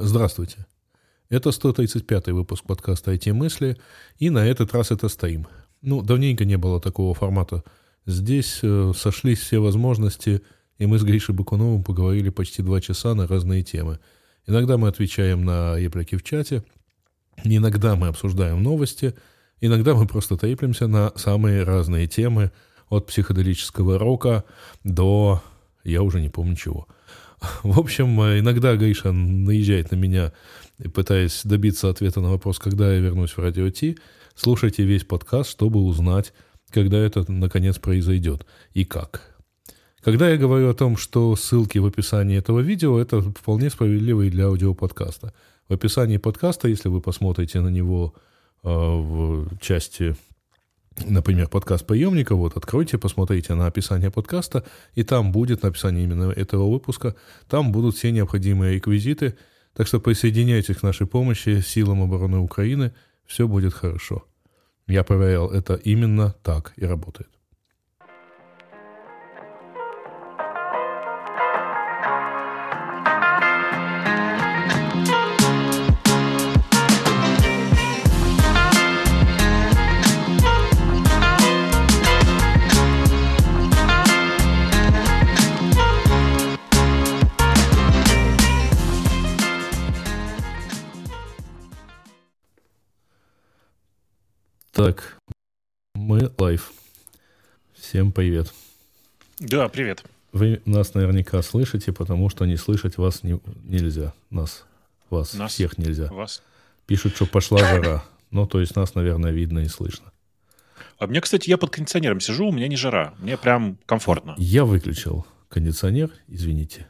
[0.00, 0.64] Здравствуйте.
[1.28, 3.76] Это 135-й выпуск подкаста «IT-мысли»,
[4.18, 5.48] и на этот раз это стоим.
[5.82, 7.64] Ну, давненько не было такого формата.
[8.06, 10.42] Здесь э, сошлись все возможности,
[10.78, 13.98] и мы с Гришей Бакуновым поговорили почти два часа на разные темы.
[14.46, 16.62] Иногда мы отвечаем на реплики в чате,
[17.42, 19.16] иногда мы обсуждаем новости,
[19.60, 22.52] иногда мы просто треплемся на самые разные темы,
[22.88, 24.44] от психоделического рока
[24.84, 25.42] до...
[25.82, 26.86] я уже не помню чего.
[27.62, 30.32] В общем, иногда Гриша наезжает на меня
[30.94, 33.98] пытаясь добиться ответа на вопрос, когда я вернусь в Радио Ти,
[34.34, 36.32] слушайте весь подкаст, чтобы узнать,
[36.70, 39.36] когда это наконец произойдет и как.
[40.00, 44.30] Когда я говорю о том, что ссылки в описании этого видео, это вполне справедливо и
[44.30, 45.34] для аудиоподкаста.
[45.68, 48.14] В описании подкаста, если вы посмотрите на него
[48.62, 50.16] э, в части,
[51.06, 56.70] например, подкаст приемника, вот откройте, посмотрите на описание подкаста, и там будет написание именно этого
[56.70, 57.14] выпуска,
[57.48, 59.36] там будут все необходимые реквизиты–
[59.78, 62.92] так что присоединяйтесь к нашей помощи силам обороны Украины,
[63.26, 64.24] все будет хорошо.
[64.88, 67.30] Я проверял, это именно так и работает.
[94.78, 95.18] Так,
[95.96, 96.72] мы live.
[97.74, 98.54] Всем привет.
[99.40, 100.04] Да, привет.
[100.30, 104.14] Вы нас наверняка слышите, потому что не слышать вас не, нельзя.
[104.30, 104.66] Нас,
[105.10, 105.52] вас, нас?
[105.52, 106.06] всех нельзя.
[106.12, 106.44] Вас.
[106.86, 108.04] Пишут, что пошла жара.
[108.30, 110.12] Ну, то есть нас, наверное, видно и слышно.
[111.00, 113.14] А мне, кстати, я под кондиционером сижу, у меня не жара.
[113.18, 114.36] Мне прям комфортно.
[114.38, 116.86] Я выключил кондиционер, извините.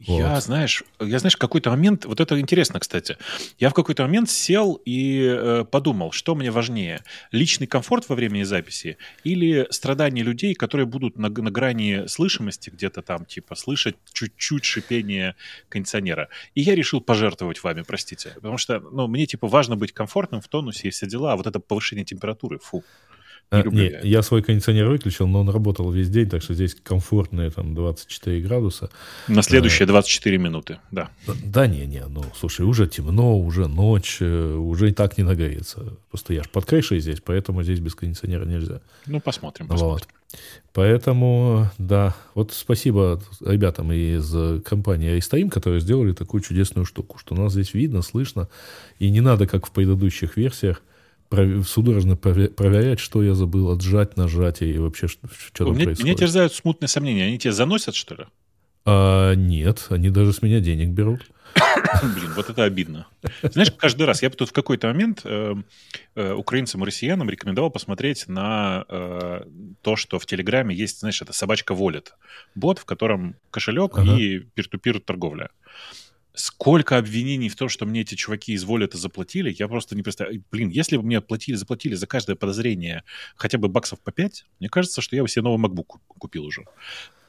[0.00, 3.18] Я, знаешь, я, знаешь, какой-то момент, вот это интересно, кстати,
[3.58, 8.44] я в какой-то момент сел и э, подумал, что мне важнее, личный комфорт во время
[8.44, 14.64] записи или страдания людей, которые будут на, на грани слышимости где-то там, типа, слышать чуть-чуть
[14.64, 15.36] шипение
[15.68, 16.30] кондиционера.
[16.54, 20.48] И я решил пожертвовать вами, простите, потому что, ну, мне, типа, важно быть комфортным в
[20.48, 22.82] тонусе и все дела, а вот это повышение температуры, фу.
[23.52, 26.76] Не, а, не, я свой кондиционер выключил, но он работал весь день, так что здесь
[26.76, 28.90] комфортные там 24 градуса.
[29.26, 31.10] На следующие 24 а, минуты, да.
[31.44, 35.96] Да, не, не, ну, слушай, уже темно, уже ночь, э, уже и так не нагреется.
[36.10, 38.82] Просто я же под крышей здесь, поэтому здесь без кондиционера нельзя.
[39.06, 40.06] Ну, посмотрим, посмотрим.
[40.32, 40.40] Вот.
[40.72, 47.52] Поэтому, да, вот спасибо ребятам из компании iStream, которые сделали такую чудесную штуку, что нас
[47.52, 48.48] здесь видно, слышно,
[49.00, 50.82] и не надо, как в предыдущих версиях,
[51.30, 56.04] судорожно проверять, что я забыл, отжать, нажать и вообще что, что там меня, происходит.
[56.04, 57.24] Меня терзают смутные сомнения.
[57.24, 58.24] Они тебя заносят, что ли?
[58.84, 61.30] А, нет, они даже с меня денег берут.
[62.02, 63.06] Блин, вот это обидно.
[63.42, 65.54] Знаешь, каждый раз я бы тут в какой-то момент э,
[66.14, 69.42] э, украинцам и россиянам рекомендовал посмотреть на э,
[69.82, 72.08] то, что в Телеграме есть, знаешь, это собачка Wallet.
[72.54, 74.16] Бот, в котором кошелек ага.
[74.16, 75.50] и пир-ту-пир торговля
[76.40, 80.02] сколько обвинений в том, что мне эти чуваки из воли это заплатили, я просто не
[80.02, 80.42] представляю.
[80.50, 83.04] Блин, если бы мне платили, заплатили за каждое подозрение
[83.36, 86.64] хотя бы баксов по 5, мне кажется, что я бы себе новый MacBook купил уже.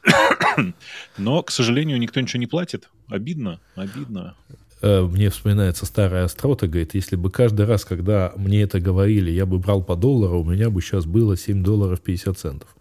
[1.17, 2.89] Но, к сожалению, никто ничего не платит.
[3.07, 4.35] Обидно, обидно.
[4.81, 9.45] Э, мне вспоминается старая острота, говорит, если бы каждый раз, когда мне это говорили, я
[9.45, 12.75] бы брал по доллару, у меня бы сейчас было 7 долларов 50 центов.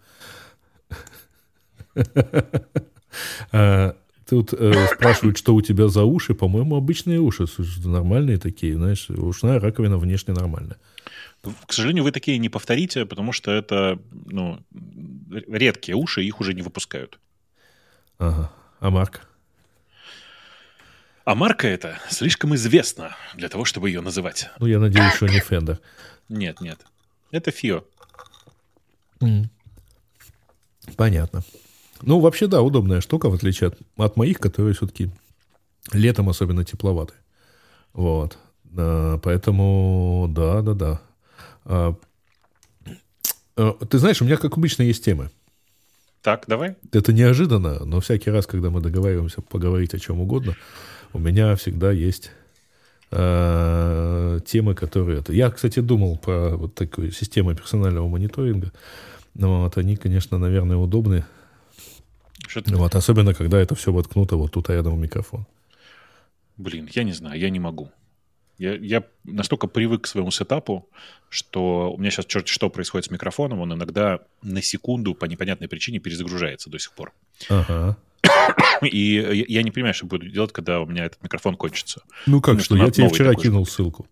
[4.31, 6.33] А, Тут э, спрашивают, что у тебя за уши.
[6.33, 7.45] По-моему, обычные уши.
[7.83, 9.09] Нормальные такие, знаешь.
[9.09, 10.77] Ушная раковина внешне нормальная.
[11.41, 14.63] К сожалению, вы такие не повторите, потому что это ну,
[15.29, 17.19] редкие уши, их уже не выпускают.
[18.19, 18.51] Ага.
[18.79, 19.21] А марка?
[21.25, 24.49] А марка эта слишком известна для того, чтобы ее называть.
[24.59, 25.79] Ну, я надеюсь, что не Fender.
[26.29, 26.79] Нет, нет.
[27.31, 27.83] Это Фио.
[30.95, 31.43] Понятно.
[32.01, 35.09] Ну, вообще, да, удобная штука, в отличие от, от моих, которые все-таки
[35.93, 37.13] летом особенно тепловаты.
[37.93, 38.37] Вот.
[38.77, 41.01] А, поэтому, да, да, да.
[41.65, 41.95] А,
[43.57, 45.29] а, ты знаешь, у меня, как обычно, есть темы.
[46.21, 46.75] Так, давай.
[46.91, 50.55] Это неожиданно, но всякий раз, когда мы договариваемся поговорить о чем угодно,
[51.13, 52.31] у меня всегда есть
[53.09, 55.19] э, темы, которые...
[55.19, 55.33] Это...
[55.33, 58.71] Я, кстати, думал про вот такую систему персонального мониторинга.
[59.33, 61.25] Но вот они, конечно, наверное, удобны
[62.51, 65.45] что вот, особенно, когда это все воткнуто вот тут рядом в микрофон.
[66.57, 67.91] Блин, я не знаю, я не могу.
[68.57, 70.87] Я, я настолько привык к своему сетапу,
[71.29, 75.67] что у меня сейчас черт что происходит с микрофоном, он иногда на секунду по непонятной
[75.67, 77.13] причине перезагружается до сих пор.
[77.49, 77.97] Ага.
[78.83, 82.03] И я не понимаю, что буду делать, когда у меня этот микрофон кончится.
[82.27, 84.05] Ну как что, я тебе вчера кинул ссылку.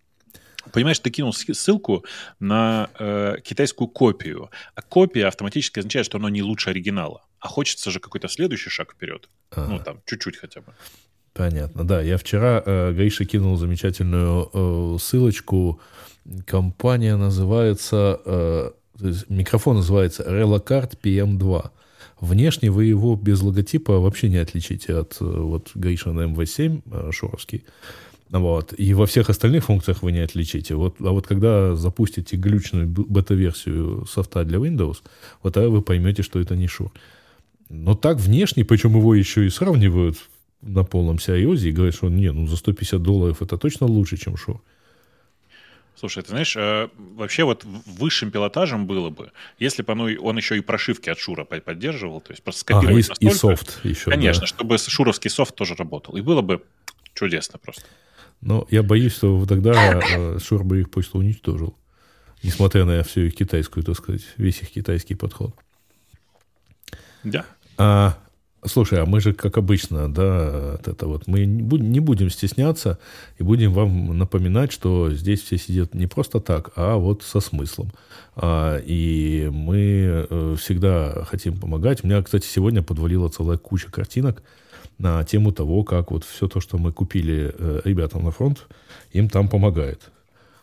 [0.72, 2.04] Понимаешь, ты кинул ссылку
[2.38, 7.22] на э, китайскую копию, а копия автоматически означает, что оно не лучше оригинала.
[7.40, 9.28] А хочется же какой-то следующий шаг вперед.
[9.50, 9.66] А.
[9.66, 10.74] Ну, там, чуть-чуть хотя бы.
[11.32, 12.02] Понятно, да.
[12.02, 15.80] Я вчера э, Гаиша кинул замечательную э, ссылочку.
[16.46, 18.70] Компания называется, э,
[19.28, 21.70] микрофон называется Relacard PM2.
[22.20, 27.12] Внешне вы его без логотипа вообще не отличите от э, вот Гаиша на MV7 э,
[27.12, 27.64] шоровский.
[28.30, 28.74] Вот.
[28.78, 30.74] И во всех остальных функциях вы не отличите.
[30.74, 34.98] Вот, а вот когда запустите глючную бета-версию софта для Windows,
[35.42, 36.90] вот тогда вы поймете, что это не Shure.
[37.70, 40.18] Но так внешне, причем его еще и сравнивают
[40.60, 44.34] на полном серьезе и говорят, что не, ну за 150 долларов это точно лучше, чем
[44.34, 44.58] Shure.
[45.94, 50.56] Слушай, ты знаешь, э, вообще вот высшим пилотажем было бы, если бы он, он еще
[50.56, 54.10] и прошивки от Шура поддерживал, то есть просто скопировать а, и, настолько, и софт еще.
[54.10, 54.46] Конечно, да.
[54.46, 56.16] чтобы шуровский софт тоже работал.
[56.16, 56.62] И было бы
[57.14, 57.82] чудесно просто.
[58.40, 61.76] Но я боюсь, что тогда э, Шур бы их почту уничтожил.
[62.42, 65.54] Несмотря на всю их китайскую, так сказать, весь их китайский подход.
[67.24, 67.44] Да.
[67.82, 68.18] А,
[68.62, 72.98] слушай, а мы же, как обычно, да, это вот, мы не будем стесняться
[73.38, 77.90] и будем вам напоминать, что здесь все сидят не просто так, а вот со смыслом.
[78.36, 82.04] А, и мы э, всегда хотим помогать.
[82.04, 84.42] У меня, кстати, сегодня подвалила целая куча картинок,
[84.98, 88.66] на тему того, как вот все то, что мы купили э, ребятам на фронт,
[89.12, 90.10] им там помогает.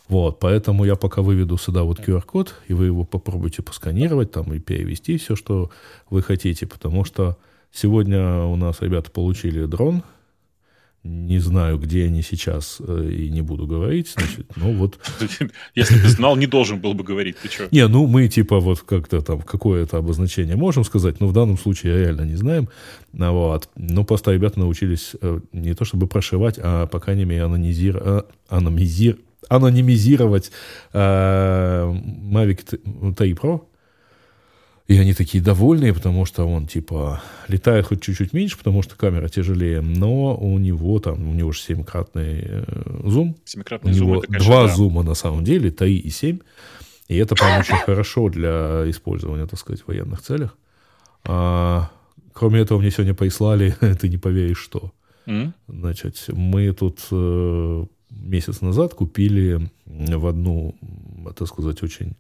[0.08, 4.60] Вот, поэтому я пока выведу сюда вот QR-код, и вы его попробуйте посканировать там и
[4.60, 5.70] перевести все, что
[6.10, 7.38] вы хотите, потому что
[7.72, 10.04] сегодня у нас ребята получили дрон–
[11.08, 15.00] не знаю, где они сейчас, э, и не буду говорить, значит, ну вот...
[15.76, 17.68] Если бы знал, не должен был бы говорить, ты что?
[17.72, 21.98] Не, ну мы типа вот как-то там какое-то обозначение можем сказать, но в данном случае
[21.98, 22.68] реально не знаем,
[23.18, 23.70] а вот.
[23.76, 27.98] Но просто ребята научились э, не то чтобы прошивать, а по крайней мере анонимизир...
[28.02, 29.18] А, анонимизир...
[29.50, 30.52] анонимизировать
[30.94, 33.64] э, Mavic 3 Pro,
[34.88, 39.28] и они такие довольные, потому что он, типа, летает хоть чуть-чуть меньше, потому что камера
[39.28, 42.64] тяжелее, но у него там, у него же семикратный э,
[43.04, 43.36] зум.
[43.44, 44.74] Семикратный у зум, него это, конечно, два да.
[44.74, 46.40] зума на самом деле, 3 и 7.
[47.10, 50.58] И это, по-моему, очень хорошо для использования, так сказать, в военных целях.
[51.26, 51.92] А,
[52.32, 54.94] кроме этого, мне сегодня прислали, ты не поверишь, что.
[55.26, 55.52] Mm.
[55.68, 60.76] Значит, мы тут э, месяц назад купили в одну,
[61.36, 62.14] так сказать, очень,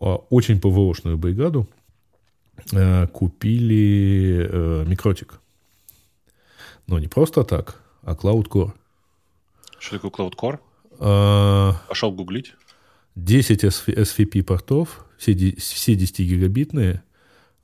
[0.00, 1.68] а, очень ПВОшную бригаду
[2.72, 5.40] Э, купили э, микротик.
[6.86, 8.72] Но не просто так, а Cloud Core.
[9.78, 10.58] Что такое Cloud Core?
[10.98, 12.54] А, Пошел гуглить.
[13.16, 17.02] 10 SVP портов, все, все 10 гигабитные,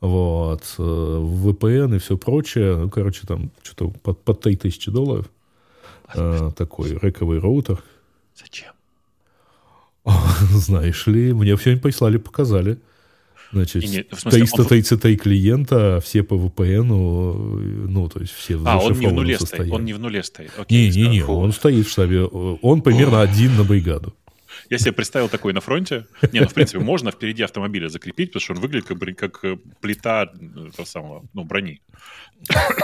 [0.01, 2.77] вот, э, VPN и все прочее.
[2.77, 5.31] Ну, короче, там что-то под, под 3000 долларов.
[6.15, 7.83] А, такой рековый роутер.
[8.35, 8.73] Зачем?
[10.51, 12.79] Знаешь ли, мне все прислали, показали.
[13.53, 15.19] Значит, не, в смысле, 333 он...
[15.19, 19.85] клиента, все по VPN, ну, то есть все А, он не в нуле стоит, он
[19.85, 20.53] не в нуле стоит.
[20.71, 24.15] Не-не-не, он стоит в штабе, он примерно один на бригаду.
[24.71, 26.07] Я себе представил такой на фронте.
[26.33, 29.57] Не, ну, в принципе, можно впереди автомобиля закрепить, потому что он выглядит как, как э,
[29.81, 31.83] плита э, того самого, ну, брони.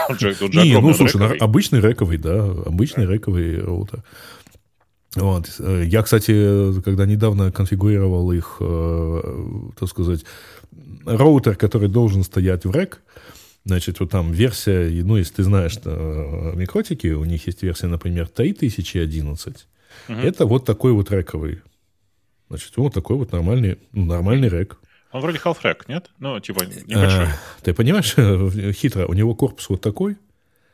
[0.09, 1.39] Он же, он же не, ну, слушай, рэковый.
[1.39, 3.13] обычный рэковый, да, обычный да.
[3.13, 4.03] рэковый роутер.
[5.15, 5.49] Вот.
[5.59, 8.57] Э, я, кстати, когда недавно конфигурировал их,
[9.79, 10.25] так сказать,
[11.05, 13.01] роутер, который должен стоять в рек,
[13.63, 18.29] Значит, вот там версия, ну, если ты знаешь что микротики, у них есть версия, например,
[18.29, 19.67] 3011.
[20.07, 20.17] Угу.
[20.17, 21.59] Это вот такой вот рековый.
[22.49, 24.79] Значит, вот такой вот нормальный, нормальный рек.
[25.11, 26.09] Он вроде half rack, нет?
[26.19, 27.25] Ну, типа небольшой.
[27.25, 28.15] А, ты понимаешь,
[28.75, 30.17] хитро, у него корпус вот такой.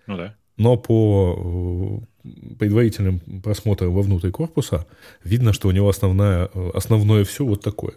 [0.08, 0.36] Ну да.
[0.58, 2.28] Но по э,
[2.60, 4.86] предварительным просмотрам вовнутрь корпуса
[5.24, 7.96] видно, что у него основная, основное все вот такое.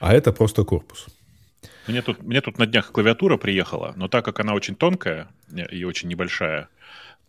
[0.00, 1.06] А это просто корпус.
[1.86, 5.28] Мне тут, мне тут на днях клавиатура приехала, но так как она очень тонкая
[5.70, 6.68] и очень небольшая,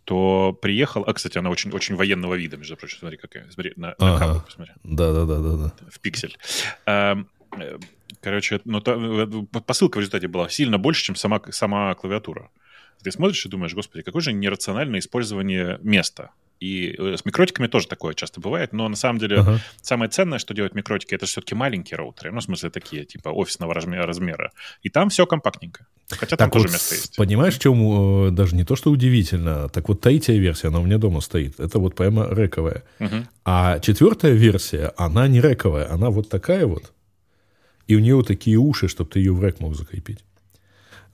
[0.07, 1.03] то приехал...
[1.05, 2.99] А, кстати, она очень, очень военного вида, между прочим.
[2.99, 3.45] Смотри, какая.
[3.51, 4.19] Смотри, на, на ага.
[4.19, 4.73] камеру посмотри.
[4.85, 5.73] Да-да-да.
[5.91, 6.37] В пиксель.
[6.85, 7.17] А,
[8.21, 12.49] короче, но то, э, посылка в результате была сильно больше, чем сама, сама клавиатура.
[13.03, 16.31] Ты смотришь и думаешь, господи, какое же нерациональное использование места.
[16.59, 19.59] И э, с микротиками тоже такое часто бывает, но на самом деле uh-huh.
[19.81, 23.73] самое ценное, что делают микротики, это все-таки маленькие роутеры, ну, в смысле, такие, типа, офисного
[23.73, 24.51] размера.
[24.81, 25.85] И там все компактненько.
[26.09, 27.15] Хотя так там вот, тоже место есть.
[27.15, 30.83] Понимаешь, в чем э, даже не то, что удивительно, так вот третья версия, она у
[30.83, 32.83] меня дома стоит, это вот прямо рековая.
[32.99, 33.25] Uh-huh.
[33.45, 36.91] А четвертая версия, она не рековая, она вот такая вот,
[37.87, 40.19] и у нее вот такие уши, чтобы ты ее в рек мог закрепить.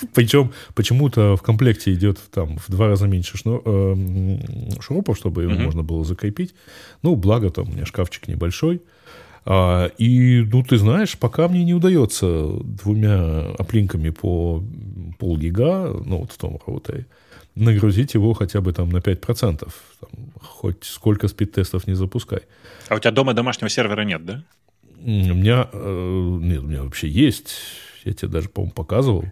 [0.14, 4.38] Причем почему-то в комплекте идет там в два раза меньше шнур, э,
[4.80, 5.64] шурупов, чтобы его mm-hmm.
[5.64, 6.54] можно было закрепить.
[7.02, 8.82] Ну, благо там у меня шкафчик небольшой.
[9.48, 12.26] А, и, ну, ты знаешь, пока мне не удается
[12.64, 14.62] двумя оплинками по
[15.18, 17.06] полгига, ну, вот в том роутере,
[17.54, 19.58] нагрузить его хотя бы там на 5%.
[19.58, 20.10] Там,
[20.40, 22.40] хоть сколько speedtest ов не запускай.
[22.88, 24.42] А у тебя дома домашнего сервера нет, да?
[24.98, 27.54] У меня, э, нет, у меня вообще есть.
[28.04, 29.24] Я тебе даже, по-моему, показывал.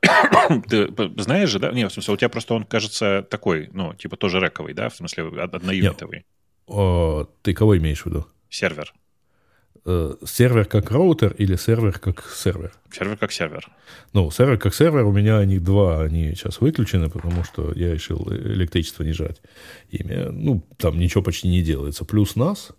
[0.68, 1.72] Ты знаешь же, да?
[1.72, 4.88] Нет, в смысле, у тебя просто он, кажется, такой, ну, типа тоже рековый, да?
[4.88, 6.24] В смысле, одноюнитовый.
[6.66, 8.26] О, ты кого имеешь в виду?
[8.50, 8.92] Сервер.
[9.88, 12.72] Э, сервер как роутер или сервер как сервер?
[12.90, 13.68] Сервер как сервер.
[14.12, 18.26] Ну, сервер как сервер, у меня они два, они сейчас выключены, потому что я решил
[18.32, 19.40] электричество не жечь
[19.90, 20.28] ими.
[20.30, 22.04] Ну, там ничего почти не делается.
[22.04, 22.72] Плюс нас,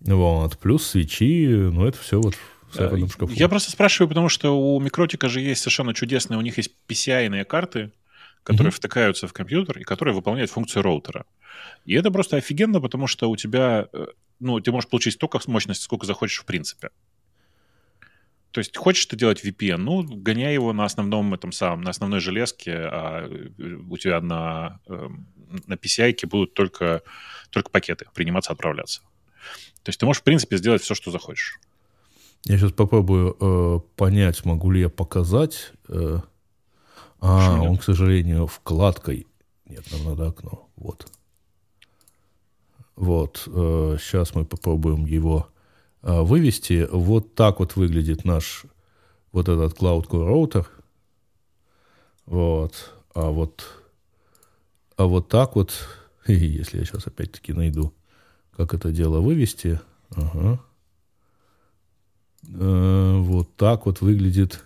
[0.00, 2.34] вот, плюс свечи, ну, это все вот
[2.70, 3.32] в серверном шкафу.
[3.32, 7.44] Я просто спрашиваю, потому что у Микротика же есть совершенно чудесные, у них есть PCI-ные
[7.44, 7.92] карты,
[8.42, 8.76] которые mm-hmm.
[8.76, 11.26] втыкаются в компьютер и которые выполняют функцию роутера.
[11.84, 14.06] И это просто офигенно, потому что у тебя, э,
[14.38, 16.90] ну, ты можешь получить столько мощности, сколько захочешь в принципе.
[18.52, 22.20] То есть хочешь ты делать VPN, ну, гоняй его на основном этом самом, на основной
[22.20, 25.28] железке, а э, у тебя на, эм,
[25.66, 27.02] на PCI будут только,
[27.50, 29.02] только пакеты приниматься, отправляться.
[29.82, 31.58] То есть ты можешь, в принципе, сделать все, что захочешь.
[32.44, 35.72] Я сейчас попробую э, понять, могу ли я показать.
[35.88, 36.20] Э,
[37.20, 39.26] а, он, к сожалению, вкладкой.
[39.66, 40.68] Нет, нам надо окно.
[40.76, 41.06] Вот.
[42.96, 43.44] Вот.
[43.46, 45.48] Э, сейчас мы попробуем его
[46.02, 46.88] э, вывести.
[46.90, 48.64] Вот так вот выглядит наш
[49.32, 50.66] вот этот Cloud Core роутер.
[52.24, 52.94] Вот.
[53.12, 53.66] А вот,
[54.96, 55.74] а вот так вот,
[56.26, 57.92] если я сейчас опять-таки найду,
[58.56, 59.80] как это дело вывести.
[60.10, 60.60] Ага.
[62.48, 64.64] Э, вот так вот выглядит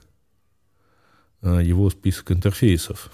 [1.45, 3.11] Э, его список интерфейсов.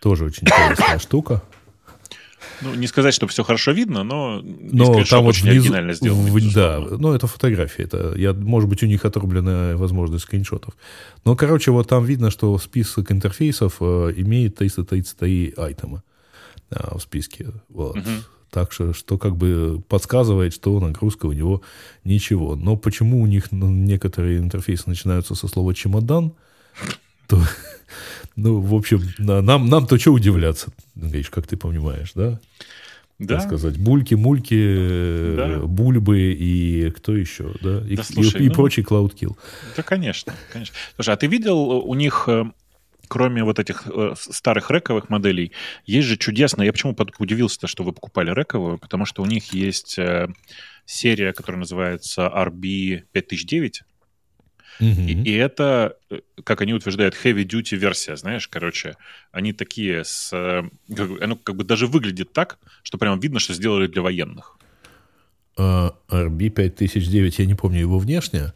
[0.00, 1.42] Тоже очень интересная штука.
[2.62, 6.30] Ну, не сказать, что все хорошо видно, но, но там вот очень внизу, оригинально сделано.
[6.30, 7.82] В, да, но это фотография.
[7.82, 10.74] Это, я, может быть, у них отрублена возможность скриншотов.
[11.24, 16.02] Но, короче, вот там видно, что список интерфейсов э, имеет 333 айтема
[16.70, 17.48] э, в списке.
[17.68, 17.96] Вот.
[17.96, 18.10] Угу.
[18.54, 21.60] Так что, что как бы подсказывает, что нагрузка у него
[22.04, 22.54] ничего.
[22.54, 26.34] Но почему у них некоторые интерфейсы начинаются со слова «чемодан»,
[27.26, 27.42] то,
[28.36, 32.38] ну, в общем, нам, нам-то что удивляться, говоришь, как ты понимаешь, да?
[33.18, 33.38] Да.
[33.38, 35.58] Так сказать, бульки, мульки, да.
[35.58, 37.82] бульбы и кто еще, да?
[37.88, 39.36] И, да, слушай, и, и ну, прочий CloudKill.
[39.76, 40.76] Да, конечно, конечно.
[40.94, 42.44] Слушай, а ты видел у них, э,
[43.08, 45.52] кроме вот этих э, старых рековых моделей,
[45.86, 49.98] есть же чудесно, я почему удивился, что вы покупали рековую, потому что у них есть
[49.98, 50.28] э,
[50.86, 53.82] серия, которая называется RB 5009,
[54.80, 58.96] и, и это, э, как они утверждают, heavy-duty версия, знаешь, короче,
[59.30, 60.32] они такие с...
[60.32, 60.62] Э,
[61.20, 64.58] оно как бы даже выглядит так, что прям видно, что сделали для военных.
[65.56, 68.52] Uh, RB 5009, я не помню его внешне.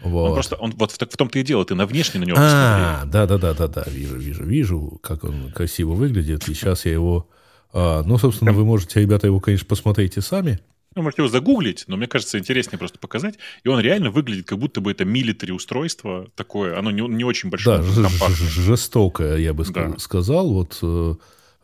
[0.00, 0.28] Вот.
[0.28, 3.04] Он просто, он, вот в, в том-то и дело, ты на внешне на него а,
[3.06, 6.48] да, да, да, да, да, вижу, вижу, вижу, как он красиво выглядит.
[6.48, 7.28] И сейчас я его,
[7.72, 10.60] а, ну, собственно, вы можете, ребята, его, конечно, посмотрите сами.
[10.94, 13.36] Ну, можете его загуглить, но мне кажется, интереснее просто показать.
[13.64, 16.78] И он реально выглядит, как будто бы это милитари устройство такое.
[16.78, 17.78] Оно не, не очень большое.
[17.78, 19.94] Да, жестокое, я бы да.
[19.98, 20.52] сказал.
[20.52, 21.14] Вот э,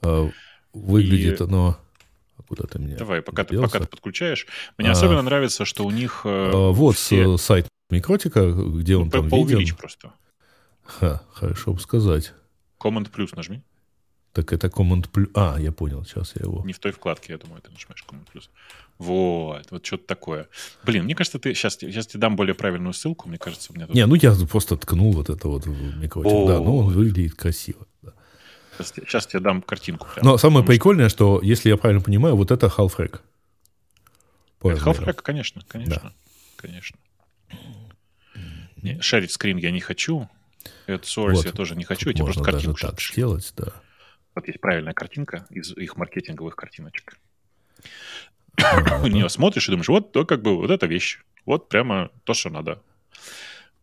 [0.02, 0.30] э,
[0.73, 1.44] выглядит и...
[1.44, 1.78] оно...
[2.47, 4.47] Куда ты меня Давай, пока ты, пока ты подключаешь.
[4.78, 6.23] Мне а, особенно нравится, что у них...
[6.25, 7.37] Э, а, вот все...
[7.37, 9.76] сайт Микротика, где он ну, там виден.
[9.76, 10.12] просто.
[10.85, 12.33] Ха, хорошо бы сказать.
[12.78, 13.62] Command плюс нажми.
[14.33, 15.28] Так это Command плюс.
[15.35, 16.62] А, я понял, сейчас я его.
[16.64, 18.50] Не в той вкладке, я думаю, ты нажимаешь Command плюс.
[18.99, 20.49] Вот, вот что-то такое.
[20.85, 23.87] Блин, мне кажется, ты сейчас, сейчас тебе дам более правильную ссылку, мне кажется, у меня
[23.87, 23.95] тут...
[23.95, 26.49] Не, ну я просто ткнул вот это вот в микротик.
[26.49, 27.87] Да, ну он выглядит красиво.
[28.02, 28.12] Да.
[28.76, 30.07] Сейчас, сейчас тебе дам картинку.
[30.14, 31.38] Прямо, Но самое прикольное, что...
[31.38, 33.21] что, если я правильно понимаю, вот это half-rack.
[34.62, 36.12] Это half-rack, конечно, конечно, да.
[36.57, 36.99] конечно.
[38.82, 40.28] Не, шарить скрин я не хочу.
[40.87, 41.44] Это source вот.
[41.47, 43.73] я тоже не хочу, я тебе просто картинку даже так сделать, да.
[44.35, 47.18] Вот есть правильная картинка из их маркетинговых картиночек.
[48.56, 51.20] На нее смотришь и думаешь, вот то как бы вот эта вещь.
[51.44, 52.82] Вот прямо то, что надо.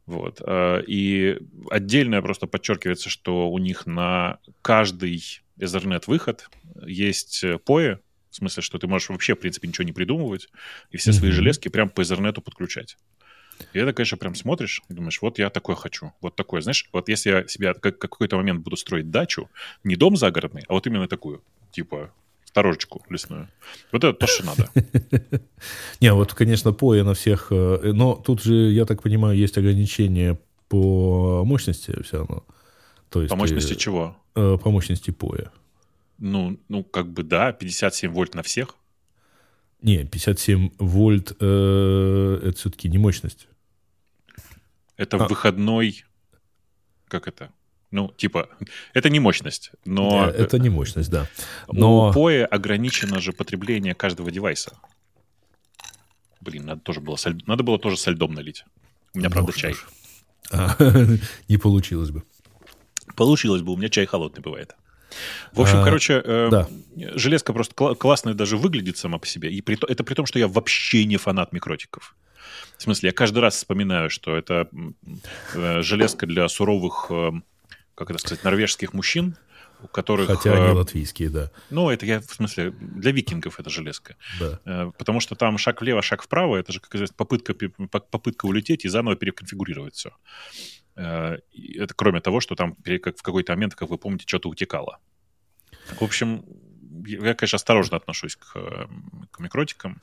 [0.05, 0.41] Вот.
[0.41, 5.23] А, и отдельно просто подчеркивается, что у них на каждый
[5.57, 6.49] Ethernet-выход
[6.85, 7.99] есть POE,
[8.29, 10.49] в смысле, что ты можешь вообще, в принципе, ничего не придумывать,
[10.91, 12.97] и все свои железки прям по Ethernet подключать.
[13.73, 16.61] И это, конечно, прям смотришь и думаешь, вот я такое хочу, вот такое.
[16.61, 19.49] Знаешь, вот если я себя как, какой-то момент буду строить дачу,
[19.83, 22.11] не дом загородный, а вот именно такую, типа
[22.55, 23.49] сторожечку лесную.
[23.91, 24.69] Вот это то, что надо.
[25.99, 30.39] Не, вот, конечно, поя на всех, э, но тут же, я так понимаю, есть ограничения
[30.69, 32.45] по мощности все равно.
[33.09, 34.15] То есть, По мощности чего?
[34.35, 35.51] Э, по мощности поя.
[36.17, 38.75] Ну, ну, как бы да, 57 вольт на всех.
[39.85, 43.47] Не, 57 вольт э, это все-таки не мощность.
[44.97, 45.27] Это А.
[45.27, 46.03] выходной...
[47.07, 47.51] Как это?
[47.91, 48.49] Ну, типа,
[48.95, 51.27] это не мощность, но Э, это не мощность, да.
[51.67, 54.75] у Но POE ограничено же потребление каждого девайса.
[56.41, 58.65] Блин, надо тоже было, со ль- надо было тоже со льдом налить.
[59.13, 59.73] У меня, правда, Ну, чай.
[59.73, 59.89] что ж.
[60.51, 60.75] А,
[61.47, 62.23] не получилось бы.
[63.15, 64.75] Получилось бы, у меня чай холодный бывает.
[65.53, 66.67] В общем, А, короче, э, да.
[67.15, 69.51] железка просто кла- классная даже выглядит сама по себе.
[69.51, 72.15] И при то- это при том, что я вообще не фанат микротиков.
[72.77, 74.67] В смысле, я каждый раз вспоминаю, что это
[75.53, 77.31] э, железка для суровых, э,
[77.95, 79.37] как это сказать, норвежских мужчин,
[79.81, 80.27] у которых...
[80.27, 81.51] Хотя э, они латвийские, да.
[81.69, 84.15] ну, это я, в смысле, для викингов это железка.
[84.39, 84.59] да.
[84.65, 88.83] Э, Потому что там шаг влево, шаг вправо, это же как известно, попытка, попытка улететь
[88.85, 90.11] и заново переконфигурировать все.
[90.95, 94.99] Это кроме того, что там в какой-то момент, как вы помните, что-то утекало.
[95.99, 96.45] В общем,
[97.05, 98.87] я, конечно, осторожно отношусь к, э,
[99.31, 100.01] к микротикам.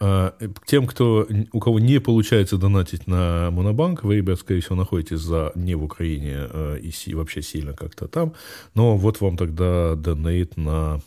[0.00, 4.76] Э, К тем, кто, у кого не получается донатить на Монобанк, вы, ребят, скорее всего,
[4.76, 8.34] находитесь за, не в Украине э, и вообще сильно как-то там.
[8.74, 11.00] Но вот вам тогда донейт на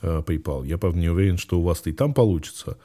[0.00, 0.66] э, PayPal.
[0.66, 2.78] Я, правда, не уверен, что у вас и там получится.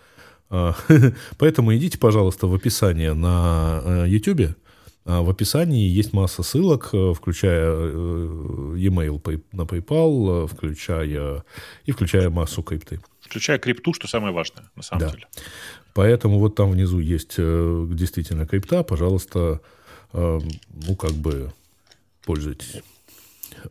[1.39, 4.55] Поэтому идите, пожалуйста, в описание на э, YouTube.
[5.05, 11.43] А В описании есть масса ссылок, э, включая э, e-mail на PayPal, э, включая
[11.85, 13.01] и включая массу крипты.
[13.19, 15.11] Включая крипту, что самое важное, на самом Да.
[15.11, 15.27] деле.
[15.93, 18.83] Поэтому вот там внизу есть действительно крипта.
[18.83, 19.59] Пожалуйста,
[20.13, 21.51] ну, как бы
[22.25, 22.81] пользуйтесь.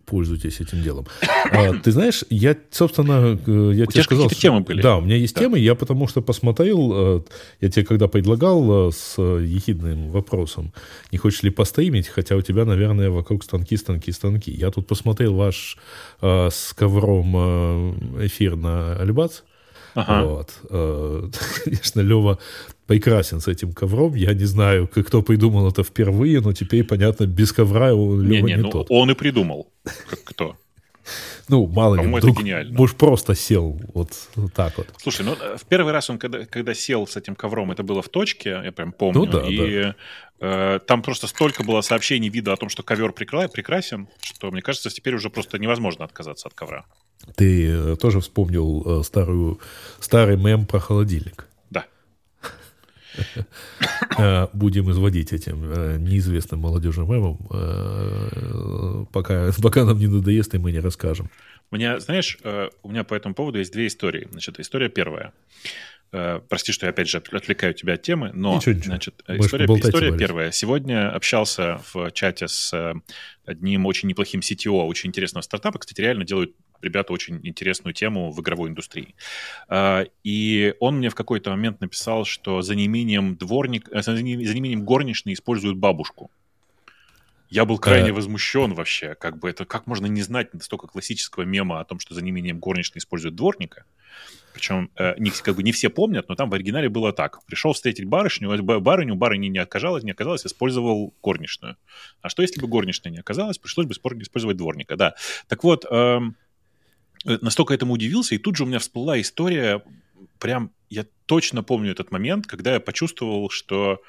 [0.07, 1.07] Пользуйтесь этим делом.
[1.51, 4.25] А, ты знаешь, я, собственно, э, я У тебе сказал...
[4.25, 4.83] какие-то темы были.
[4.83, 5.41] Да, у меня есть Да.
[5.41, 5.59] темы.
[5.59, 7.21] Я потому что посмотрел, э,
[7.61, 10.73] я тебе когда предлагал э, с ехидным вопросом,
[11.11, 14.51] не хочешь ли постримить, хотя у тебя, наверное, вокруг станки, станки, станки.
[14.51, 15.77] Я тут посмотрел ваш
[16.21, 17.37] с ковром
[18.25, 19.41] эфир на Альбац.
[19.95, 20.25] Ага.
[20.25, 21.35] Вот.
[21.65, 22.39] Конечно, Лева
[22.87, 24.15] прекрасен с этим ковром.
[24.15, 28.47] Я не знаю, как- кто придумал это впервые, но теперь, понятно, без ковра у Лева
[28.47, 28.87] Не-не, не ну тот.
[28.91, 29.69] он и придумал.
[30.09, 30.57] Как кто?
[31.49, 32.79] Ну, мало ли, По-моему, это вдруг, гениально.
[32.79, 34.87] может, просто сел вот, вот так вот.
[35.03, 38.09] Слушай, ну в первый раз он, когда, когда сел с этим ковром, это было в
[38.09, 39.19] точке, я прям помню.
[39.19, 39.93] Ну да, и
[40.41, 44.63] э, там просто столько было сообщений вида о том, что ковер прекра- прекрасен, что, мне
[44.63, 46.85] кажется, теперь уже просто невозможно отказаться от ковра.
[47.37, 49.59] Ты э, тоже вспомнил э, старую,
[49.99, 51.49] старый мем про холодильник.
[54.19, 60.59] Э, Будем изводить этим э, неизвестным молодежным мемом, э, пока, пока нам не надоест, и
[60.59, 61.31] мы не расскажем.
[61.71, 62.39] У меня, знаешь,
[62.83, 64.29] у меня по этому поводу есть две истории.
[64.31, 65.33] Значит, история первая.
[66.11, 68.87] Прости, что я опять же отвлекаю тебя от темы, но Ничего, ничего.
[68.91, 70.51] значит, история, история первая.
[70.51, 72.95] Сегодня общался в чате с
[73.47, 75.79] одним очень неплохим CTO очень интересного стартапа.
[75.79, 79.15] Кстати, реально делают ребята очень интересную тему в игровой индустрии.
[79.69, 84.45] А, И он мне в какой-то момент написал, что за неимением дворник, э, за не-
[84.47, 86.31] за неимением горничной используют бабушку.
[87.51, 88.13] Я был крайне Э.
[88.13, 89.15] возмущен вообще.
[89.15, 92.59] Как бы это, как можно не знать настолько классического мема о том, что за неимением
[92.59, 93.85] горничной используют дворника?
[94.55, 97.45] Причем э, не, как бы не все помнят, но там в оригинале было так.
[97.47, 101.77] Пришел встретить барышню, ба- барыню, барыня не оказалась, не оказалась, использовал горничную.
[102.23, 105.15] А что, если бы горничная не оказалась, пришлось бы использовать дворника, да.
[105.49, 106.21] Так вот, э,
[107.25, 109.83] настолько этому удивился, и тут же у меня всплыла история,
[110.39, 114.03] прям, я точно помню этот момент, когда я почувствовал, что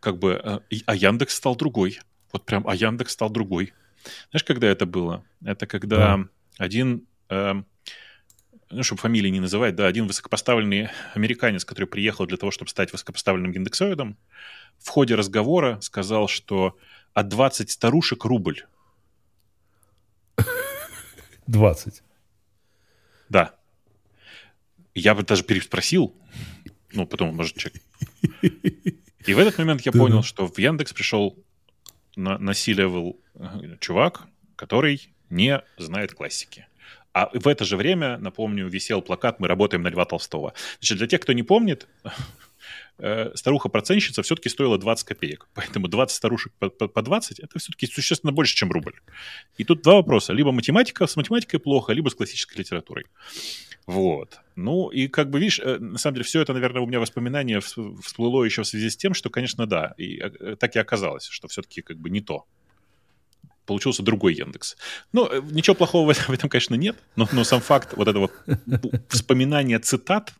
[0.00, 2.00] как бы, э, а Яндекс стал другой.
[2.32, 3.72] Вот прям, а Яндекс стал другой.
[4.30, 5.24] Знаешь, когда это было?
[5.44, 6.24] Это когда
[6.58, 7.66] один, эм,
[8.70, 12.92] ну, чтобы фамилии не называть, да, один высокопоставленный американец, который приехал для того, чтобы стать
[12.92, 14.18] высокопоставленным индексоидом,
[14.78, 16.76] в ходе разговора сказал, что
[17.14, 18.64] от 20 старушек рубль.
[21.46, 22.02] 20.
[23.28, 23.54] Да.
[24.94, 26.14] Я бы даже переспросил,
[26.92, 27.82] ну, потом, может, человек...
[29.26, 29.98] И в этот момент я Да.
[29.98, 31.36] понял, что в Яндекс пришел
[32.16, 36.66] на, на C-level э, чувак, который не знает классики.
[37.12, 40.54] А в это же время, напомню, висел плакат «Мы работаем на Льва Толстого».
[40.80, 41.86] Значит, для тех, кто не помнит,
[42.98, 45.48] э, старуха-процентщица все-таки стоила 20 копеек.
[45.54, 48.94] Поэтому 20 старушек по, по- по 20– это все-таки существенно больше, чем рубль.
[49.56, 50.32] И тут два вопроса.
[50.32, 53.06] Либо математика, с математикой плохо, либо с классической литературой.
[53.86, 54.40] Вот.
[54.54, 57.58] Ну, и как бы, видишь, э, на самом деле, все это, наверное, у меня воспоминание
[57.58, 61.26] вс- всплыло еще в связи с тем, что, конечно, да, и э, так и оказалось,
[61.26, 62.44] что все-таки как бы не то.
[63.64, 64.76] Получился другой Яндекс.
[65.12, 68.30] Ну, ничего плохого в этом, конечно, нет, но, но сам факт вот этого
[69.08, 70.34] вспоминания цитат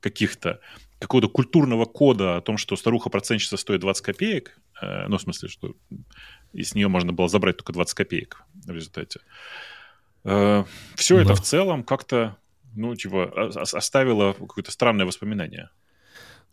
[0.00, 0.60] каких-то,
[0.98, 5.74] какого-то культурного кода о том, что старуха-процентщица стоит 20 копеек, э, ну, в смысле, что
[6.52, 9.20] и с нее можно было забрать только 20 копеек в результате.
[10.24, 10.64] Э,
[10.96, 11.22] все да.
[11.22, 12.36] это в целом как-то,
[12.74, 15.70] ну, типа, оставило какое-то странное воспоминание.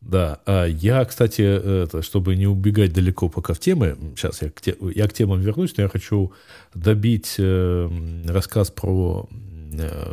[0.01, 4.61] Да, а я, кстати, это, чтобы не убегать далеко пока в темы, сейчас я к,
[4.61, 6.31] те, я к темам вернусь, но я хочу
[6.75, 7.89] добить э,
[8.27, 9.27] рассказ про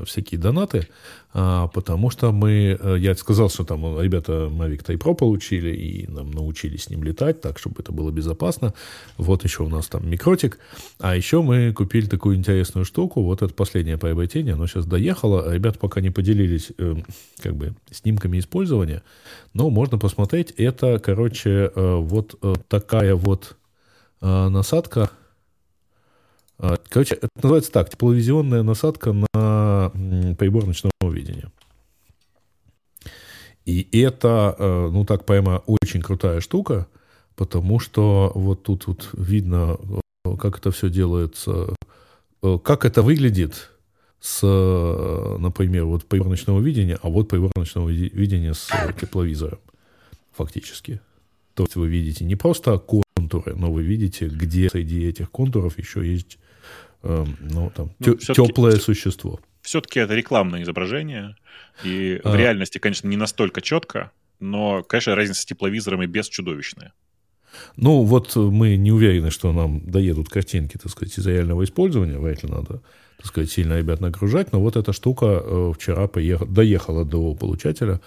[0.05, 0.89] всякие донаты,
[1.35, 6.07] а, потому что мы, э, я сказал, что там ребята Mavic Type Pro получили и
[6.07, 8.75] нам научились с ним летать, так, чтобы это было безопасно.
[9.17, 10.59] Вот еще у нас там микротик.
[10.99, 15.79] А еще мы купили такую интересную штуку, вот это последнее приобретение, оно сейчас доехало, ребята
[15.79, 16.97] пока не поделились э,
[17.39, 19.03] как бы снимками использования,
[19.55, 20.53] но можно посмотреть.
[20.59, 22.35] Это, короче, вот
[22.69, 23.57] такая вот
[24.21, 25.11] насадка,
[26.89, 29.91] короче, это называется так, тепловизионная насадка на
[30.39, 31.51] прибор ночного видения.
[33.65, 36.89] И это, э, ну так прямо очень крутая штука,
[37.37, 39.79] потому что вот тут вот видно,
[40.25, 41.75] э, как это все делается,
[42.43, 43.71] э, как это выглядит
[44.21, 44.43] с,
[45.39, 48.69] например, вот прибор ночного видения, а вот прибор ночного видения с
[49.01, 49.59] тепловизором
[50.33, 51.01] фактически.
[51.55, 56.07] То есть вы видите не просто контуры, но вы видите, где среди этих контуров еще
[56.07, 56.39] есть
[57.03, 59.41] Эм, ну, там, ну, теплое существо.
[59.61, 61.37] Все-таки это рекламное изображение,
[61.85, 62.31] и а.
[62.31, 66.93] в реальности, конечно, не настолько четко, но, конечно, разница с тепловизором и без чудовищная.
[67.77, 72.43] Ну, вот мы не уверены, что нам доедут картинки, так сказать, из реального использования, вряд
[72.43, 72.83] ли надо,
[73.19, 78.01] так сказать, сильно ребят нагружать, но вот эта штука э, вчера поехала, доехала до получателя,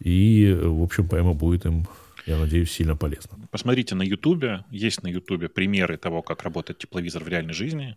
[0.00, 1.86] и, в общем, прямо будет им
[2.26, 3.48] я надеюсь, сильно полезно.
[3.50, 4.64] Посмотрите на Ютубе.
[4.70, 7.96] Есть на Ютубе примеры того, как работает тепловизор в реальной жизни.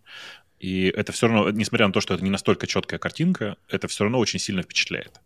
[0.60, 4.04] И это все равно, несмотря на то, что это не настолько четкая картинка, это все
[4.04, 5.18] равно очень сильно впечатляет.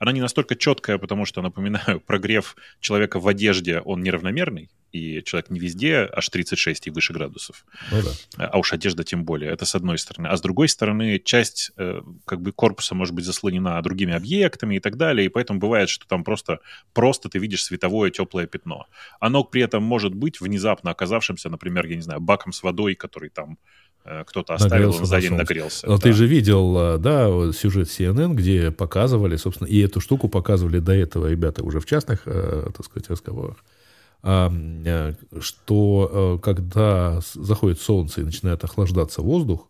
[0.00, 5.50] Она не настолько четкая, потому что, напоминаю, прогрев человека в одежде, он неравномерный, и человек
[5.50, 7.64] не везде аж 36 и выше градусов.
[7.92, 8.46] Ну, да.
[8.48, 9.52] А уж одежда тем более.
[9.52, 10.26] Это с одной стороны.
[10.26, 14.80] А с другой стороны, часть э, как бы корпуса может быть заслонена другими объектами и
[14.80, 16.58] так далее, и поэтому бывает, что там просто,
[16.92, 18.88] просто ты видишь световое теплое пятно.
[19.20, 23.30] Оно при этом может быть внезапно оказавшимся, например, я не знаю, баком с водой, который
[23.30, 25.86] там Э, кто-то оставил, нагрелся сзади нагрелся.
[25.86, 26.02] Но да.
[26.02, 30.92] ты же видел, э, да, сюжет CNN, где показывали, собственно, и эту штуку показывали до
[30.92, 33.56] этого ребята уже в частных, э, так сказать, разговорах,
[34.22, 34.52] а,
[35.40, 39.66] что когда заходит солнце и начинает охлаждаться воздух,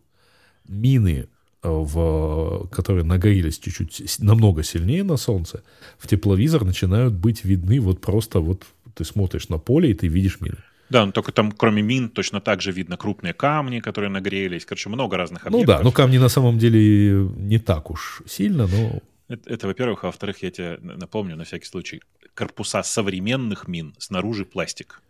[0.67, 1.29] мины,
[1.63, 5.63] в, которые нагрелись чуть-чуть намного сильнее на солнце,
[5.97, 10.41] в тепловизор начинают быть видны вот просто вот ты смотришь на поле и ты видишь
[10.41, 10.57] мины.
[10.91, 14.65] Да, но только там, кроме мин, точно так же видно крупные камни, которые нагрелись.
[14.65, 15.75] Короче, много разных объектов.
[15.75, 18.99] Ну да, но камни на самом деле не так уж сильно, но...
[19.29, 20.03] Это, это во-первых.
[20.03, 22.01] А во-вторых, я тебе напомню на всякий случай.
[22.33, 25.01] Корпуса современных мин снаружи пластик.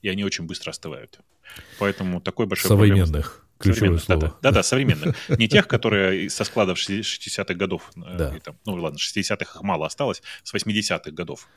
[0.00, 1.20] И они очень быстро остывают.
[1.78, 3.10] Поэтому такой большой Современных.
[3.10, 3.45] Проблемы...
[3.58, 4.36] Ключевое слово.
[4.42, 5.16] Да, да, современных.
[5.30, 7.90] Не тех, которые со складов 60-х годов.
[7.96, 8.34] Э, да.
[8.44, 11.48] там, ну ладно, 60-х их мало осталось, с 80-х годов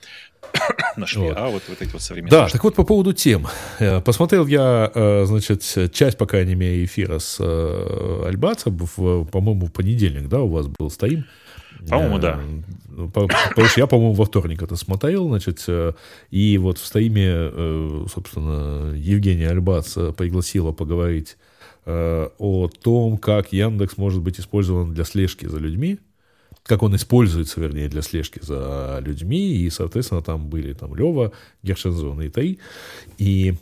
[0.95, 1.37] нашли, вот.
[1.37, 2.31] а вот, вот эти вот современные.
[2.31, 3.47] Да, так вот по поводу тем.
[3.79, 7.37] Э, посмотрел я, э, значит, часть, по крайней мере, эфира с
[8.25, 11.25] Альбаца, по-моему, в понедельник, да, у вас был стоим.
[11.87, 12.39] По-моему, да.
[13.13, 15.65] Потому что я, по-моему, во вторник это смотрел, значит,
[16.29, 21.37] и вот в стоиме, собственно, Евгения Альбац пригласила поговорить
[21.89, 25.99] о том, как Яндекс может быть использован для слежки за людьми,
[26.63, 31.31] как он используется, вернее, для слежки за людьми, и, соответственно, там были там Лева,
[31.63, 32.59] Гершензон и Таи,
[33.17, 33.55] и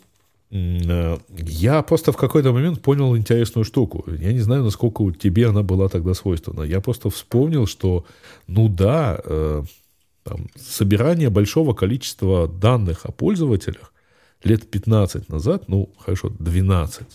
[0.50, 4.04] э, я просто в какой-то момент понял интересную штуку.
[4.06, 6.62] Я не знаю, насколько тебе она была тогда свойственна.
[6.62, 8.04] Я просто вспомнил, что,
[8.46, 9.62] ну да, э,
[10.24, 13.92] там, собирание большого количества данных о пользователях
[14.44, 17.06] лет 15 назад, ну, хорошо, 12,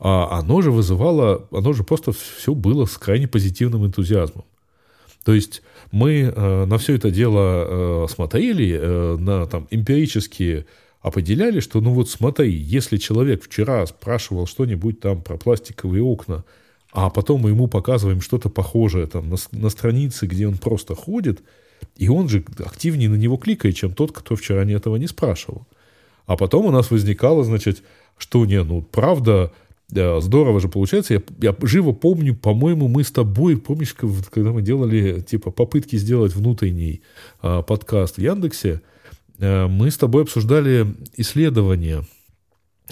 [0.00, 4.44] а оно же вызывало, оно же просто все было с крайне позитивным энтузиазмом.
[5.24, 10.64] То есть мы э, на все это дело э, смотрели, э, на там эмпирически
[11.02, 16.44] определяли, что ну вот смотри, если человек вчера спрашивал что-нибудь там про пластиковые окна,
[16.92, 21.42] а потом мы ему показываем что-то похожее там на, на странице, где он просто ходит,
[21.96, 25.66] и он же активнее на него кликает, чем тот, кто вчера не этого не спрашивал.
[26.26, 27.82] А потом у нас возникало, значит,
[28.16, 29.52] что не, ну правда,
[29.90, 31.14] Здорово же получается.
[31.14, 33.94] Я, я живо помню, по-моему, мы с тобой, помнишь,
[34.30, 37.02] когда мы делали типа попытки сделать внутренний
[37.42, 38.82] а, подкаст в Яндексе,
[39.38, 42.04] а, мы с тобой обсуждали исследования,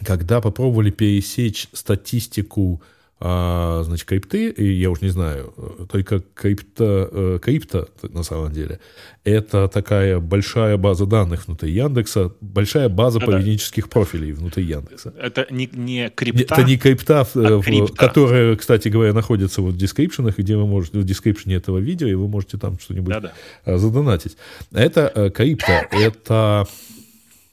[0.05, 2.83] когда попробовали пересечь статистику
[3.21, 5.53] а, значит, крипты, и я уж не знаю,
[5.91, 8.79] только крипта, э, крипта на самом деле,
[9.25, 13.33] это такая большая база данных внутри Яндекса, большая база Да-да.
[13.33, 15.13] поведенческих профилей внутри Яндекса.
[15.21, 16.55] Это не, не крипта.
[16.55, 17.97] Это не крипта, э, а в- крипта.
[17.97, 22.15] которая, кстати говоря, находится вот в дескрипшенах, где вы можете, в дескрипшене этого видео, и
[22.15, 23.33] вы можете там что-нибудь Да-да.
[23.65, 24.37] э, задонатить.
[24.73, 26.67] Это э, крипто, это...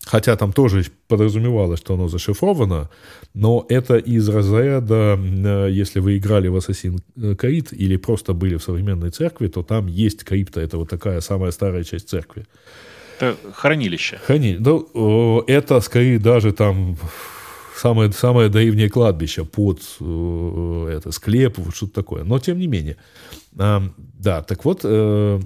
[0.06, 2.90] Хотя там тоже подразумевалось, что оно зашифровано,
[3.34, 8.64] но это из разряда, э, если вы играли в Assassin's Creed или просто были в
[8.64, 12.46] современной церкви, то там есть крипто, это вот такая самая старая часть церкви.
[13.20, 14.20] Это хранилище.
[14.28, 16.98] Храни- ну, э, это скорее даже там
[17.76, 22.24] самое, самое древнее кладбище под э, это, склеп, вот что-то такое.
[22.24, 22.98] Но тем не менее.
[23.54, 25.40] Да, так вот, э,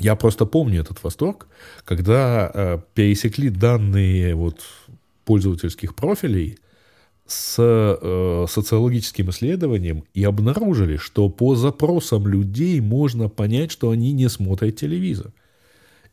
[0.00, 1.46] я просто помню этот восторг,
[1.84, 4.60] когда э, пересекли данные вот,
[5.24, 6.58] пользовательских профилей
[7.26, 14.28] с э, социологическим исследованием и обнаружили, что по запросам людей можно понять, что они не
[14.28, 15.32] смотрят телевизор.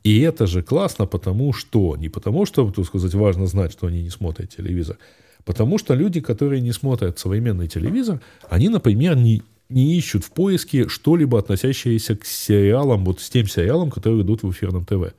[0.04, 4.02] И это же классно, потому что, не потому что, так сказать, важно знать, что они
[4.02, 4.98] не смотрят телевизор,
[5.44, 10.88] потому что люди, которые не смотрят современный телевизор, они, например, не, не ищут в поиске
[10.88, 15.14] что-либо относящееся к сериалам, вот с тем сериалам, которые идут в эфирном ТВ.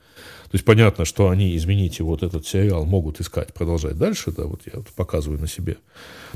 [0.53, 4.61] То есть понятно, что они, извините, вот этот сериал могут искать, продолжать дальше, да, вот
[4.65, 5.77] я вот показываю на себе.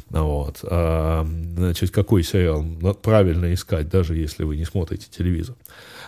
[0.09, 0.59] Вот.
[0.63, 1.23] А,
[1.55, 2.65] значит, какой сериал
[3.03, 5.55] правильно искать, даже если вы не смотрите телевизор.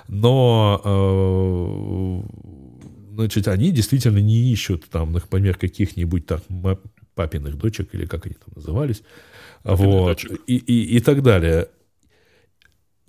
[0.08, 2.22] Но, э,
[3.14, 6.42] значит, они действительно не ищут там, например, каких-нибудь так
[7.14, 9.04] папиных дочек, или как они там назывались,
[9.64, 10.42] вот, дочек.
[10.48, 11.68] и, и, и так далее.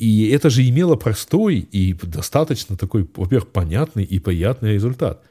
[0.01, 5.23] И это же имело простой и достаточно такой, во-первых, понятный и приятный результат.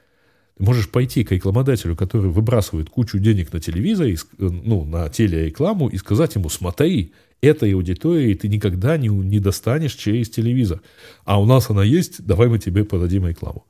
[0.56, 5.88] Ты можешь пойти к рекламодателю, который выбрасывает кучу денег на телевизор, ск- ну, на телерекламу,
[5.88, 10.82] и сказать ему, смотри, этой аудитории ты никогда не, не достанешь через телевизор.
[11.26, 13.66] А у нас она есть, давай мы тебе продадим рекламу.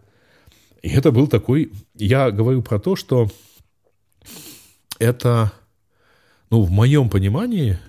[0.81, 1.71] И это был такой...
[1.95, 3.31] Я говорю про то, что
[4.99, 5.53] это,
[6.49, 7.79] ну, в моем понимании,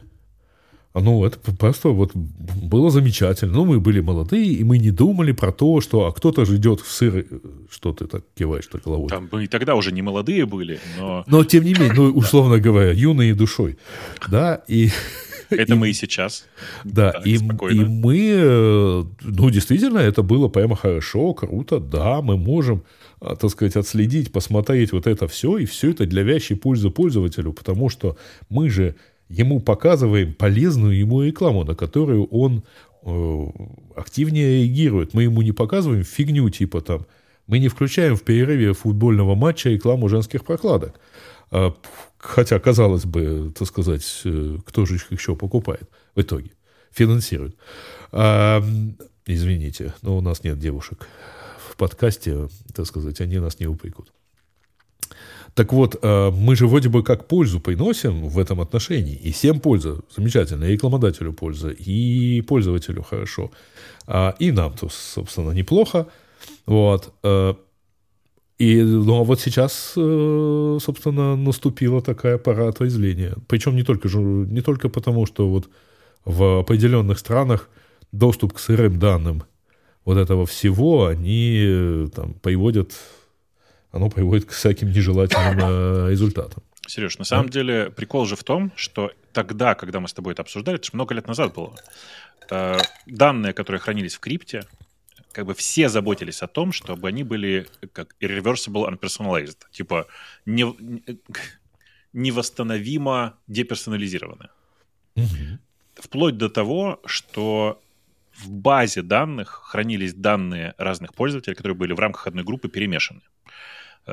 [0.94, 3.52] ну, это просто вот было замечательно.
[3.52, 6.80] Ну, мы были молодые, и мы не думали про то, что а кто-то же идет
[6.80, 7.26] в сыр...
[7.70, 9.08] Что ты так киваешь так головой?
[9.08, 12.58] Там мы и тогда уже не молодые были, но Но, тем не менее, ну, условно
[12.58, 13.78] говоря, юные душой.
[14.28, 14.90] Да, и...
[15.50, 16.46] это мы и сейчас.
[16.84, 17.82] Да, Так, и, спокойно.
[17.82, 22.82] и мы, э, ну, действительно, это было прямо хорошо, круто, да, мы можем,
[23.20, 27.52] а, так сказать, отследить, посмотреть вот это все, и все это для вящей пользы пользователю,
[27.52, 28.16] потому что
[28.48, 28.96] мы же
[29.30, 32.64] ему показываем полезную ему рекламу, на которую он
[33.02, 33.46] э,
[33.96, 35.14] активнее реагирует.
[35.14, 37.06] Мы ему не показываем фигню типа там,
[37.46, 41.00] мы не включаем в перерыве футбольного матча рекламу женских прокладок.
[41.50, 41.74] А,
[42.20, 46.50] Хотя, казалось бы, так сказать, э, кто же их еще покупает в итоге,
[46.92, 47.56] финансирует.
[48.12, 48.62] А,
[49.24, 51.06] извините, но у нас нет девушек
[51.70, 54.12] в подкасте, так сказать, они нас не упрекут.
[55.60, 59.14] Так вот, э, мы же вроде бы как пользу приносим в этом отношении.
[59.14, 63.50] И всем польза, замечательно, и рекламодателю польза, и пользователю хорошо.
[64.06, 66.06] А, И нам, то, собственно, неплохо.
[66.64, 67.12] Вот.
[67.22, 67.54] э,
[68.58, 73.34] И, ну, а вот сейчас, э, собственно, наступила такая пора отрезвления.
[73.46, 75.68] Причем не только, не только потому, что вот
[76.24, 77.68] в определенных странах
[78.12, 79.42] доступ к сырым данным
[80.06, 82.92] вот этого всего, они там приводят,
[83.92, 86.62] оно приводит к всяким нежелательным э, результатам.
[86.86, 90.42] Сереж, на самом деле прикол же в том, что тогда, когда мы с тобой это
[90.42, 91.76] обсуждали, это же много лет назад было,
[92.50, 94.64] э, данные, которые хранились в крипте,
[95.32, 100.06] как бы все заботились о том, чтобы они были как irreversible unpersonalized, типа
[100.46, 100.64] не,
[102.12, 104.48] невосстановимо деперсонализированы.
[105.94, 107.80] Вплоть до того, что
[108.34, 113.20] в базе данных хранились данные разных пользователей, которые были в рамках одной группы перемешаны.
[113.20, 113.50] Э,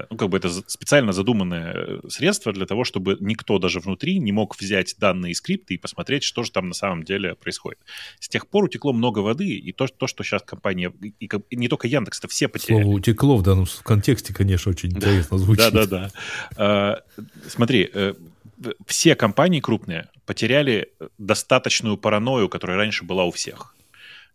[0.10, 4.32] Ну, как бы это специально задуманное э, средство для того, чтобы никто даже внутри не
[4.32, 7.80] мог взять данные из скрипта и посмотреть, что же там на самом деле происходит.
[8.20, 11.68] С тех пор утекло много воды, и то, то что сейчас компания, и, и не
[11.68, 12.84] только Яндекс, это все потеряли.
[12.84, 15.72] Слово утекло в данном контексте, конечно, очень интересно звучит.
[15.74, 16.10] Да, да,
[16.58, 17.02] да.
[17.48, 18.14] Смотри, э,
[18.58, 23.76] в- все компании крупные потеряли э, достаточную паранойю, которая раньше была у всех.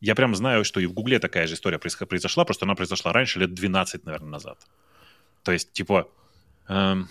[0.01, 3.39] Я прям знаю, что и в Гугле такая же история произошла, просто она произошла раньше,
[3.39, 4.59] лет 12, наверное, назад.
[5.43, 6.09] То есть, типа,
[6.69, 7.09] эм,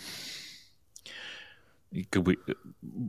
[2.10, 2.38] как бы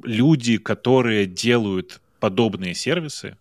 [0.03, 3.37] люди, которые делают подобные сервисы,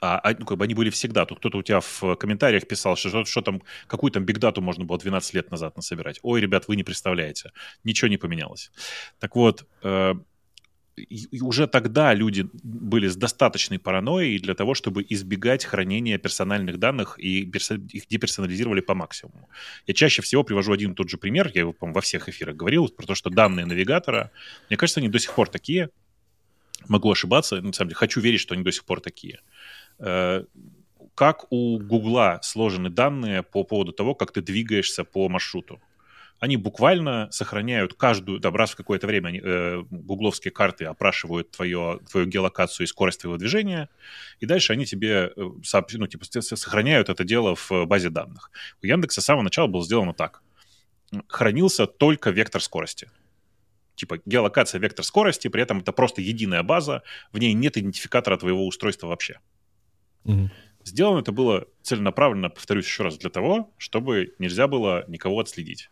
[0.00, 1.24] а, а, ну, как бы они были всегда.
[1.26, 4.84] Тут кто-то у тебя в комментариях писал, что, что, что там, какую там бигдату можно
[4.84, 6.20] было 12 лет назад насобирать.
[6.22, 7.52] Ой, ребят, вы не представляете.
[7.84, 8.70] Ничего не поменялось.
[9.18, 10.14] Так вот, э,
[10.98, 17.18] и уже тогда люди были с достаточной паранойей для того, чтобы избегать хранения персональных данных
[17.18, 19.48] и их деперсонализировали по максимуму.
[19.86, 22.56] Я чаще всего привожу один и тот же пример, я его, по во всех эфирах
[22.56, 24.30] говорил, про то, что данные навигатора,
[24.68, 25.90] мне кажется, они до сих пор такие,
[26.88, 29.40] могу ошибаться, на самом деле хочу верить, что они до сих пор такие.
[29.98, 30.44] Э,
[31.14, 35.80] как у Гугла сложены данные по поводу того, как ты двигаешься по маршруту?
[36.40, 42.00] Они буквально сохраняют каждую, да, раз в какое-то время они, э, гугловские карты опрашивают твое,
[42.10, 43.88] твою геолокацию и скорость твоего движения,
[44.38, 45.48] и дальше они тебе э,
[45.92, 48.50] ну, типа, сохраняют это дело в базе данных.
[48.82, 50.42] У Яндекса с самого начала было сделано так.
[51.26, 53.10] Хранился только вектор скорости.
[53.96, 58.64] Типа геолокация, вектор скорости, при этом это просто единая база, в ней нет идентификатора твоего
[58.64, 59.40] устройства вообще.
[60.24, 60.50] Угу.
[60.84, 65.90] Сделано это было целенаправленно, повторюсь еще раз, для того, чтобы нельзя было никого отследить.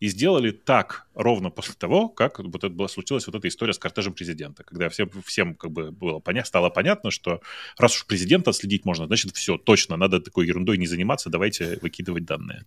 [0.00, 3.78] И сделали так ровно после того, как вот это была, случилась вот эта история с
[3.78, 7.40] кортежем президента, когда всем, всем как бы было поня- стало понятно, что
[7.78, 12.24] раз уж президента отследить можно, значит, все, точно, надо такой ерундой не заниматься, давайте выкидывать
[12.24, 12.64] данные.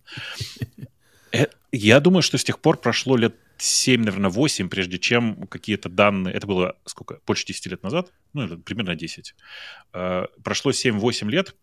[1.32, 5.88] Э, я думаю, что с тех пор прошло лет 7, наверное, 8, прежде чем какие-то
[5.88, 6.34] данные...
[6.34, 7.20] Это было сколько?
[7.26, 8.12] Больше 10 лет назад?
[8.32, 9.34] Ну, примерно 10.
[9.92, 11.54] Э, прошло 7-8 лет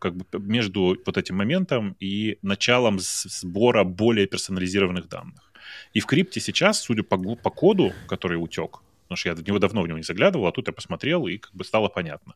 [0.00, 5.52] как бы между вот этим моментом и началом сбора более персонализированных данных.
[5.92, 9.58] И в крипте сейчас, судя по, по коду, который утек, потому что я в него
[9.58, 12.34] давно в него не заглядывал, а тут я посмотрел, и как бы стало понятно.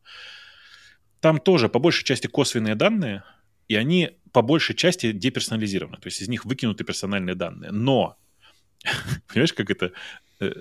[1.20, 3.24] Там тоже по большей части косвенные данные,
[3.66, 7.70] и они по большей части деперсонализированы, то есть из них выкинуты персональные данные.
[7.70, 8.16] Но
[9.28, 9.92] Понимаешь, как это...
[10.40, 10.52] Э,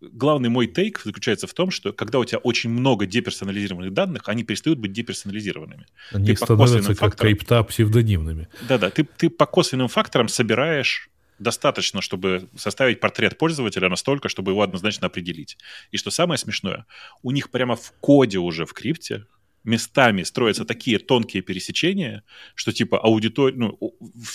[0.00, 4.44] главный мой тейк заключается в том, что когда у тебя очень много деперсонализированных данных, они
[4.44, 5.86] перестают быть деперсонализированными.
[6.12, 8.48] Они ты становятся как крипта псевдонимными.
[8.68, 11.08] Да-да, ты, ты по косвенным факторам собираешь
[11.38, 15.56] достаточно, чтобы составить портрет пользователя настолько, чтобы его однозначно определить.
[15.90, 16.84] И что самое смешное,
[17.22, 19.26] у них прямо в коде уже в крипте
[19.64, 22.22] местами строятся такие тонкие пересечения,
[22.54, 23.78] что типа аудитория, ну,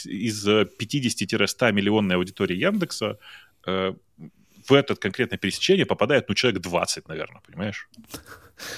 [0.06, 3.18] из 50-100 миллионной аудитории Яндекса
[3.66, 3.94] э,
[4.68, 7.88] в это конкретное пересечение попадает, ну, человек 20, наверное, понимаешь?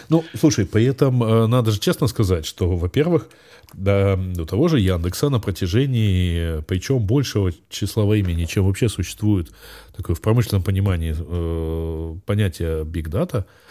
[0.09, 3.29] Ну, слушай, при этом э, надо же честно сказать, что, во-первых,
[3.73, 9.51] да, до того же Яндекса на протяжении, причем большего числа времени, чем вообще существует
[9.95, 13.68] такое в промышленном понимании э, понятие big data, э,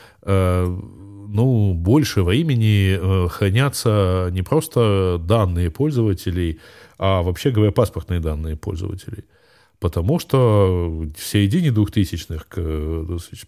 [1.29, 6.59] ну, больше времени э, хранятся не просто данные пользователей,
[6.99, 9.25] а вообще говоря, паспортные данные пользователей.
[9.79, 12.45] Потому что в середине 2000-х,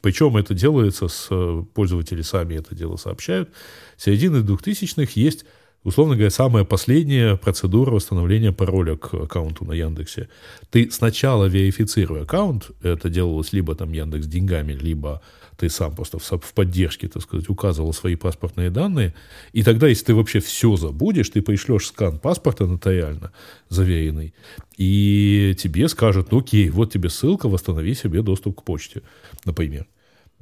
[0.00, 1.28] причем это делается с
[1.74, 3.50] пользователи сами это дело сообщают,
[3.96, 5.44] в середине 2000-х есть
[5.83, 10.28] условно говоря, самая последняя процедура восстановления пароля к аккаунту на Яндексе.
[10.70, 15.22] Ты сначала верифицируй аккаунт, это делалось либо там Яндекс деньгами, либо
[15.61, 19.14] ты сам просто в, поддержке, так сказать, указывал свои паспортные данные,
[19.53, 23.31] и тогда, если ты вообще все забудешь, ты пришлешь скан паспорта нотариально
[23.68, 24.33] заверенный,
[24.79, 29.03] и тебе скажут, ну окей, вот тебе ссылка, восстанови себе доступ к почте,
[29.44, 29.87] например.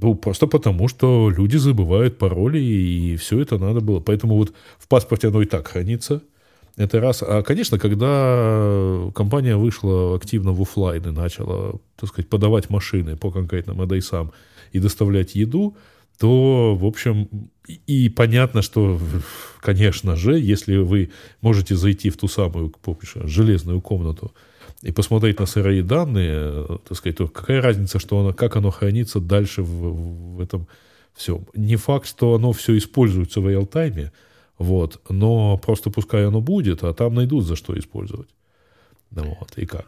[0.00, 3.98] Ну, просто потому, что люди забывают пароли, и все это надо было.
[3.98, 6.22] Поэтому вот в паспорте оно и так хранится.
[6.76, 7.24] Это раз.
[7.26, 13.32] А, конечно, когда компания вышла активно в офлайн и начала, так сказать, подавать машины по
[13.32, 14.32] конкретным адресам
[14.72, 15.76] и доставлять еду,
[16.18, 17.28] то, в общем,
[17.86, 18.98] и понятно, что,
[19.60, 24.32] конечно же, если вы можете зайти в ту самую, помнишь, железную комнату
[24.82, 29.20] и посмотреть на сырые данные, так сказать, то какая разница, что оно, как оно хранится
[29.20, 30.66] дальше в, в этом
[31.14, 31.46] всем.
[31.54, 34.12] Не факт, что оно все используется в реал-тайме,
[34.58, 38.28] вот, но просто пускай оно будет, а там найдут за что использовать.
[39.10, 39.86] Вот, и как.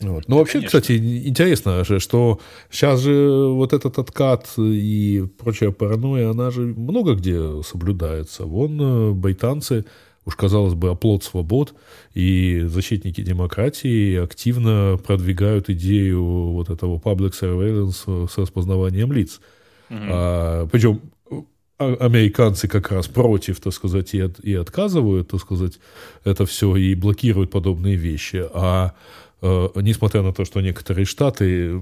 [0.00, 0.24] Вот.
[0.28, 0.80] Ну, вообще, Конечно.
[0.80, 7.62] кстати, интересно, что сейчас же вот этот откат и прочая паранойя, она же много где
[7.62, 8.44] соблюдается.
[8.44, 9.84] Вон э, байтанцы
[10.24, 11.74] уж казалось бы, оплот свобод,
[12.14, 19.40] и защитники демократии активно продвигают идею вот этого public surveillance с распознаванием лиц.
[19.90, 19.98] Угу.
[19.98, 21.00] А, причем
[21.78, 25.80] а, американцы как раз против, так сказать, и, от, и отказывают, так сказать,
[26.24, 28.44] это все и блокируют подобные вещи.
[28.52, 31.80] А э, несмотря на то, что некоторые штаты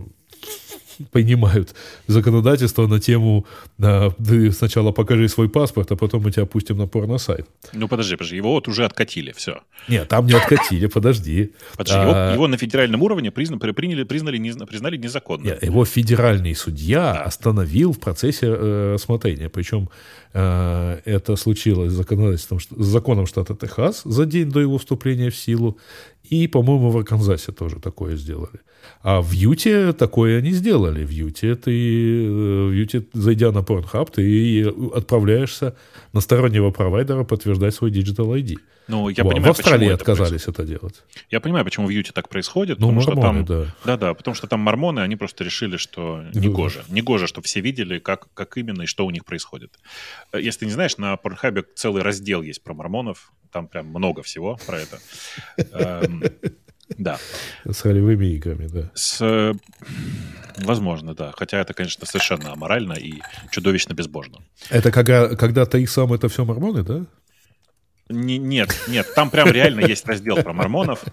[1.12, 1.74] принимают
[2.06, 3.46] законодательство на тему
[3.78, 7.46] на, ты сначала покажи свой паспорт, а потом мы тебя пустим на порно-сайт.
[7.72, 9.61] Ну, подожди, подожди, его вот уже откатили, все.
[9.88, 11.52] Нет, там не откатили, подожди.
[11.76, 12.02] Подожди, а...
[12.02, 15.46] его, его на федеральном уровне признали, приняли, признали, не, признали незаконным.
[15.46, 17.22] Нет, его федеральный судья да.
[17.24, 19.88] остановил в процессе э, рассмотрения, причем
[20.32, 25.36] э, это случилось с, законодательством, с законом штата Техас за день до его вступления в
[25.36, 25.78] силу,
[26.31, 28.61] И, по-моему, в Арканзасе тоже такое сделали.
[29.03, 31.05] А в Юте такое они сделали.
[31.05, 35.74] В Юте ты, э, в Юте, зайдя на Pornhub, ты отправляешься
[36.12, 38.57] на стороннего провайдера подтверждать свой Digital ID.
[38.89, 40.61] Ну, я понимаю, в Австралии это отказались происходит.
[40.61, 40.95] это делать.
[41.31, 42.79] Я понимаю, почему в Юте так происходит.
[42.79, 43.74] Ну, потому мормоны, что там, да.
[43.85, 46.83] Да-да, потому что там мормоны, они просто решили, что не гоже.
[46.89, 49.79] Не гоже, чтобы все видели, как, как именно и что у них происходит.
[50.33, 53.33] Э, если ты не знаешь, на Pornhub целый раздел есть про мормонов.
[53.51, 54.99] Там прям много всего про это.
[55.72, 56.22] Эм,
[56.99, 57.18] да.
[57.64, 58.90] С ролевыми играми, да.
[58.94, 59.55] С...
[60.59, 61.32] Возможно, да.
[61.36, 63.14] Хотя это, конечно, совершенно аморально и
[63.51, 64.38] чудовищно безбожно.
[64.70, 67.07] Это когда, когда ты сам это все мормоны, да?
[68.11, 71.05] Не, нет, нет, там прям реально есть раздел про мормонов.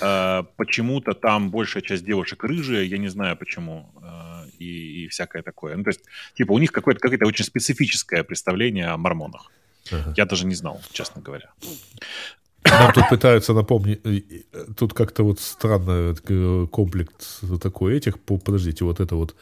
[0.00, 5.42] Э, почему-то там большая часть девушек рыжие, я не знаю почему, э, и, и всякое
[5.42, 5.76] такое.
[5.76, 6.02] Ну, то есть,
[6.34, 9.50] типа, у них какое-то какое очень специфическое представление о мормонах.
[9.90, 10.14] Ага.
[10.16, 11.50] Я даже не знал, честно говоря.
[12.64, 14.00] Нам тут пытаются напомнить,
[14.76, 19.36] тут как-то вот странно э, комплект такой этих, по, подождите, вот это вот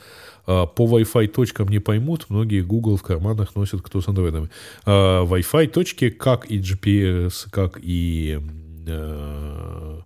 [0.47, 4.51] а, по Wi-Fi точкам не поймут, многие Google в карманах носят кто с андроидами.
[4.85, 8.41] А, Wi-Fi точки, как и GPS, как и
[8.87, 10.01] э,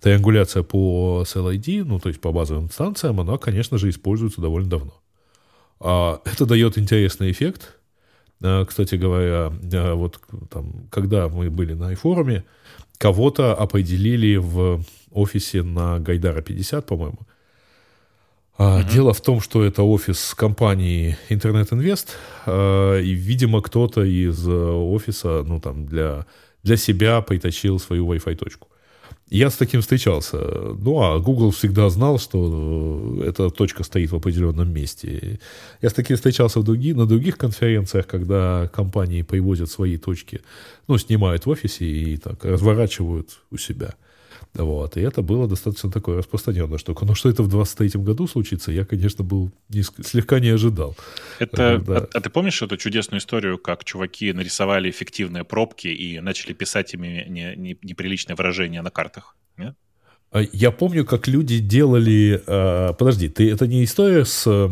[0.00, 5.02] триангуляция по SLID, ну, то есть по базовым станциям, она, конечно же, используется довольно давно.
[5.80, 7.76] А, это дает интересный эффект.
[8.66, 9.52] Кстати говоря,
[9.94, 10.20] вот
[10.50, 12.42] там, когда мы были на iForum,
[12.98, 14.82] кого-то определили в
[15.12, 17.18] офисе на Гайдара 50, по-моему.
[18.58, 18.92] Mm-hmm.
[18.92, 22.16] Дело в том, что это офис компании Интернет Инвест,
[22.46, 26.26] и, видимо, кто-то из э, офиса, ну, там, для,
[26.62, 28.68] для себя притащил свою Wi-Fi точку.
[29.32, 30.36] Я с таким встречался.
[30.36, 35.40] Ну, а Google всегда знал, что э, эта точка стоит в определенном месте.
[35.80, 40.42] Я с таким встречался в други, на других конференциях, когда компании привозят свои точки,
[40.86, 43.94] ну, снимают в офисе и так разворачивают у себя.
[44.54, 44.96] Вот.
[44.96, 47.04] И это было достаточно такое распространенная штука.
[47.04, 50.94] Но что это в 23 году случится, я, конечно, был не, слегка не ожидал.
[51.38, 51.96] Это, да.
[51.96, 56.92] а, а ты помнишь эту чудесную историю, как чуваки нарисовали эффективные пробки и начали писать
[56.94, 59.36] ими не, не, неприличные выражения на картах?
[59.56, 59.74] Нет?
[60.30, 62.42] А я помню, как люди делали...
[62.46, 64.68] Э, подожди, ты, это не история с Э,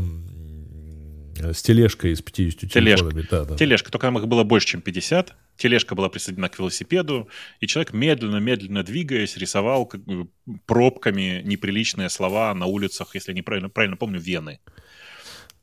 [1.53, 3.27] с тележкой с 50 тележками.
[3.31, 3.57] Да, да.
[3.57, 5.35] Тележка, только там их было больше, чем 50.
[5.57, 7.29] Тележка была присоединена к велосипеду,
[7.61, 10.29] и человек медленно-медленно двигаясь рисовал как бы,
[10.67, 14.61] пробками неприличные слова на улицах, если я неправильно правильно помню, Вены.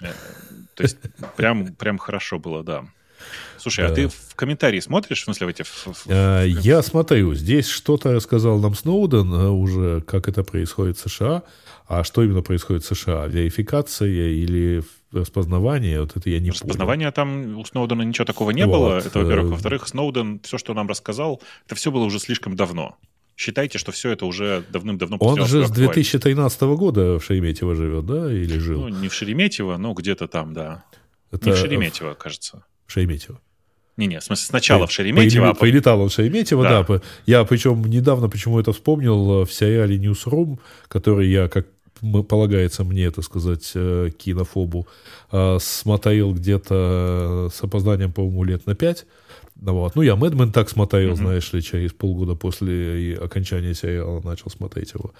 [0.01, 0.11] Э,
[0.75, 0.97] то есть
[1.35, 2.85] прям, прям хорошо было, да.
[3.57, 5.63] Слушай, а ты в комментарии смотришь, в смысле, в эти...
[6.07, 7.33] А, я смотрю.
[7.33, 11.43] Здесь что-то рассказал нам Сноуден э, уже, как это происходит в США.
[11.87, 13.25] А что именно происходит в США?
[13.27, 16.01] Верификация или распознавание?
[16.01, 17.53] Вот это я не Распознавание понял.
[17.53, 18.71] там у Сноудена ничего такого не вот.
[18.71, 18.97] было.
[18.99, 19.47] Это, во-первых.
[19.47, 22.97] Э, Во-вторых, Сноуден, все, что нам рассказал, это все было уже слишком давно.
[23.35, 28.33] Считайте, что все это уже давным-давно Он же с 2013 года в Шереметьево живет, да,
[28.33, 28.81] или жил?
[28.81, 30.83] Ну, не в Шереметьево, но где-то там, да.
[31.31, 31.45] Это...
[31.45, 32.63] Не в Шереметьево, кажется.
[32.87, 33.39] В Шереметьево.
[33.95, 35.45] Не-не, в смысле, сначала в Шереметьево.
[35.45, 36.83] По, а Прилетал он в Шереметьево, да.
[36.83, 37.01] да.
[37.27, 41.67] Я причем недавно почему это вспомнил в сериале Newsroom, который я, как
[42.01, 44.87] полагается мне, это сказать, э, кинофобу,
[45.31, 49.05] э, смотрел где-то с опозданием, по-моему, лет на пять.
[49.55, 49.95] Вот.
[49.95, 51.15] Ну, я Мэдмен так смотрел, mm-hmm.
[51.15, 55.13] знаешь ли, через полгода после окончания сериала начал смотреть его.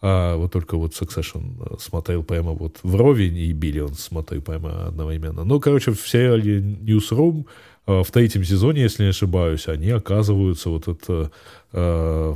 [0.00, 5.44] А вот только вот Succession э, смотрел прямо вот вровень, и Биллион смотрел прямо одновременно.
[5.44, 7.46] Ну, короче, в сериале Newsroom
[7.88, 11.30] Э, в третьем сезоне, если не ошибаюсь, они оказываются вот это
[11.72, 12.34] э,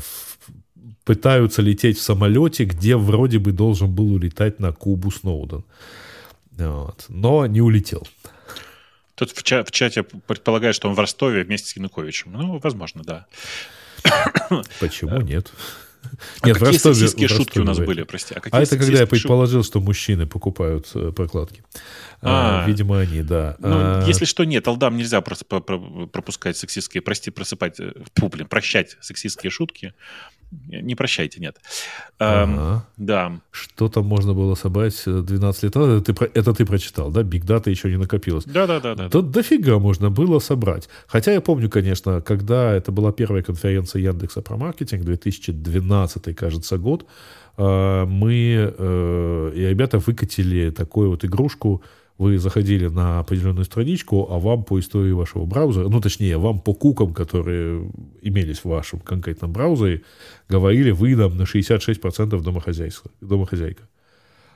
[1.04, 5.64] пытаются лететь в самолете, где вроде бы должен был улетать на Кубу Сноуден.
[6.52, 7.06] Вот.
[7.08, 8.06] Но не улетел.
[9.14, 12.32] Тут в, ча- в чате предполагают, что он в Ростове вместе с Януковичем.
[12.32, 13.26] Ну, возможно, да.
[14.80, 15.52] Почему нет?
[16.40, 18.34] А Нет, какие в Ростове, сексистские в шутки у нас были, прости?
[18.34, 19.70] А, а это когда я предположил, шут...
[19.70, 21.62] что мужчины покупают э, прокладки.
[22.20, 23.56] А, а, видимо, они, да.
[23.58, 24.04] Ну, а...
[24.06, 29.50] если что, нет, алдам нельзя просто пропускать сексистские, прости, просыпать, э, фу, блин, прощать сексистские
[29.50, 29.94] шутки.
[30.68, 31.56] Не прощайте, нет.
[32.18, 32.86] Ага.
[32.98, 33.40] да.
[33.50, 36.08] Что там можно было собрать 12 лет назад?
[36.08, 37.22] Это ты, это ты прочитал, да?
[37.22, 38.44] Биг дата еще не накопилось.
[38.44, 38.94] Да-да-да.
[38.94, 40.88] Да, да дофига можно было собрать.
[41.06, 47.06] Хотя я помню, конечно, когда это была первая конференция Яндекса про маркетинг, 2012, кажется, год,
[47.56, 51.82] э, мы э, и ребята выкатили такую вот игрушку,
[52.22, 56.72] вы заходили на определенную страничку, а вам по истории вашего браузера, ну, точнее, вам по
[56.72, 57.90] кукам, которые
[58.22, 60.02] имелись в вашем конкретном браузере,
[60.48, 63.82] говорили, вы нам на 66% домохозяйства, домохозяйка.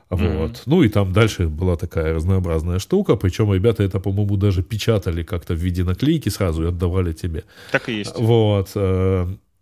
[0.09, 0.21] Вот.
[0.21, 0.63] Mm-hmm.
[0.67, 5.55] Ну и там дальше была такая разнообразная штука, причем ребята это, по-моему, даже печатали как-то
[5.55, 7.43] в виде наклейки сразу и отдавали тебе.
[7.73, 8.17] Так и есть.
[8.17, 8.71] Вот.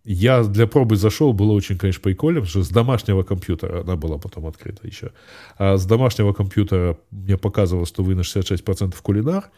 [0.04, 4.18] Я для пробы зашел, было очень, конечно, прикольно, потому что с домашнего компьютера, она была
[4.18, 5.12] потом открыта еще,
[5.56, 9.50] а с домашнего компьютера мне показывало, что вы на 66% кулинар,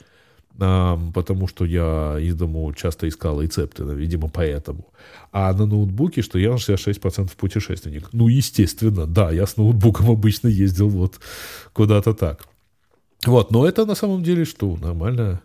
[0.59, 4.87] а, потому что я из дому часто искал рецепты, видимо, поэтому.
[5.33, 8.09] А на ноутбуке, что я на 66% путешественник.
[8.13, 11.19] Ну, естественно, да, я с ноутбуком обычно ездил вот
[11.73, 12.47] куда-то так.
[13.27, 15.41] Вот, но это на самом деле что, нормально.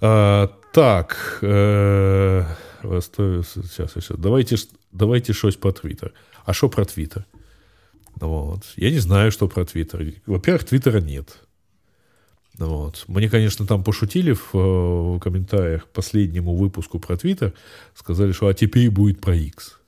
[0.00, 2.44] А, так, э,
[2.82, 4.18] сейчас, сейчас.
[4.18, 4.56] Давайте,
[4.92, 6.12] давайте щось про Твиттер.
[6.44, 7.26] А что про Твиттер?
[8.16, 8.64] Вот.
[8.76, 10.14] Я не знаю, что про Твиттер.
[10.26, 11.38] Во-первых, Твиттера нет.
[12.58, 13.04] Вот.
[13.08, 17.54] Мне, конечно, там пошутили в, в комментариях к последнему выпуску про Твиттер.
[17.94, 19.78] Сказали, что а теперь будет про X.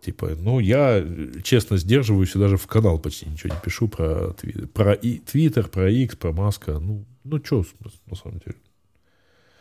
[0.00, 1.06] Типа, ну, я
[1.42, 4.68] честно сдерживаюсь и даже в канал почти ничего не пишу про Твиттер.
[4.68, 6.78] Про Твиттер, про X, про Маска.
[6.78, 7.64] Ну, ну что,
[8.06, 8.56] на самом деле.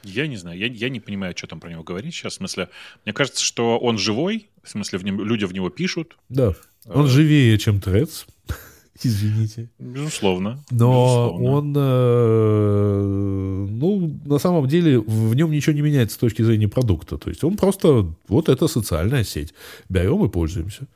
[0.03, 2.33] Я не знаю, я, я не понимаю, что там про него говорить сейчас.
[2.33, 2.69] В смысле,
[3.05, 6.17] мне кажется, что он живой, в смысле, в нем, люди в него пишут.
[6.29, 6.53] Да,
[6.85, 7.07] он а...
[7.07, 8.25] живее, чем Трец.
[9.03, 9.69] Извините.
[9.79, 10.63] Безусловно.
[10.69, 11.49] Но безусловно.
[11.49, 13.01] он, э,
[13.71, 17.17] ну, на самом деле, в нем ничего не меняется с точки зрения продукта.
[17.17, 19.53] То есть он просто, вот это социальная сеть.
[19.89, 20.87] Берем и пользуемся.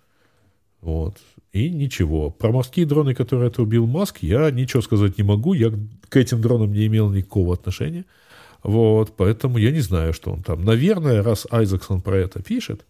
[0.81, 1.17] Вот.
[1.53, 2.29] И ничего.
[2.29, 5.53] Про морские дроны, которые отрубил Маск, я ничего сказать не могу.
[5.53, 5.71] Я
[6.09, 8.05] к этим дронам не имел никакого отношения.
[8.67, 10.65] Вот, поэтому я не знаю, что он там.
[10.65, 12.85] Наверное, раз Айзексон про это пишет,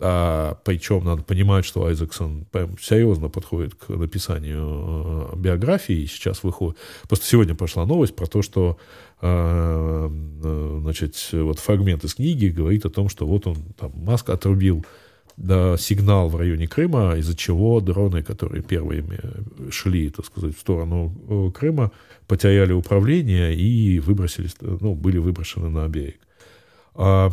[0.00, 6.04] а, причем надо понимать, что Айзексон прям серьезно подходит к написанию э, биографии.
[6.04, 6.76] Сейчас выходит...
[7.08, 8.76] Просто сегодня пошла новость про то, что
[9.22, 10.10] э,
[10.44, 14.84] э, значит, вот фрагмент из книги говорит о том, что вот он, там, Маск отрубил
[15.38, 19.20] да, сигнал в районе Крыма, из-за чего дроны, которые первыми
[19.70, 21.92] шли, так сказать, в сторону э, Крыма,
[22.26, 26.18] потеряли управление и выбросились, ну, были выброшены на берег.
[26.94, 27.30] А,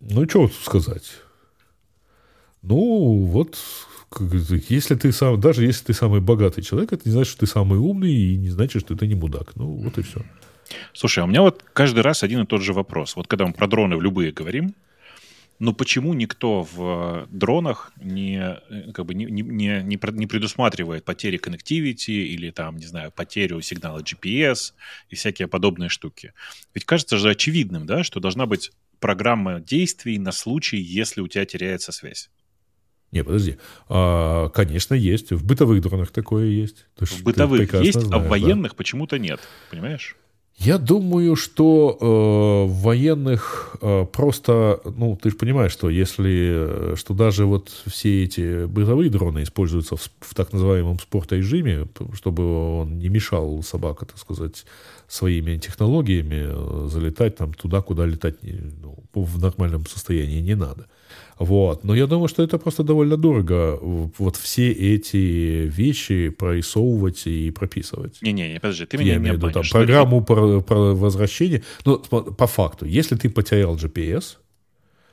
[0.00, 1.10] ну, что сказать?
[2.62, 3.58] Ну, вот,
[4.68, 7.80] если ты сам, даже если ты самый богатый человек, это не значит, что ты самый
[7.80, 9.56] умный, и не значит, что ты не мудак.
[9.56, 10.20] Ну, вот и все.
[10.92, 13.16] Слушай, а у меня вот каждый раз один и тот же вопрос.
[13.16, 14.74] Вот когда мы про дроны в любые говорим,
[15.58, 21.36] но почему никто в дронах не, э, как бы не, не, не, не предусматривает потери
[21.38, 24.72] коннективити или там, не знаю, потерю сигнала GPS
[25.08, 26.32] и всякие подобные штуки?
[26.74, 31.44] Ведь кажется же очевидным, да, что должна быть программа действий на случай, если у тебя
[31.44, 32.30] теряется связь.
[33.12, 33.56] Не, подожди.
[33.88, 35.32] А, конечно, есть.
[35.32, 36.86] В бытовых дронах такое есть.
[36.96, 38.76] Ты в бытовых есть, знаешь, а в военных да.
[38.76, 39.40] почему-то нет.
[39.70, 40.16] Понимаешь?
[40.58, 47.12] Я думаю, что э, военных э, просто, ну, ты же понимаешь, что если, э, что
[47.12, 53.10] даже вот все эти бытовые дроны используются в, в так называемом спорт-режиме, чтобы он не
[53.10, 54.64] мешал собака, так сказать,
[55.08, 60.86] своими технологиями э, залетать там туда, куда летать ну, в нормальном состоянии не надо.
[61.38, 61.84] Вот.
[61.84, 68.22] Но я думаю, что это просто довольно дорого, вот все эти вещи прорисовывать и прописывать.
[68.22, 71.62] Не-не-не, подожди, ты меня я не имею в виду, там, программу про, про возвращение.
[71.84, 74.36] Ну, по факту, если ты потерял GPS,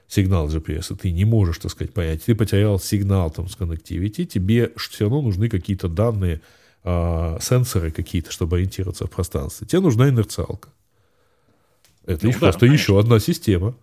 [0.07, 4.25] сигнал GPS, и ты не можешь, так сказать, понять, ты потерял сигнал там с connectivity,
[4.25, 6.39] тебе все равно нужны какие-то данные,
[6.83, 9.67] э, сенсоры какие-то, чтобы ориентироваться в пространстве.
[9.67, 10.69] Тебе нужна инерциалка.
[12.05, 12.81] Это ну, да, просто конечно.
[12.81, 13.75] еще одна система.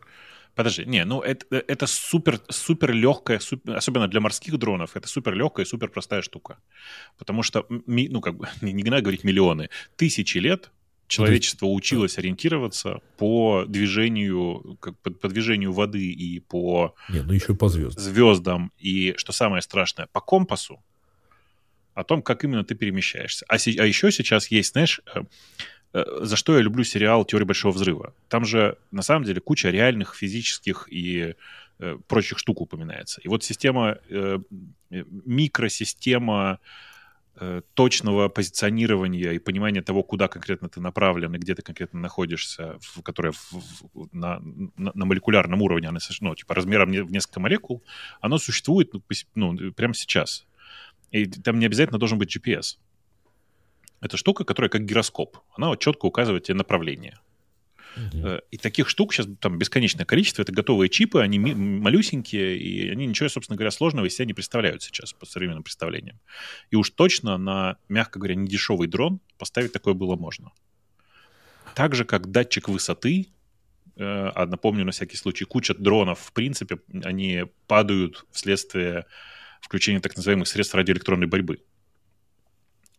[0.55, 5.34] Подожди, не, ну это, это супер, супер легкая, супер, особенно для морских дронов, это супер
[5.34, 6.59] легкая, супер простая штука.
[7.18, 10.70] Потому что, ну как бы, не, не надо говорить миллионы, тысячи лет
[11.07, 17.55] человечество училось ориентироваться по движению, как по, по движению воды и по, не, ну еще
[17.55, 18.03] по звездам.
[18.03, 20.82] звездам, и, что самое страшное, по компасу,
[21.94, 23.44] о том, как именно ты перемещаешься.
[23.48, 25.24] А, а еще сейчас есть, знаешь, э, Э,
[25.93, 28.14] за что я люблю сериал «Теория большого взрыва».
[28.28, 31.34] Там же, на самом деле, куча реальных физических и
[31.78, 33.20] э, прочих штук упоминается.
[33.22, 34.38] И вот система, э,
[34.91, 36.61] микросистема
[37.41, 42.78] э, точного позиционирования и понимания того, куда конкретно ты направлен и где ты конкретно находишься,
[42.80, 44.41] в, которая в, в, на,
[44.76, 47.82] на, на молекулярном уровне, она, ну, типа размером в несколько молекул,
[48.20, 50.47] оно существует ну, ну, прямо сейчас.
[51.11, 52.76] И там не обязательно должен быть GPS.
[54.01, 55.38] Это штука, которая как гироскоп.
[55.57, 57.18] Она вот четко указывает тебе направление.
[57.96, 58.40] Угу.
[58.51, 60.42] И таких штук сейчас там бесконечное количество.
[60.42, 64.82] Это готовые чипы, они малюсенькие, и они ничего, собственно говоря, сложного из себя не представляют
[64.82, 66.18] сейчас по современным представлениям.
[66.70, 70.53] И уж точно на, мягко говоря, недешевый дрон поставить такое было можно.
[71.74, 73.28] Так же, как датчик высоты,
[73.96, 79.07] э, а напомню на всякий случай, куча дронов, в принципе, они падают вследствие
[79.61, 81.61] включения так называемых средств радиоэлектронной борьбы.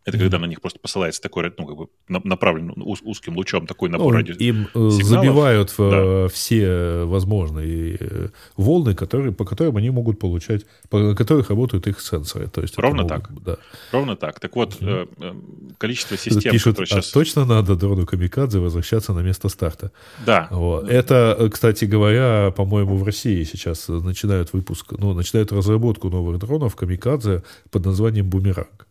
[0.04, 3.88] Это когда на них просто посылается такой, ну, как бы направлен уз, узким лучом такой
[3.88, 4.34] набор ну, радио.
[4.34, 5.02] Им э, сигналов.
[5.02, 6.28] забивают да.
[6.28, 12.48] все возможные э, волны, которые, по которым они могут получать, по которых работают их сенсоры.
[12.48, 13.44] То есть Ровно могут, так.
[13.44, 13.56] Да.
[13.92, 14.40] Ровно так.
[14.40, 15.76] Так вот, mm-hmm.
[15.78, 17.10] количество систем, Пишут, которые сейчас...
[17.10, 19.92] А точно надо дрону Камикадзе возвращаться на место старта?
[20.26, 20.48] Да.
[20.50, 20.88] Вот.
[20.88, 27.44] Это, кстати говоря, по-моему, в России сейчас начинают выпуск, ну, начинают разработку новых дронов Камикадзе
[27.70, 28.86] под названием «Бумеранг».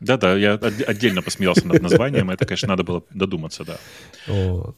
[0.00, 3.78] Да-да, я отдельно посмеялся над названием, это, конечно, надо было додуматься, да.
[4.26, 4.76] Вот.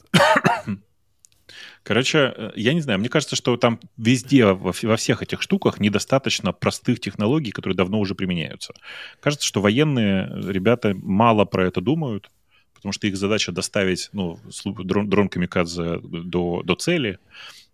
[1.83, 5.81] Короче, э, я не знаю, мне кажется, что там везде, во, во всех этих штуках
[5.81, 8.75] недостаточно простых технологий, которые давно уже применяются.
[9.21, 12.31] Кажется, что военные ребята мало про это думают,
[12.75, 17.19] потому что их задача доставить ну, дрон, дрон Камикадзе до, до цели,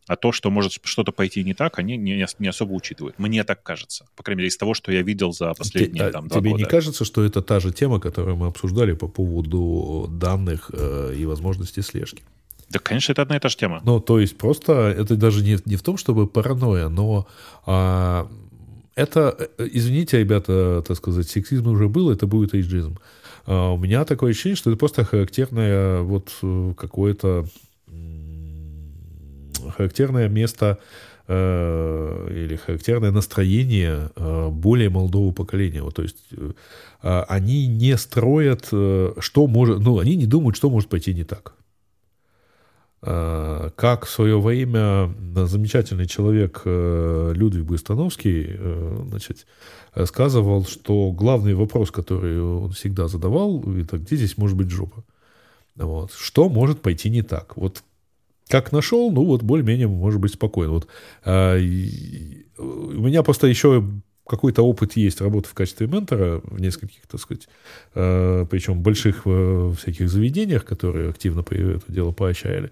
[0.07, 3.19] а то, что может что-то пойти не так, они не, не особо учитывают.
[3.19, 4.07] Мне так кажется.
[4.17, 6.63] По крайней мере, из того, что я видел за последние Те, там, два Тебе года.
[6.63, 11.25] не кажется, что это та же тема, которую мы обсуждали по поводу данных э, и
[11.25, 12.23] возможности слежки?
[12.71, 13.81] Да, конечно, это одна и та же тема.
[13.85, 17.27] Ну, то есть просто это даже не, не в том, чтобы паранойя, но
[17.67, 18.29] а,
[18.95, 22.99] это, э, извините, ребята, так сказать, сексизм уже был, это будет эйджизм.
[23.47, 27.47] А, у меня такое ощущение, что это просто характерное вот э, какое-то
[29.71, 30.79] характерное место
[31.29, 35.83] э, или характерное настроение э, более молодого поколения.
[35.83, 36.53] Вот, то есть э,
[37.03, 41.55] а, они не строят, что может, ну, они не думают, что может пойти не так.
[43.01, 48.57] Как в свое время замечательный человек Людвиг Быстановский
[49.11, 49.47] значит,
[49.93, 55.05] рассказывал, что главный вопрос, который он всегда задавал, это где здесь может быть жопа?
[55.77, 56.13] Вот.
[56.13, 57.57] Что может пойти не так?
[57.57, 57.83] Вот
[58.49, 60.73] как нашел, ну вот более-менее может быть спокойно.
[60.73, 60.89] Вот,
[61.25, 63.85] а, и, у меня просто еще
[64.27, 67.47] какой-то опыт есть работы в качестве ментора в нескольких, так сказать,
[67.95, 72.71] э, причем больших э, всяких заведениях, которые активно это дело поощряли.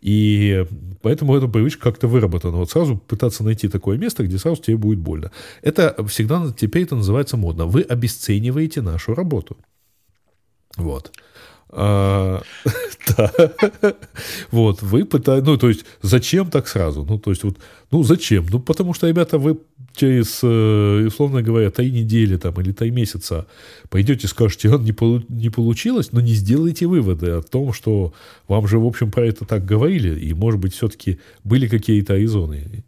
[0.00, 0.66] И
[1.02, 2.56] поэтому эта привычка как-то выработана.
[2.56, 5.30] Вот сразу пытаться найти такое место, где сразу тебе будет больно.
[5.62, 7.66] Это всегда, теперь это называется модно.
[7.66, 9.56] Вы обесцениваете нашу работу.
[10.76, 11.12] Вот.
[11.70, 12.42] А,
[13.16, 13.32] да.
[14.50, 17.04] Вот, вы пытаетесь, ну, то есть, зачем так сразу?
[17.04, 17.56] Ну, то есть, вот,
[17.90, 18.46] ну, зачем?
[18.50, 19.58] Ну, потому что, ребята, вы
[19.94, 23.46] через, э, условно говоря, три недели там или три месяца
[23.90, 28.14] пойдете, скажете, он не, полу- не получилось, но не сделайте выводы о том, что
[28.46, 32.84] вам же, в общем, про это так говорили, и, может быть, все-таки были какие-то резоны.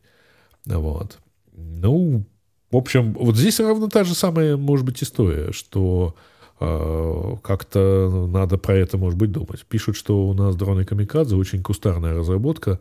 [0.67, 1.19] Вот.
[1.53, 2.25] Ну,
[2.71, 6.15] в общем, вот здесь ровно та же самая, может быть, история, что
[6.61, 9.65] как-то надо про это, может быть, думать.
[9.67, 12.81] Пишут, что у нас дроны Камикадзе очень кустарная разработка,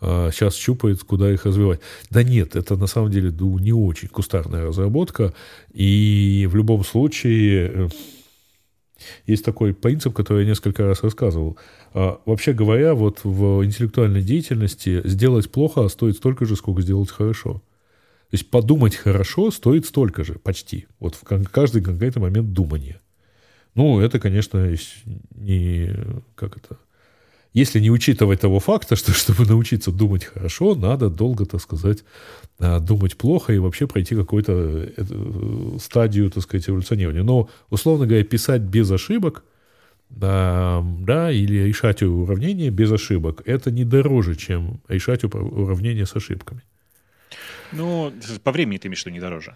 [0.00, 1.80] сейчас а, щупает, куда их развивать.
[2.10, 5.34] Да нет, это на самом деле не очень кустарная разработка,
[5.72, 7.88] и в любом случае э,
[9.26, 11.58] есть такой принцип, который я несколько раз рассказывал.
[11.94, 17.54] А, вообще говоря, вот в интеллектуальной деятельности сделать плохо стоит столько же, сколько сделать хорошо.
[18.30, 20.86] То есть подумать хорошо стоит столько же, почти.
[21.00, 23.00] Вот в каждый конкретный момент думания.
[23.74, 24.74] Ну, это, конечно,
[25.34, 25.94] не...
[26.34, 26.78] Как это?
[27.54, 32.04] Если не учитывать того факта, что чтобы научиться думать хорошо, надо долго, так сказать,
[32.58, 34.52] а, думать плохо и вообще пройти какую-то
[34.96, 37.22] э, стадию, так сказать, эволюционирования.
[37.22, 39.44] Но, условно говоря, писать без ошибок,
[40.10, 46.62] да, да, или решать уравнения без ошибок, это не дороже, чем решать уравнения с ошибками.
[47.72, 48.12] Ну,
[48.42, 49.54] по времени ты имеешь виду не дороже.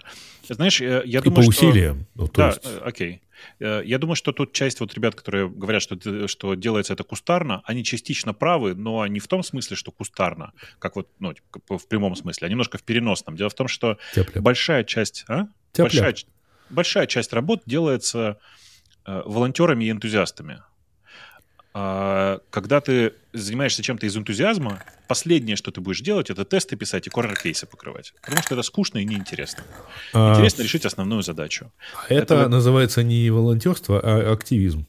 [0.49, 1.97] Знаешь, я, я и думаю, по усилиям.
[1.97, 2.07] Что...
[2.15, 2.61] Ну, то да, есть...
[2.65, 3.23] Э, окей.
[3.61, 7.63] Э, я думаю, что тут часть вот ребят, которые говорят, что, что делается это кустарно,
[7.65, 11.89] они частично правы, но не в том смысле, что кустарно, как вот ну, типа, в
[11.89, 13.37] прямом смысле, а немножко в переносном.
[13.37, 14.41] Дело в том, что Тепля.
[14.41, 15.25] большая часть...
[15.29, 15.47] А?
[15.77, 16.15] Большая,
[16.71, 18.39] большая часть работ делается
[19.07, 20.63] э, волонтерами и энтузиастами.
[21.75, 27.07] А, когда ты занимаешься чем-то из энтузиазма, последнее, что ты будешь делать, это тесты писать
[27.07, 28.13] и корнер-кейсы покрывать.
[28.23, 29.63] Потому что это скучно и неинтересно.
[30.13, 30.33] А...
[30.33, 31.73] Интересно решить основную задачу.
[32.09, 34.87] Это, это называется не волонтерство, а активизм.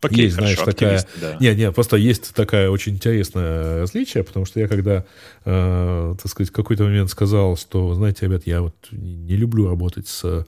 [0.00, 1.06] Окей, есть, хорошо, знаешь, такая...
[1.20, 1.36] Да.
[1.38, 5.04] Не, не, просто есть такая очень интересное различие, потому что я когда,
[5.44, 10.08] э, так сказать, в какой-то момент сказал, что, знаете, ребят, я вот не люблю работать
[10.08, 10.44] с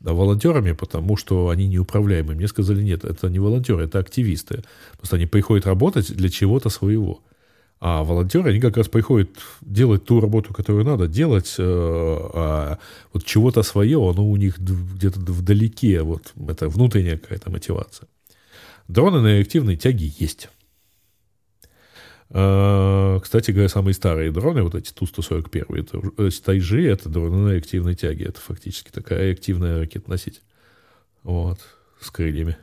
[0.00, 2.36] волонтерами, потому что они неуправляемые.
[2.36, 4.62] Мне сказали, нет, это не волонтеры, это активисты.
[4.96, 7.22] Просто они приходят работать для чего-то своего.
[7.80, 9.30] А волонтеры, они как раз приходят
[9.62, 12.78] делать ту работу, которую надо делать, э, а
[13.12, 18.06] вот чего-то свое, оно у них где-то вдалеке, вот это внутренняя какая-то мотивация.
[18.86, 20.50] Дроны на реактивной тяге есть.
[22.32, 27.94] А, кстати говоря, самые старые дроны, вот эти Ту-141, это Тайжи, это дроны на реактивной
[27.94, 28.26] тяге.
[28.26, 30.42] Это фактически такая реактивная ракета-носитель.
[31.22, 31.60] Вот.
[32.00, 32.56] с крыльями.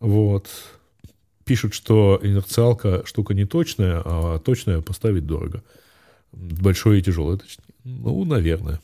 [0.00, 0.48] Вот.
[1.44, 5.62] Пишут, что инерциалка штука не точная, а точная поставить дорого.
[6.32, 7.64] Большое и тяжелое, точнее.
[7.84, 8.80] Ну, наверное.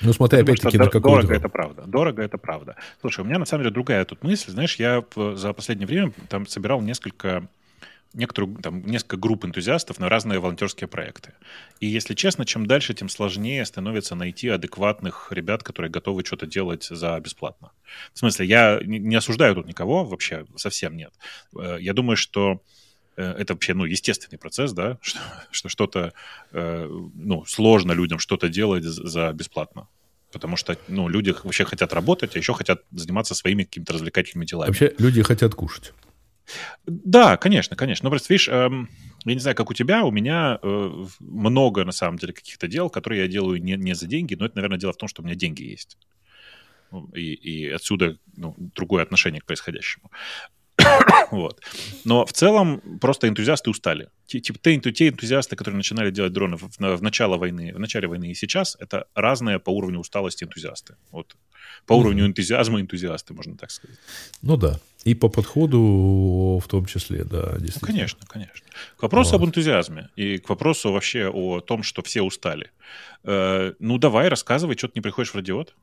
[0.00, 1.38] Ну, смотри, опять-таки, на какой Дорого дрон.
[1.38, 1.82] это правда.
[1.86, 2.76] Дорого это правда.
[3.00, 4.50] Слушай, у меня на самом деле другая тут мысль.
[4.50, 5.04] Знаешь, я
[5.34, 7.46] за последнее время там собирал несколько
[8.14, 11.32] некоторую, там, несколько групп энтузиастов на разные волонтерские проекты.
[11.80, 16.84] И, если честно, чем дальше, тем сложнее становится найти адекватных ребят, которые готовы что-то делать
[16.84, 17.72] за бесплатно.
[18.12, 21.12] В смысле, я не осуждаю тут никого, вообще совсем нет.
[21.56, 22.62] Э, я думаю, что
[23.16, 26.12] э, это вообще, ну, естественный процесс, да, что, что что-то,
[26.52, 29.88] э, ну, сложно людям что-то делать за бесплатно.
[30.32, 34.68] Потому что, ну, люди вообще хотят работать, а еще хотят заниматься своими какими-то развлекательными делами.
[34.68, 35.92] Вообще люди хотят кушать.
[36.86, 38.06] Да, конечно, конечно.
[38.06, 38.88] Но просто, видишь, эм,
[39.24, 42.90] я не знаю, как у тебя, у меня э, много, на самом деле, каких-то дел,
[42.90, 45.24] которые я делаю не, не за деньги, но это, наверное, дело в том, что у
[45.24, 45.96] меня деньги есть.
[46.90, 50.10] Ну, и, и отсюда ну, другое отношение к происходящему.
[51.30, 51.60] вот.
[52.04, 54.08] Но в целом просто энтузиасты устали.
[54.26, 58.08] Типа те, те энтузиасты, которые начинали делать дроны в, в, в начало войны, в начале
[58.08, 60.96] войны и сейчас, это разные по уровню усталости энтузиасты.
[61.10, 61.36] Вот.
[61.86, 63.98] По уровню энтузиазма энтузиасты, можно так сказать.
[64.42, 64.78] Ну да.
[65.04, 67.80] И по подходу в том числе, да, действительно.
[67.80, 68.66] Ну, конечно, конечно.
[68.96, 69.42] К вопросу вот.
[69.42, 72.70] об энтузиазме и к вопросу вообще о том, что все устали.
[73.24, 75.74] Э, ну давай, рассказывай, что ты не приходишь в радиот.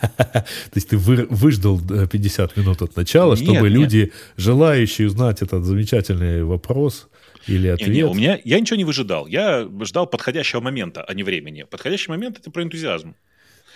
[0.16, 3.72] То есть ты вы, выждал 50 э, минут от начала, нет, чтобы нет.
[3.72, 7.08] люди, желающие узнать этот замечательный вопрос
[7.46, 7.88] или ответ...
[7.88, 9.26] Нет, нет, у меня, я ничего не выжидал.
[9.26, 11.64] Я ждал подходящего момента, а не времени.
[11.64, 13.14] Подходящий момент— это про энтузиазм.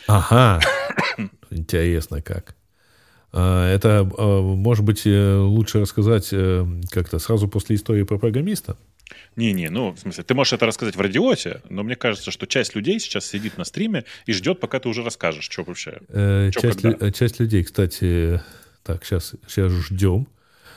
[0.06, 0.60] Ага.
[1.50, 2.54] Интересно как.
[3.32, 8.76] А, это, а, может быть, э, лучше рассказать э, как-то сразу после истории про программиста?
[9.36, 12.74] Не-не, ну, в смысле, ты можешь это рассказать в радиоте, но мне кажется, что часть
[12.74, 15.98] людей сейчас сидит на стриме и ждет, пока ты уже расскажешь, что вообще.
[16.08, 18.40] Э, что, часть, лю- часть людей, кстати,
[18.84, 20.28] так, сейчас, сейчас ждем.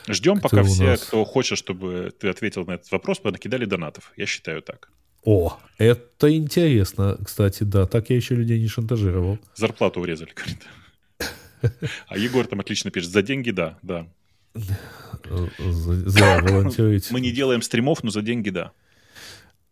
[0.08, 1.02] Ждем, пока все, нас...
[1.02, 4.12] кто хочет, чтобы ты ответил на этот вопрос, накидали донатов.
[4.16, 4.90] Я считаю так.
[5.30, 7.84] О, это интересно, кстати, да.
[7.84, 9.38] Так я еще людей не шантажировал.
[9.54, 11.82] Зарплату урезали, говорит.
[12.06, 13.10] А Егор там отлично пишет.
[13.10, 14.06] За деньги, да, да.
[14.54, 17.10] За, волонтерить.
[17.10, 18.72] Мы не делаем стримов, но за деньги, да.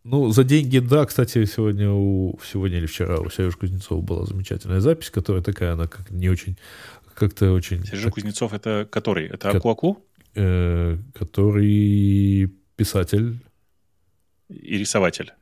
[0.04, 1.06] Ну, за деньги, да.
[1.06, 5.86] Кстати, сегодня у сегодня или вчера у Сережи Кузнецова была замечательная запись, которая такая, она
[5.86, 6.58] как не очень,
[7.14, 7.82] как-то очень...
[7.86, 9.28] Сережа так, Кузнецов это который?
[9.28, 10.04] Это Аку-Аку?
[10.34, 13.38] Э, который писатель.
[14.50, 15.32] И рисователь.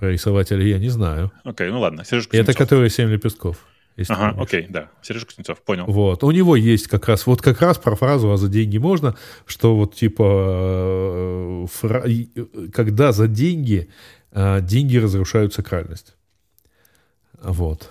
[0.00, 1.30] Про рисователя я не знаю.
[1.44, 2.04] Окей, okay, ну ладно.
[2.04, 2.32] Кузнецов.
[2.32, 3.66] Это который «Семь лепестков».
[4.08, 4.88] Ага, окей, да.
[5.02, 5.84] Сережа Кузнецов, понял.
[5.86, 6.24] Вот.
[6.24, 9.76] У него есть как раз, вот как раз про фразу «а за деньги можно», что
[9.76, 12.04] вот типа, э, фра...
[12.72, 13.90] когда за деньги,
[14.32, 16.14] э, деньги разрушают сакральность.
[17.42, 17.90] Вот.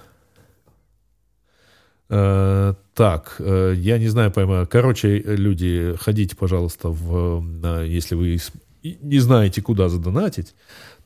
[2.10, 4.68] Э, так, я не знаю, поймаю.
[4.68, 8.40] Короче, люди, ходите, пожалуйста, в, если вы
[8.82, 10.56] не знаете, куда задонатить,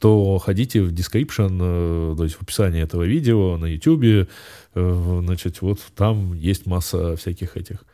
[0.04, 4.28] то ходите в description, то есть в описании этого видео на YouTube,
[4.76, 7.86] Э, значит, вот там есть масса всяких этих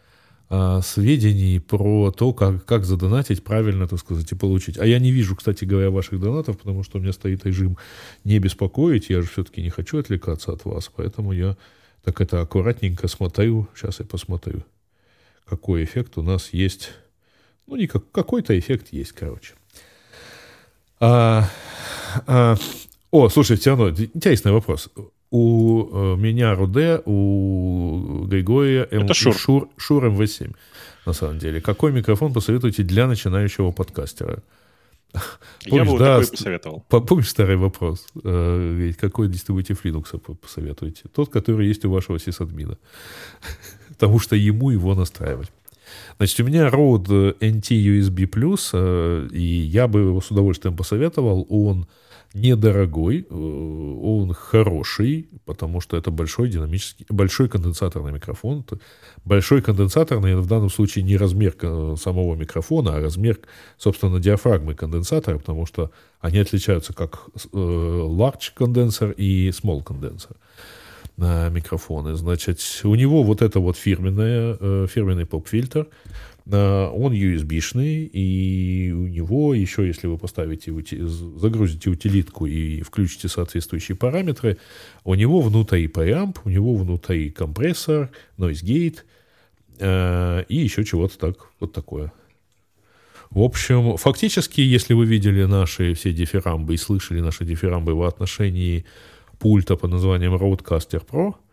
[0.51, 4.79] а, сведений про то, как, как задонатить правильно, так сказать, и получить.
[4.79, 7.77] А я не вижу, кстати говоря, ваших донатов, потому что у меня стоит режим
[8.23, 11.55] не беспокоить, я же все-таки не хочу отвлекаться от вас, поэтому я
[12.03, 14.63] так это аккуратненько смотрю, сейчас я посмотрю,
[15.45, 16.91] какой эффект у нас есть.
[17.67, 19.53] Ну, не как, какой-то эффект есть, короче.
[20.99, 21.49] А,
[22.27, 22.55] а,
[23.11, 24.89] о, слушай, все равно, интересный вопрос
[25.31, 29.03] у э, меня Руде, у Григория М...
[29.03, 29.35] Это Шур.
[29.35, 30.55] Шур, Шур МВ7,
[31.05, 31.61] на самом деле.
[31.61, 34.41] Какой микрофон посоветуете для начинающего подкастера?
[35.11, 35.25] Помнишь,
[35.65, 36.85] Я бы да, такой посоветовал.
[36.87, 38.07] Помнишь старый вопрос?
[38.23, 41.03] Ведь какой дистрибутив Linux посоветуете?
[41.13, 42.77] Тот, который есть у вашего сисадмина.
[43.89, 45.51] Потому что ему его настраивать.
[46.17, 51.45] Значит, у меня Rode NT USB+, и я бы его с удовольствием посоветовал.
[51.49, 51.87] Он
[52.33, 58.65] недорогой, э, он хороший, потому что это большой динамический, большой конденсаторный микрофон.
[59.25, 61.55] Большой конденсаторный в данном случае не размер
[61.97, 63.39] самого микрофона, а размер,
[63.77, 70.37] собственно, диафрагмы конденсатора, потому что они отличаются как э, large конденсор и small конденсор
[71.19, 72.15] на микрофоны.
[72.15, 75.87] Значит, у него вот это вот фирменное, э, фирменный поп-фильтр,
[76.51, 80.73] он USB-шный, и у него еще, если вы поставите,
[81.05, 84.57] загрузите утилитку и включите соответствующие параметры,
[85.03, 88.09] у него внутри preamp, у него внутри компрессор,
[88.39, 88.99] noise gate
[89.77, 92.11] э, и еще чего-то так, вот такое.
[93.29, 98.85] В общем, фактически, если вы видели наши все дифирамбы и слышали наши дифирамбы в отношении
[99.39, 101.35] пульта под названием Roadcaster Pro–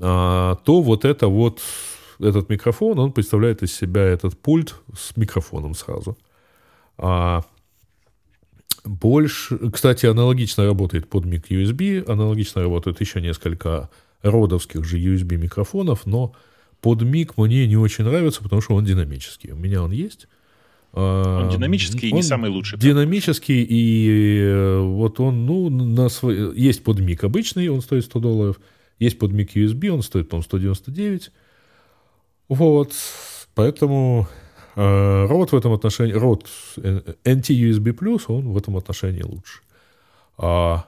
[0.00, 1.60] а, то вот это вот,
[2.18, 6.16] этот микрофон, он представляет из себя этот пульт с микрофоном сразу.
[6.96, 7.42] А
[8.84, 13.90] больше, кстати, аналогично работает под мик USB, аналогично работает еще несколько
[14.22, 16.34] родовских же USB микрофонов, но
[16.80, 19.52] под мик мне не очень нравится, потому что он динамический.
[19.52, 20.28] У меня он есть.
[20.96, 22.78] Он динамический он и не самый лучший.
[22.78, 26.56] Динамический, и э, вот он, ну, на свой...
[26.56, 28.60] есть под мик обычный, он стоит 100 долларов,
[29.00, 31.32] есть под мик USB, он стоит, по 199.
[32.48, 32.92] Вот,
[33.56, 34.28] поэтому
[34.76, 39.62] э, рот в этом отношении, рот NT-USB+, он в этом отношении лучше.
[40.38, 40.86] А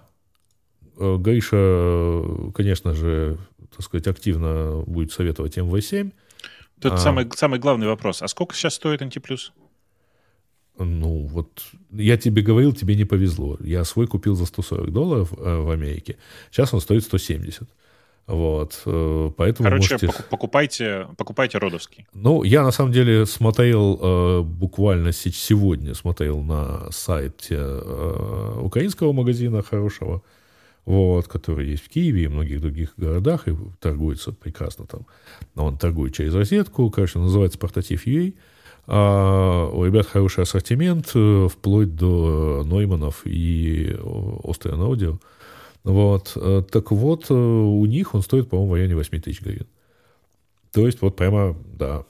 [0.99, 3.39] э, Гриша, конечно же,
[3.75, 6.13] так сказать, активно будет советовать МВ7.
[6.81, 8.23] Тут а, самый, самый главный вопрос.
[8.23, 9.21] А сколько сейчас стоит NT+.
[10.79, 13.57] Ну, вот я тебе говорил, тебе не повезло.
[13.61, 16.17] Я свой купил за 140 долларов э, в Америке.
[16.51, 17.69] Сейчас он стоит 170.
[18.27, 20.25] Вот, э, поэтому Короче, можете...
[20.31, 22.07] покупайте, покупайте родовский.
[22.13, 27.63] Ну, я на самом деле смотрел э, буквально сегодня смотрел на сайте
[28.61, 30.23] украинского магазина хорошего,
[30.85, 35.07] вот, который есть в Киеве и многих других городах, и торгуется прекрасно там.
[35.55, 38.35] Он торгует через розетку, короче, называется Портатив UA.
[38.89, 45.19] А у ребят хороший ассортимент, э, вплоть до Нойманов и Austrian Audio.
[45.83, 46.33] Вот.
[46.37, 49.67] Э, так вот, э, у них он стоит, по-моему, в районе 8 тысяч гривен.
[50.73, 52.05] То есть, вот прямо, да,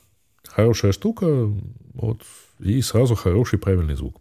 [0.49, 1.51] хорошая штука,
[1.95, 2.21] вот,
[2.59, 4.17] и сразу хороший правильный звук.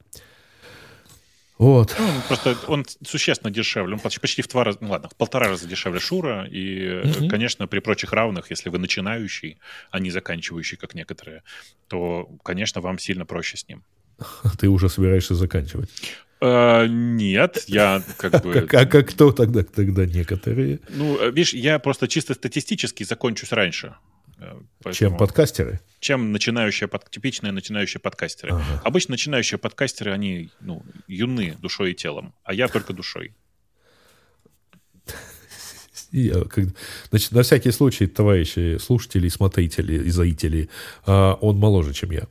[1.57, 1.95] Вот.
[1.97, 5.47] Ну, просто он существенно дешевле, он почти, почти в два раза, ну ладно, в полтора
[5.47, 7.29] раза дешевле Шура, и, угу.
[7.29, 9.57] конечно, при прочих равных, если вы начинающий,
[9.89, 11.43] а не заканчивающий, как некоторые,
[11.87, 13.83] то, конечно, вам сильно проще с ним.
[14.59, 15.89] Ты уже собираешься заканчивать?
[16.41, 18.53] Uh, нет, я как бы...
[18.53, 20.79] Как, а как кто тогда, тогда некоторые?
[20.89, 23.95] Ну, э, видишь, я просто чисто статистически закончусь раньше.
[24.37, 24.93] Э, поэтому...
[24.93, 25.79] Чем подкастеры?
[25.99, 27.09] Чем начинающие, под...
[27.09, 28.53] типичные начинающие подкастеры.
[28.53, 28.81] Ага.
[28.83, 33.33] Обычно начинающие подкастеры, они ну, юны душой и телом, а я только душой.
[36.49, 36.65] Как,
[37.09, 40.69] значит, на всякий случай, товарищи слушатели, смотрители и зрители,
[41.05, 42.27] а, он моложе, чем я.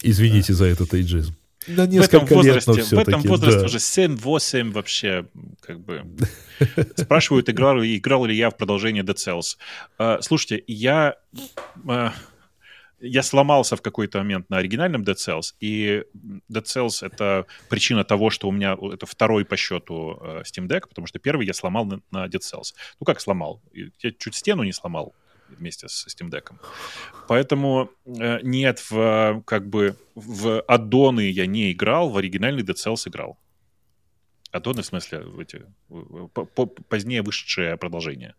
[0.00, 0.58] Извините да.
[0.58, 1.34] за этот эйджизм.
[1.66, 3.66] На несколько в этом возрасте, лет, В этом возрасте да.
[3.66, 5.26] уже 7-8 вообще,
[5.60, 6.04] как бы...
[6.96, 9.56] Спрашивают, играл, играл ли я в продолжение Dead Cells.
[9.98, 11.16] Uh, слушайте, я...
[11.84, 12.10] Uh,
[13.04, 16.04] я сломался в какой-то момент на оригинальном Dead Cells, и
[16.48, 20.82] Dead Cells— это причина того, что у меня это второй по счету uh, Steam Deck,
[20.88, 22.74] потому что первый я сломал на, на Dead Cells.
[23.00, 23.60] Ну, как сломал?
[23.72, 25.14] Я чуть стену не сломал
[25.56, 26.52] вместе с Steam Deck.
[27.28, 33.08] Поэтому э, нет, в, как бы в аддоны я не играл, в оригинальный Dead Cells
[33.08, 33.38] играл.
[34.50, 35.64] Аддоны, в смысле, в эти,
[36.88, 38.34] позднее вышедшее продолжение.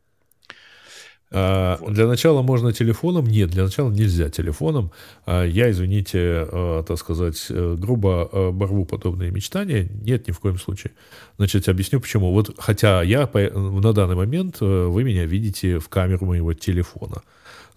[1.33, 1.93] А, вот.
[1.93, 3.25] Для начала можно телефоном?
[3.25, 4.91] Нет, для начала нельзя телефоном.
[5.25, 9.89] А, я, извините, а, так сказать, э, грубо борву подобные мечтания.
[9.89, 10.93] Нет, ни в коем случае.
[11.37, 12.31] Значит, объясню почему.
[12.31, 17.23] Вот, хотя я на данный момент, э, вы меня видите в камеру моего телефона,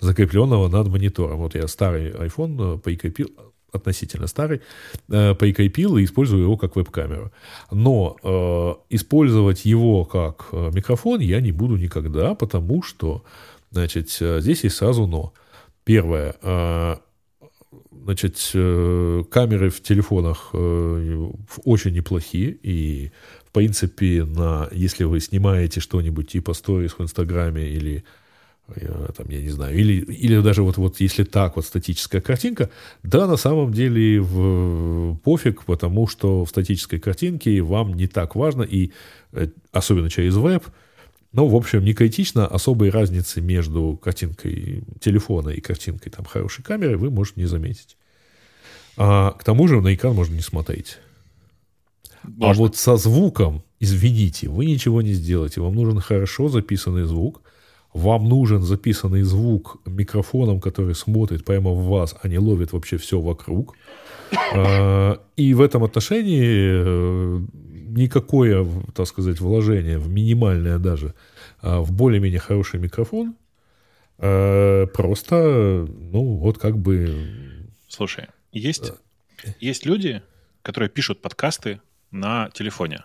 [0.00, 1.38] закрепленного над монитором.
[1.38, 3.30] Вот я старый iPhone э, прикрепил,
[3.76, 4.60] относительно старый,
[5.08, 7.32] э, прикрепил и использую его как веб-камеру.
[7.70, 13.24] Но э, использовать его как э, микрофон я не буду никогда, потому что,
[13.70, 15.32] значит, э, здесь есть сразу но.
[15.84, 16.34] Первое,
[17.92, 18.36] значит,
[19.30, 23.12] камеры в телефонах очень неплохие, и,
[23.48, 28.02] в принципе, на, если вы снимаете что-нибудь типа сторис в Инстаграме или
[29.16, 32.70] там, я не знаю, или, или даже вот, вот если так, вот статическая картинка,
[33.02, 38.62] да, на самом деле в, пофиг, потому что в статической картинке вам не так важно,
[38.62, 38.90] и
[39.32, 40.64] э, особенно через веб,
[41.32, 46.98] ну, в общем, не критично, особой разницы между картинкой телефона и картинкой там хорошей камеры
[46.98, 47.96] вы можете не заметить.
[48.96, 50.98] А, к тому же на экран можно не смотреть.
[52.24, 52.50] А можно.
[52.50, 55.60] А вот со звуком, извините, вы ничего не сделаете.
[55.60, 57.42] Вам нужен хорошо записанный звук–
[57.96, 63.18] вам нужен записанный звук микрофоном, который смотрит прямо в вас, а не ловит вообще все
[63.20, 63.74] вокруг.
[64.54, 67.40] А, и в этом отношении э,
[67.88, 71.14] никакое, так сказать, вложение в минимальное даже,
[71.62, 73.34] а, в более-менее хороший микрофон,
[74.18, 77.66] а, просто, ну, вот как бы...
[77.88, 78.92] Слушай, есть,
[79.58, 80.22] есть люди,
[80.60, 81.80] которые пишут подкасты
[82.10, 83.04] на телефоне.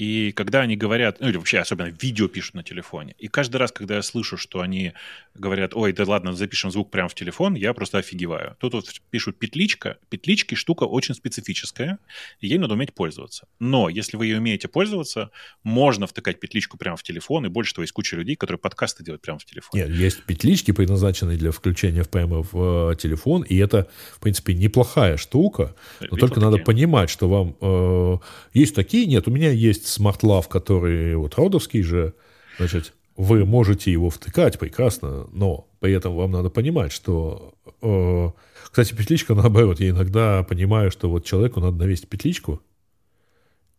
[0.00, 3.70] И когда они говорят, ну или вообще особенно видео пишут на телефоне, и каждый раз,
[3.70, 4.94] когда я слышу, что они
[5.34, 8.56] говорят, ой, да ладно, запишем звук прямо в телефон, я просто офигеваю.
[8.60, 9.98] Тут вот пишут петличка.
[10.08, 11.98] Петлички штука очень специфическая,
[12.40, 13.46] и ей надо уметь пользоваться.
[13.58, 15.32] Но если вы ее умеете пользоваться,
[15.64, 19.20] можно втыкать петличку прямо в телефон, и больше того, есть куча людей, которые подкасты делают
[19.20, 19.78] прямо в телефон.
[19.78, 25.18] Нет, есть петлички, предназначенные для включения прямо в э, телефон, и это, в принципе, неплохая
[25.18, 26.50] штука, но Видел только такие?
[26.50, 28.16] надо понимать, что вам э,
[28.54, 32.14] есть такие, нет, у меня есть SmartLav, который вот родовский же,
[32.58, 37.54] значит, вы можете его втыкать прекрасно, но при этом вам надо понимать, что...
[37.82, 38.30] Э,
[38.64, 42.62] кстати, петличка наоборот, я иногда понимаю, что вот человеку надо навесить петличку,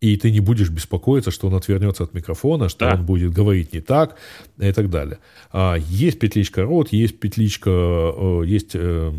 [0.02, 2.96] и ты не будешь беспокоиться, что он отвернется от микрофона, что да.
[2.96, 4.16] он будет говорить не так
[4.58, 5.20] и так далее.
[5.52, 9.12] А есть петличка рот, есть петличка, э, есть э,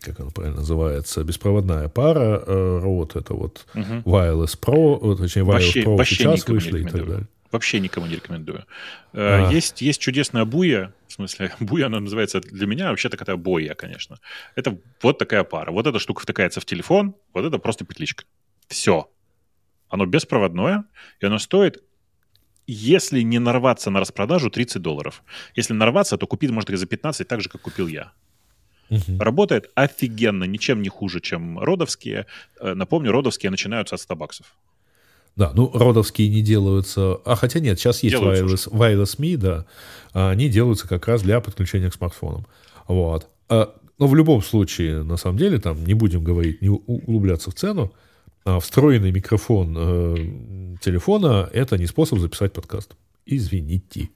[0.00, 3.82] как она правильно называется, беспроводная пара э, рот, это вот угу.
[3.82, 7.26] Wireless Pro, точнее Wireless вообще, Pro вообще сейчас вышли и так далее.
[7.50, 8.64] Вообще никому не рекомендую.
[9.14, 9.50] А.
[9.50, 14.18] Есть, есть чудесная буя, в смысле, буя она называется для меня, вообще такая боя, конечно.
[14.54, 15.70] Это вот такая пара.
[15.72, 18.24] Вот эта штука втыкается в телефон, вот это просто петличка.
[18.68, 19.10] Все.
[19.88, 20.84] Оно беспроводное,
[21.20, 21.82] и оно стоит
[22.70, 25.22] если не нарваться на распродажу, 30 долларов.
[25.54, 28.12] Если нарваться, то купить можно за 15, так же, как купил я.
[28.90, 29.18] Угу.
[29.18, 32.26] Работает офигенно, ничем не хуже, чем родовские.
[32.60, 34.46] Э, напомню, родовские начинаются от 100 баксов.
[35.36, 37.20] Да, ну, родовские не делаются...
[37.24, 39.66] А хотя нет, сейчас есть wireless, wireless Me, да.
[40.12, 42.46] А они делаются как раз для подключения к смартфонам.
[42.88, 43.28] Вот.
[43.48, 47.54] А, но в любом случае, на самом деле, там не будем говорить, не углубляться в
[47.54, 47.92] цену,
[48.44, 52.96] а встроенный микрофон э, телефона– это не способ записать подкаст.
[53.26, 54.08] Извините.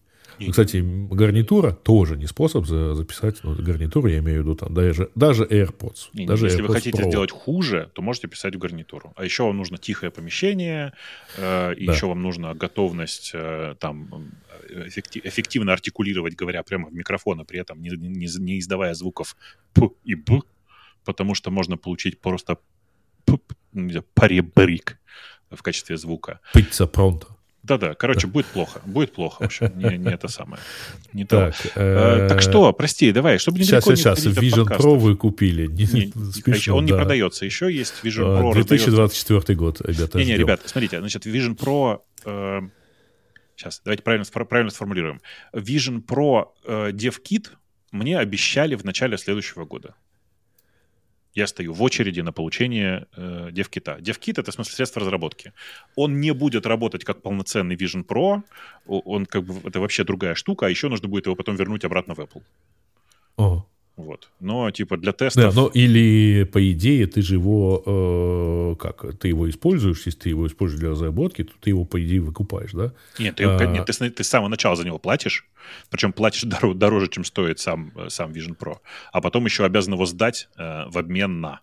[0.42, 0.50] И...
[0.50, 3.36] Кстати, гарнитура тоже не способ записать.
[3.42, 6.08] Ну, гарнитуру я имею в виду там даже, даже AirPods.
[6.12, 7.08] Не, даже если AirPods вы хотите Pro.
[7.08, 9.12] сделать хуже, то можете писать в гарнитуру.
[9.16, 10.92] А еще вам нужно тихое помещение,
[11.36, 11.92] э, и да.
[11.92, 14.30] еще вам нужна готовность э, там
[14.68, 19.36] эффектив, эффективно артикулировать, говоря прямо в микрофон, а при этом не, не, не издавая звуков
[19.72, 20.40] п и б,
[21.04, 22.58] потому что можно получить просто
[24.14, 24.98] паребрик
[25.50, 26.40] в качестве звука.
[26.54, 27.36] Пицца пронто.
[27.62, 28.80] Да-да, короче, будет плохо.
[28.84, 29.72] Будет плохо, в общем.
[29.76, 30.60] Не, не это самое.
[31.12, 31.70] Не так, то.
[31.76, 34.26] Э, так что, прости, давай, чтобы не Сейчас, сейчас.
[34.26, 35.66] Vision Pro вы купили.
[35.66, 36.92] Не, не, смешно, он да.
[36.92, 37.44] не продается.
[37.44, 38.52] Еще есть Vision Pro.
[38.54, 39.54] 2024 раздается.
[39.54, 40.18] год, ребята.
[40.18, 42.00] Не-не, ребят, смотрите, значит, Vision Pro...
[42.24, 42.62] Э,
[43.54, 45.20] сейчас, давайте правильно, правильно сформулируем.
[45.54, 47.50] Vision Pro э, DevKit
[47.92, 49.94] мне обещали в начале следующего года
[51.34, 54.00] я стою в очереди на получение э, DevKit.
[54.00, 55.52] DevKit— это, в смысле, средство разработки.
[55.96, 58.42] Он не будет работать как полноценный Vision Pro,
[58.86, 62.14] он как бы, это вообще другая штука, а еще нужно будет его потом вернуть обратно
[62.14, 62.42] в Apple.
[63.36, 63.66] Ого.
[63.96, 64.30] Вот.
[64.40, 65.42] Но, типа, для тестов...
[65.42, 67.82] Да, но или, по идее, ты же его...
[67.84, 69.18] Э, как?
[69.18, 72.72] Ты его используешь, если ты его используешь для разработки, то ты его, по идее, выкупаешь,
[72.72, 72.92] да?
[73.18, 73.66] Нет, ты, а...
[73.66, 75.46] нет, ты, ты с самого начала за него платишь,
[75.90, 78.78] причем платишь дороже, дороже чем стоит сам, сам Vision Pro,
[79.12, 81.60] а потом еще обязан его сдать э, в обмен на...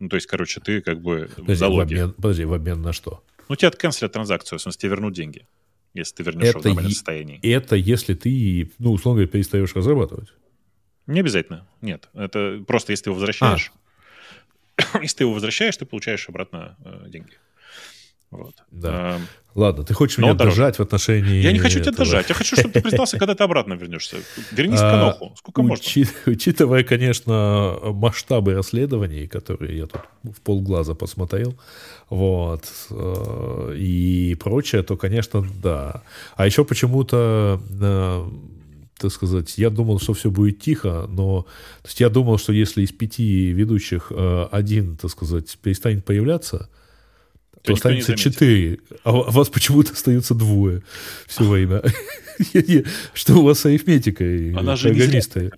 [0.00, 1.96] Ну, то есть, короче, ты как бы подожди, в залоге.
[1.96, 3.22] В обмен, подожди, в обмен на что?
[3.48, 5.46] Ну, тебе отканцелят транзакцию, в смысле, тебе вернут деньги,
[5.94, 7.38] если ты вернешь это его в нормальном состоянии.
[7.42, 10.30] Это если ты, ну, условно говоря, перестаешь разрабатывать.
[11.10, 12.08] Не обязательно, нет.
[12.14, 13.72] Это просто если ты его возвращаешь.
[13.72, 14.98] А.
[15.02, 17.34] Если ты его возвращаешь, ты получаешь обратно э, деньги.
[18.30, 18.54] Вот.
[18.70, 18.90] Да.
[18.92, 19.20] А,
[19.56, 20.56] Ладно, ты хочешь меня дороже.
[20.56, 21.42] дожать в отношении...
[21.42, 22.28] Я не хочу тебя дожать.
[22.28, 24.18] Я хочу, чтобы ты признался, когда ты обратно вернешься.
[24.52, 25.34] Вернись к Каноху.
[25.36, 25.84] Сколько можно?
[26.26, 31.58] Учитывая, конечно, масштабы расследований, которые я тут в полглаза посмотрел,
[32.08, 36.02] вот, э, и прочее, то, конечно, да.
[36.36, 38.28] А еще почему-то э,
[39.00, 41.42] так сказать, я думал, что все будет тихо, но
[41.82, 46.68] то есть я думал, что если из пяти ведущих э, один, так сказать, перестанет появляться,
[47.52, 50.82] то, то останется четыре, а у вас почему-то остается двое
[51.26, 51.82] все время.
[53.14, 54.54] Что у вас с арифметикой?
[54.54, 55.00] Она же не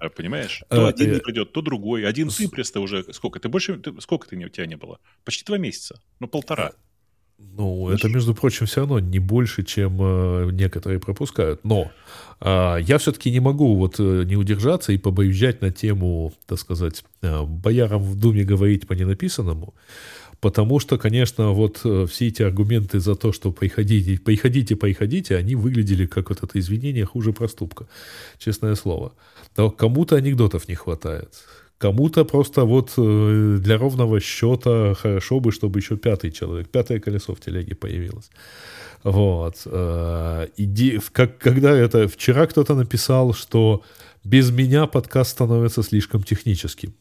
[0.08, 0.62] понимаешь?
[0.68, 2.06] То а, один не придет, то другой.
[2.06, 3.04] Один ты просто уже...
[3.12, 3.38] Сколько?
[3.38, 3.80] Ты больше...
[4.00, 4.98] Сколько ты у тебя не было?
[5.24, 6.00] Почти два месяца.
[6.18, 6.72] Ну, полтора.
[7.54, 11.64] Ну, это, между прочим, все равно не больше, чем э, некоторые пропускают.
[11.64, 11.90] Но
[12.40, 17.04] э, я все-таки не могу вот э, не удержаться и побоюзжать на тему, так сказать,
[17.20, 19.74] э, боярам в Думе говорить по ненаписанному.
[20.40, 25.54] Потому что, конечно, вот э, все эти аргументы за то, что приходите, приходите, приходите, они
[25.54, 27.86] выглядели как вот это извинение хуже проступка.
[28.38, 29.12] Честное слово.
[29.56, 31.28] Но кому-то анекдотов не хватает.
[31.82, 37.34] Кому-то просто вот э, для ровного счета хорошо бы, чтобы еще пятый человек, пятое колесо
[37.34, 38.30] в телеге появилось.
[39.02, 39.56] Вот.
[39.66, 42.06] Э, иди, как, когда это...
[42.06, 43.82] Вчера кто-то написал, что
[44.22, 46.94] без меня подкаст становится слишком техническим.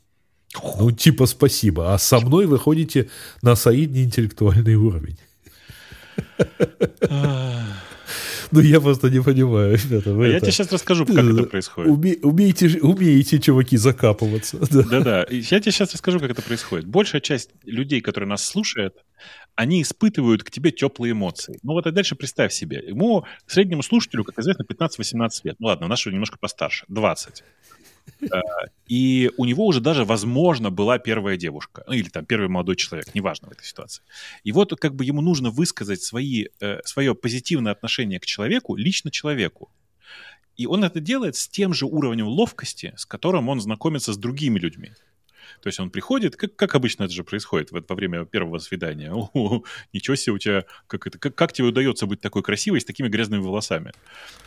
[0.79, 1.93] Ну, типа спасибо.
[1.93, 3.07] А со мной вы ходите
[3.43, 5.17] на солидный интеллектуальный уровень.
[8.61, 10.11] Ну, я просто не понимаю, ребята.
[10.11, 11.91] А я тебе сейчас расскажу, как это происходит.
[12.23, 14.57] Умеете, умеете, чуваки, закапываться.
[14.71, 15.25] Да-да.
[15.29, 16.85] Я тебе сейчас расскажу, как это происходит.
[16.85, 18.95] Большая часть людей, которые нас слушают,
[19.55, 21.59] они испытывают к тебе теплые эмоции.
[21.63, 22.83] Ну вот и дальше представь себе.
[22.87, 25.55] Ему, среднему слушателю, как известно, 15-18 лет.
[25.59, 27.43] Ну ладно, нашего немножко постарше, 20.
[28.21, 28.41] Э,
[28.87, 33.13] и у него уже даже, возможно, была первая девушка, ну или там первый молодой человек,
[33.15, 34.03] неважно в этой ситуации.
[34.43, 39.11] И вот как бы ему нужно высказать свои, э, свое позитивное отношение к человеку, лично
[39.11, 39.71] человеку.
[40.57, 44.59] И он это делает с тем же уровнем ловкости, с которым он знакомится с другими
[44.59, 44.91] людьми.
[45.61, 49.11] То есть он приходит, как, как обычно это же происходит во, во время первого свидания.
[49.33, 52.85] О, ничего себе у тебя, как, это, как, как тебе удается быть такой красивой с
[52.85, 53.91] такими грязными волосами?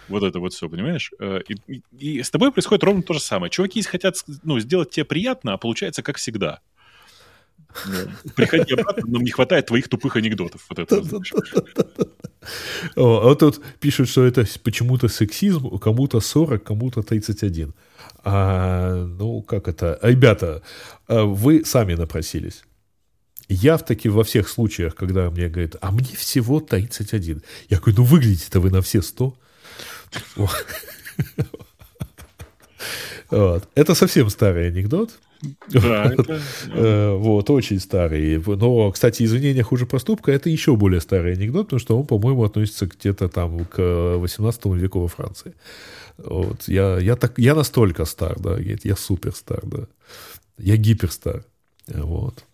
[0.09, 1.13] Вот это вот все, понимаешь?
[1.21, 3.51] Э, и, и, и с тобой происходит ровно то же самое.
[3.51, 6.61] Чуваки хотят ну, сделать тебе приятно, а получается как всегда.
[8.37, 10.65] Приходи обратно, нам не хватает твоих тупых анекдотов.
[10.69, 11.03] Вот это.
[12.97, 17.75] О, а вот тут пишут, что это почему-то сексизм, кому-то 40, кому-то 31.
[18.25, 19.99] А, ну, как это?
[20.03, 20.63] Ребята,
[21.07, 22.65] а вы сами напросились.
[23.49, 27.43] Я в таки во всех случаях, когда мне говорят, а мне всего 31.
[27.69, 29.37] Я говорю, ну выглядите-то вы на все 100.
[33.31, 33.69] Вот.
[33.75, 35.19] Это совсем старый анекдот.
[35.69, 36.41] Да, это...
[36.73, 38.39] Э, вот, очень старый.
[38.39, 42.87] Но, кстати, извинения хуже поступка– это еще более старый анекдот, потому что он, по-моему, относится
[42.87, 45.55] где-то там к 18 веку во Франции.
[46.19, 46.69] Вот.
[46.69, 49.87] Я, я, так, я настолько стар, да, я, я супер стар, да.
[50.59, 51.45] Я гиперстар.
[51.89, 52.45] Вот.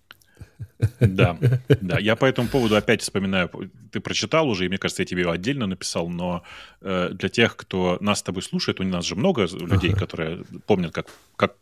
[1.01, 1.39] Да,
[1.81, 1.99] да.
[1.99, 3.51] Я по этому поводу опять вспоминаю,
[3.93, 6.43] ты прочитал уже, и мне кажется, я тебе отдельно написал, но
[6.81, 10.01] э, для тех, кто нас с тобой слушает, у нас же много людей, ага.
[10.01, 11.07] которые помнят, как,
[11.37, 11.55] как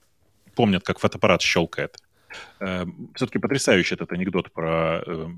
[0.55, 1.99] помнят, как фотоаппарат щелкает.
[2.61, 5.28] Э, все-таки потрясающий этот анекдот про, э,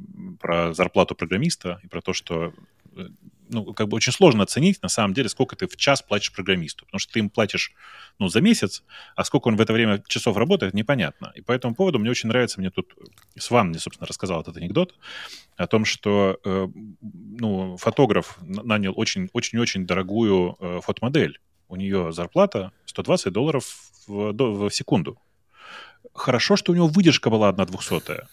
[0.40, 2.52] про зарплату программиста и про то, что
[2.96, 3.08] э,
[3.50, 6.86] ну, как бы очень сложно оценить, на самом деле, сколько ты в час платишь программисту.
[6.86, 7.72] Потому что ты им платишь,
[8.18, 8.82] ну, за месяц,
[9.16, 11.32] а сколько он в это время часов работает, непонятно.
[11.34, 12.94] И по этому поводу мне очень нравится, мне тут
[13.36, 14.94] Сван мне, собственно, рассказал этот анекдот
[15.56, 16.68] о том, что, э,
[17.02, 21.40] ну, фотограф нанял очень-очень-очень дорогую э, фотомодель.
[21.68, 23.64] У нее зарплата 120 долларов
[24.06, 25.18] в, в секунду.
[26.14, 28.28] Хорошо, что у него выдержка была одна двухсотая.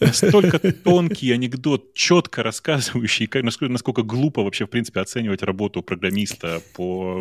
[0.00, 6.60] Настолько тонкий анекдот, четко рассказывающий, как, насколько, насколько глупо вообще, в принципе, оценивать работу программиста
[6.74, 7.20] по,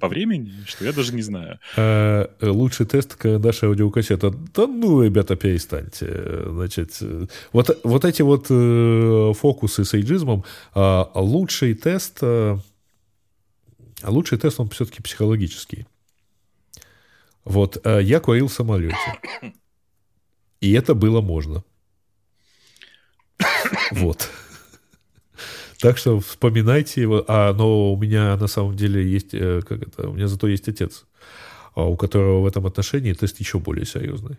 [0.00, 1.58] по времени, что я даже не знаю.
[1.76, 4.30] А, лучший тест, наша аудиокассета.
[4.30, 6.44] Да ну, ребята, перестаньте.
[6.46, 6.98] Значит,
[7.52, 10.44] вот, вот эти вот э, фокусы с эйджизмом,
[10.74, 12.58] а, лучший тест, а
[14.04, 15.86] лучший тест, он все-таки психологический.
[17.44, 18.96] Вот, я курил в самолете.
[20.60, 21.64] И это было можно.
[23.92, 24.28] Вот.
[25.80, 27.24] Так что вспоминайте его.
[27.26, 30.68] А, но у меня на самом деле есть, э, как это, у меня зато есть
[30.68, 31.04] отец,
[31.74, 34.36] а у которого в этом отношении тест еще более серьезный.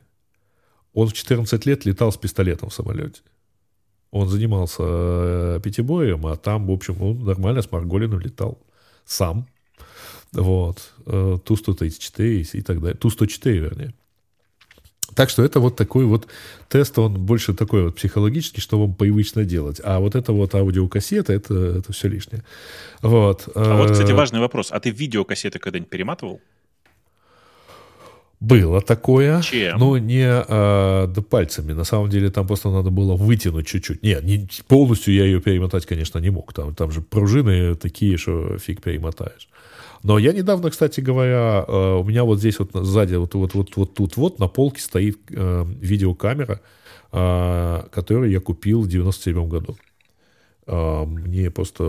[0.93, 3.21] Он в 14 лет летал с пистолетом в самолете.
[4.11, 8.59] Он занимался э, пятибоем, а там, в общем, он нормально с Марголином летал.
[9.05, 9.47] Сам.
[10.31, 10.93] Вот.
[11.05, 12.97] Э, Ту-134 и так далее.
[12.97, 13.93] Ту-104, вернее.
[15.15, 16.27] Так что это вот такой вот
[16.69, 19.81] тест, он больше такой вот психологический, что вам привычно делать.
[19.83, 22.43] А вот это вот аудиокассета, это, это все лишнее.
[23.01, 23.47] Вот.
[23.55, 24.69] А вот, кстати, э, важный вопрос.
[24.71, 26.41] А ты видеокассеты когда-нибудь перематывал?
[28.43, 29.41] Было такое.
[29.41, 29.79] Чем?
[29.79, 31.71] Но не а, да пальцами.
[31.71, 34.03] На самом деле там просто надо было вытянуть чуть-чуть.
[34.03, 36.51] Нет, не, полностью я ее перемотать, конечно, не мог.
[36.51, 39.47] Там, там же пружины такие, что фиг перемотаешь.
[40.03, 43.75] Но я недавно, кстати говоря, э, у меня вот здесь вот сзади, вот, вот, вот,
[43.75, 46.59] вот тут вот на полке стоит э, видеокамера,
[47.13, 49.75] э, которую я купил в 97 году.
[50.65, 51.83] Мне просто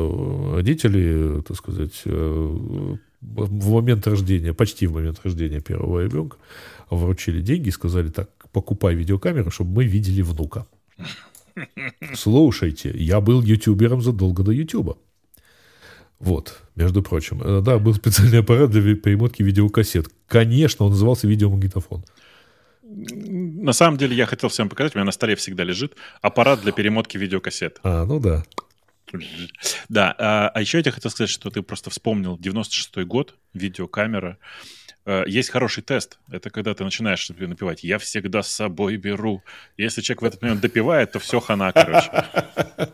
[0.56, 6.38] родители, так сказать, в момент рождения, почти в момент рождения первого ребенка,
[6.90, 10.66] вручили деньги и сказали, так, покупай видеокамеру, чтобы мы видели внука.
[12.14, 14.96] Слушайте, я был ютубером задолго до ютуба.
[16.18, 17.42] Вот, между прочим.
[17.42, 20.08] Э, да, был специальный аппарат для перемотки видеокассет.
[20.26, 22.04] Конечно, он назывался видеомагнитофон.
[22.82, 26.72] На самом деле, я хотел всем показать, у меня на столе всегда лежит аппарат для
[26.72, 27.80] перемотки видеокассет.
[27.82, 28.44] А, ну да.
[29.88, 34.38] Да, а, а еще я тебе хотел сказать, что ты просто вспомнил 96-й год, видеокамера.
[35.06, 36.18] Э, есть хороший тест.
[36.30, 39.42] Это когда ты начинаешь напевать «Я всегда с собой беру».
[39.76, 42.10] Если человек в этот момент допивает, то все хана, короче.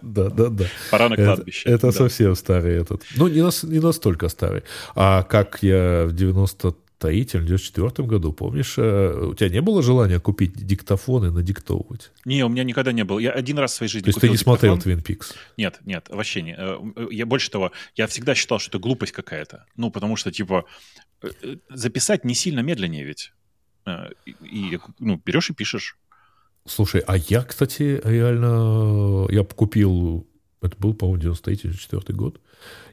[0.02, 0.64] Да, да, да.
[0.90, 1.68] Пора на кладбище.
[1.68, 3.02] Это совсем старый этот.
[3.16, 4.62] Ну, не настолько старый.
[4.94, 6.74] А как я в 90
[7.08, 12.12] 93 94 году, помнишь, э, у тебя не было желания купить диктофон и надиктовывать?
[12.24, 13.18] Не, у меня никогда не было.
[13.18, 14.58] Я один раз в своей жизни То есть ты не диктофон.
[14.58, 15.34] смотрел Twin Peaks?
[15.56, 16.54] Нет, нет, вообще не.
[16.56, 16.78] Э,
[17.10, 19.64] я больше того, я всегда считал, что это глупость какая-то.
[19.76, 20.64] Ну, потому что, типа,
[21.22, 23.32] э, записать не сильно медленнее ведь.
[24.42, 25.96] И, ну, берешь и пишешь.
[26.66, 30.28] Слушай, а я, кстати, реально, я купил,
[30.60, 32.40] это был, по-моему, 93-94 год,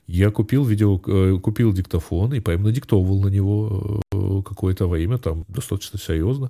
[0.08, 5.46] я купил видео, э, купил диктофон и прям надиктовывал на него э, какое-то время, там
[5.50, 6.50] достаточно серьезно.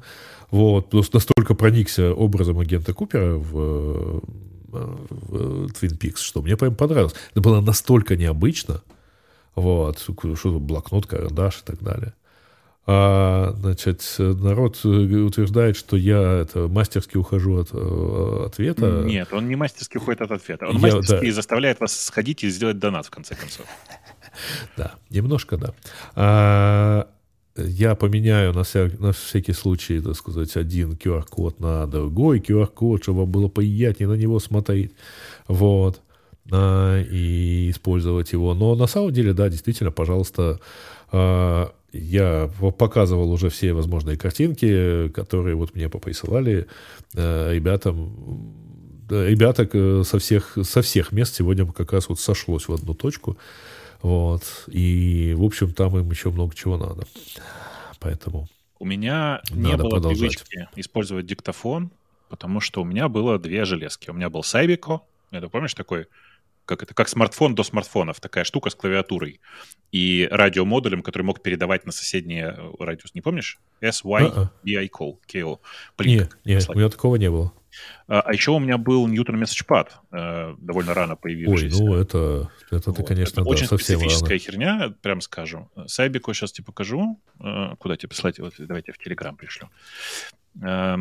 [0.51, 4.19] Вот, просто настолько проникся образом агента Купера в, э,
[4.71, 7.15] в Twin Peaks, что мне прям понравилось.
[7.31, 8.81] Это было настолько необычно.
[9.55, 10.05] Вот,
[10.35, 12.13] что блокнот, карандаш и так далее.
[12.89, 19.03] А, значит, народ утверждает, что я это, мастерски ухожу от э, ответа.
[19.05, 20.67] Нет, он не мастерски уходит от ответа.
[20.67, 21.33] Он я, мастерски да.
[21.33, 23.65] заставляет вас сходить и сделать донат, в конце концов.
[24.77, 25.73] Да, немножко, да.
[26.15, 27.07] А,
[27.57, 33.21] я поменяю на, вся, на всякий случай, так сказать, один QR-код на другой QR-код, чтобы
[33.21, 34.93] вам было приятнее на него смотреть.
[35.47, 36.01] Вот.
[36.51, 38.53] А, и использовать его.
[38.53, 40.59] Но на самом деле, да, действительно, пожалуйста,
[41.11, 46.67] а, я показывал уже все возможные картинки, которые вот мне поприсылали
[47.13, 48.53] э, ребятам.
[49.09, 53.37] Ребята со всех, со всех мест сегодня как раз вот сошлось в одну точку.
[54.01, 54.43] Вот.
[54.67, 57.07] И, в общем, там им еще много чего надо.
[57.99, 58.47] Поэтому
[58.79, 60.19] У меня не было продолжать.
[60.19, 61.89] привычки использовать диктофон,
[62.29, 64.09] потому что у меня было две железки.
[64.09, 65.01] У меня был Сайбико,
[65.31, 66.07] это помнишь такой
[66.67, 69.39] как это, как смартфон до смартфонов, такая штука с клавиатурой
[69.91, 73.15] и радиомодулем, который мог передавать на соседние э, радиус.
[73.15, 73.59] Не помнишь?
[73.81, 75.59] SYBI call, KO.
[75.99, 77.53] Нет, нет, у меня такого не было.
[78.07, 81.81] А, а еще у меня был Newton Message э, довольно рано появившийся.
[81.81, 83.07] Ой, ну это, это вот.
[83.07, 84.39] конечно, это да, очень специфическая рано.
[84.39, 85.69] херня, прям скажем.
[85.85, 87.19] Сайбико сейчас тебе покажу.
[87.39, 88.39] Э, куда тебе послать?
[88.39, 89.69] Вот, давайте в Telegram пришлю.
[90.61, 90.97] Э,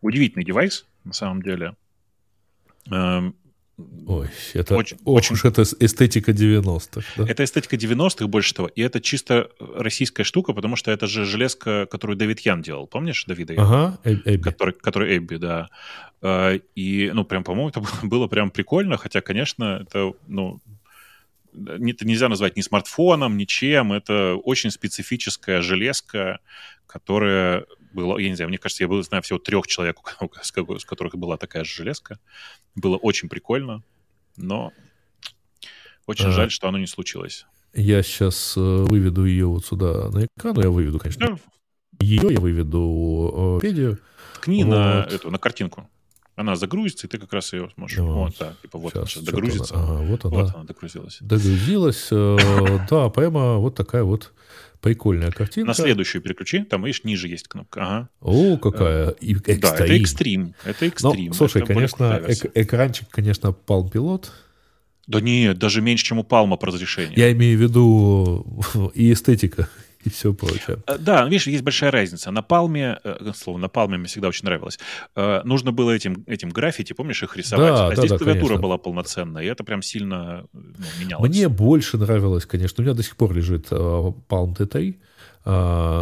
[0.00, 1.74] удивительный девайс, на самом деле.
[3.80, 5.34] Э, Ой, это очень, очень...
[5.34, 7.02] уж это эстетика 90-х.
[7.16, 7.28] Да?
[7.28, 8.68] Это эстетика 90-х больше того.
[8.68, 12.86] И это чисто российская штука, потому что это же железка, которую Давид Ян делал.
[12.86, 13.66] Помнишь Давида Яна?
[13.66, 14.42] Ага, Эбби.
[14.42, 15.68] Который, который Эбби, да.
[16.22, 20.60] А, и, ну, прям, по-моему, это было прям прикольно, хотя, конечно, это, ну,
[21.52, 23.92] это нельзя назвать ни смартфоном, ничем.
[23.92, 26.38] Это очень специфическая железка,
[26.86, 29.98] которая была, я не знаю, мне кажется, я знаю всего трех человек,
[30.42, 30.52] с
[30.84, 32.18] которых была такая же железка.
[32.74, 33.82] Было очень прикольно,
[34.36, 34.72] но
[36.06, 37.46] очень а, жаль, что оно не случилось.
[37.72, 40.54] Я сейчас э, выведу ее вот сюда на экран.
[40.54, 41.26] Ну, я выведу, конечно.
[41.26, 41.38] Да.
[42.00, 43.98] Ее я выведу э, Педию.
[44.34, 44.70] Ткни вот.
[44.70, 45.88] на эту, на картинку.
[46.40, 47.98] Она загрузится, и ты как раз ее сможешь.
[47.98, 49.74] Вот, вот да, типа вот сейчас, она сейчас догрузится.
[49.74, 50.36] Она, ага, вот она.
[50.36, 51.18] Вот она догрузилась.
[51.20, 54.32] Догрузилась, э, да, прямо вот такая вот
[54.80, 55.68] Прикольная картинка.
[55.68, 57.82] На следующую переключи, там, видишь, ниже есть кнопка.
[57.82, 58.08] Ага.
[58.22, 59.10] О, какая.
[59.20, 59.60] Экстрим.
[59.60, 60.54] Да, это экстрим.
[60.64, 61.26] Это экстрим.
[61.26, 64.28] Ну, слушай, это конечно, эк- экранчик, конечно, Palm Pilot.
[65.06, 67.18] Да нет, даже меньше, чем у Palma по разрешению.
[67.18, 69.68] Я имею в виду и эстетика
[70.02, 70.78] и все прочее.
[70.86, 72.30] Э, да, видишь, есть большая разница.
[72.30, 74.78] На Палме, э, слово на Палме мне всегда очень нравилось,
[75.14, 78.48] э, нужно было этим, этим граффити, помнишь, их рисовать, да, а да, здесь да, клавиатура
[78.48, 78.62] конечно.
[78.62, 81.30] была полноценная, и это прям сильно ну, менялось.
[81.30, 84.96] Мне больше нравилось, конечно, у меня до сих пор лежит Palm T3,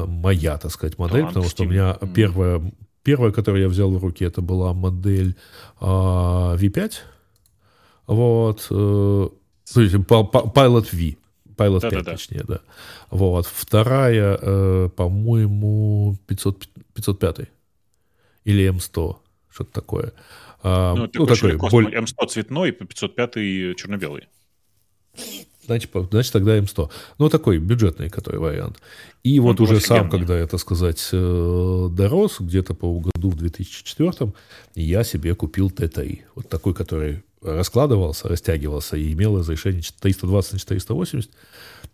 [0.06, 2.72] моя, так сказать, модель, да, потому что у меня первая,
[3.02, 5.36] первая, которую я взял в руки, это была модель
[5.80, 6.92] V5,
[8.06, 11.16] вот, Pilot V,
[11.58, 12.60] Pilot да, 5, да, точнее, да.
[13.10, 13.46] Вот.
[13.46, 17.48] Вторая, э, по-моему, 500, 505
[18.44, 19.16] или М100,
[19.50, 20.12] что-то такое.
[20.62, 22.00] А, ну, ну такой, более...
[22.00, 24.28] М100 цветной, 505 черно-белый.
[25.66, 26.90] Значит, значит, тогда М100.
[27.18, 28.80] Ну, такой бюджетный, который вариант.
[29.22, 34.32] И вот уже сам, когда, это сказать, э, дорос, где-то по году в 2004
[34.76, 36.20] я себе купил Т3.
[36.36, 41.30] Вот такой, который раскладывался, растягивался и имел разрешение 320 на 480.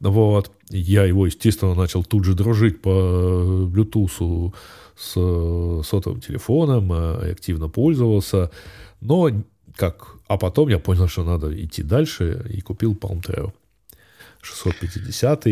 [0.01, 0.51] Вот.
[0.71, 4.55] Я его, естественно, начал тут же дружить по Bluetooth
[4.97, 5.13] с
[5.87, 8.51] сотовым телефоном, э, активно пользовался.
[9.01, 9.31] Но
[9.77, 10.17] как...
[10.27, 13.53] А потом я понял, что надо идти дальше и купил Palm Treo
[14.41, 15.45] 650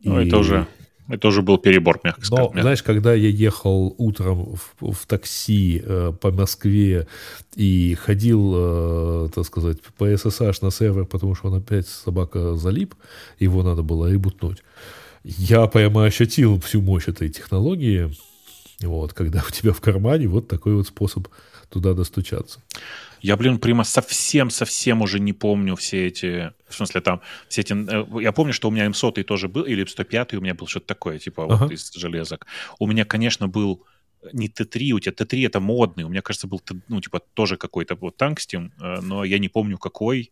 [0.00, 0.26] ну, и...
[0.26, 0.66] это уже
[1.08, 2.54] это уже был перебор, мягко сказать.
[2.54, 7.06] Но, знаешь, когда я ехал утром в, в такси э, по Москве
[7.56, 12.94] и ходил, э, так сказать, по SSH на сервер, потому что он опять собака залип,
[13.38, 14.62] его надо было ребутнуть,
[15.24, 18.12] я прямо ощутил всю мощь этой технологии.
[18.80, 21.28] Вот, когда у тебя в кармане вот такой вот способ
[21.70, 22.60] туда достучаться.
[23.20, 26.52] Я, блин, прямо совсем-совсем уже не помню все эти...
[26.68, 27.72] В смысле, там, все эти...
[27.72, 30.86] Э, я помню, что у меня М100 тоже был, или М105 у меня был что-то
[30.86, 31.56] такое, типа ага.
[31.56, 32.46] вот из железок.
[32.78, 33.84] У меня, конечно, был
[34.32, 37.94] не Т3, у тебя Т3 это модный, у меня, кажется, был, ну, типа, тоже какой-то
[37.94, 40.30] вот тангстин, э, но я не помню, какой,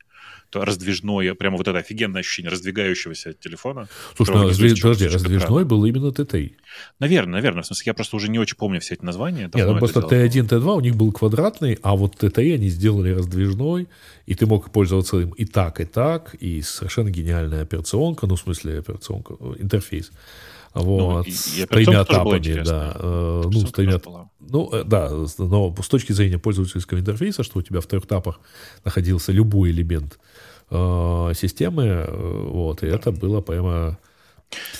[0.50, 3.88] то раздвижное, прямо вот это офигенное ощущение раздвигающегося телефона.
[4.16, 4.80] Слушай, ну, раздвиж...
[4.80, 6.52] подожди, раздвижной был именно Т3.
[7.00, 9.50] Наверное, наверное, в смысле, я просто уже не очень помню все эти названия.
[9.52, 13.88] Нет, ну, просто Т1, Т2 у них был квадратный, а вот Т3 они сделали раздвижной,
[14.26, 18.40] и ты мог пользоваться им и так, и так, и совершенно гениальная операционка, ну, в
[18.40, 20.10] смысле операционка, интерфейс.
[20.76, 22.92] Вот, ну, с тремя этапами, да.
[22.96, 23.98] Э, ну, с тремя,
[24.40, 28.40] ну, э, да, но с точки зрения пользовательского интерфейса, что у тебя в трех этапах
[28.84, 30.18] находился любой элемент
[30.70, 32.96] э, системы, э, вот, и да.
[32.96, 33.98] это было прямо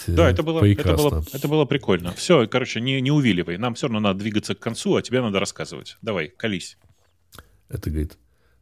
[0.07, 2.13] да, это было, это было, это было прикольно.
[2.13, 3.57] Все, короче, не, не увиливай.
[3.57, 5.97] Нам все равно надо двигаться к концу, а тебе надо рассказывать.
[6.03, 6.79] Давай, колись.
[7.69, 8.17] Это, говорит,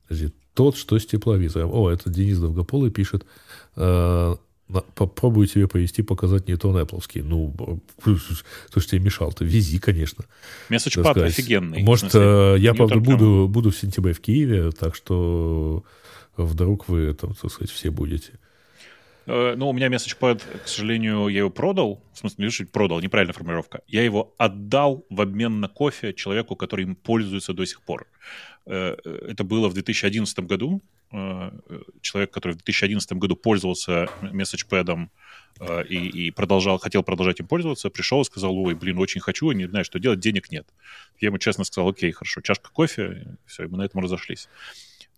[0.08, 1.70] подожди, тот, что с тепловизором.
[1.72, 3.26] О, это Денис Довгополый пишет.
[3.76, 4.36] Э,
[4.94, 7.02] попробую тебе повезти, показать не то на Apple.
[7.22, 7.54] Ну,
[8.80, 9.32] ж тебе мешал?
[9.32, 10.24] Ты вези, конечно.
[10.68, 11.82] Месседжпад офигенный.
[11.82, 15.84] Может, смысле, я, правда, буду, буду в сентябре в Киеве, так что
[16.36, 18.32] вдруг вы там, так сказать, все будете.
[19.26, 22.02] Э, ну, у меня MessagePad, к сожалению, я его продал.
[22.12, 23.82] В смысле, не продал, неправильная формулировка.
[23.86, 28.06] Я его отдал в обмен на кофе человеку, который им пользуется до сих пор.
[28.66, 30.82] Э, это было в 2011 году.
[31.12, 31.50] Э,
[32.00, 35.08] человек, который в 2011 году пользовался MessagePad
[35.88, 39.68] и, и продолжал, хотел продолжать им пользоваться, пришел и сказал, ой, блин, очень хочу, не
[39.68, 40.66] знаю, что делать, денег нет.
[41.20, 44.48] Я ему честно сказал, окей, хорошо, чашка кофе, все, и мы на этом разошлись.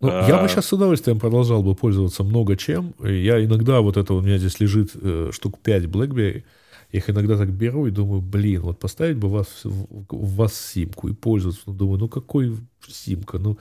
[0.00, 0.26] Ну, а...
[0.28, 2.94] Я бы сейчас с удовольствием продолжал бы пользоваться много чем.
[3.02, 6.44] Я иногда, вот это у меня здесь лежит э, штук 5 BlackBerry,
[6.92, 11.08] я их иногда так беру и думаю, блин, вот поставить бы вас, в вас симку
[11.08, 11.62] и пользоваться.
[11.66, 12.56] Ну, думаю, ну какой
[12.88, 13.38] симка?
[13.38, 13.58] Ну,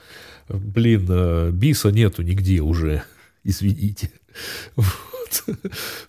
[0.48, 3.02] блин, э, биса нету нигде уже.
[3.44, 4.10] Извините.
[4.76, 5.58] Вот.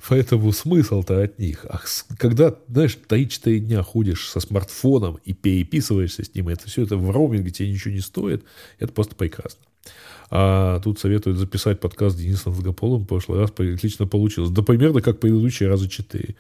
[0.08, 1.66] Поэтому смысл-то от них.
[1.66, 1.82] А
[2.18, 7.10] когда, знаешь, 3-4 дня ходишь со смартфоном и переписываешься с ним, это все это в
[7.10, 8.44] роуминге тебе ничего не стоит,
[8.78, 9.62] это просто прекрасно.
[10.30, 13.04] А тут советуют записать подкаст с Денисом Долгополым.
[13.04, 14.50] В прошлый раз отлично получилось.
[14.50, 16.36] Да примерно как предыдущие раза четыре.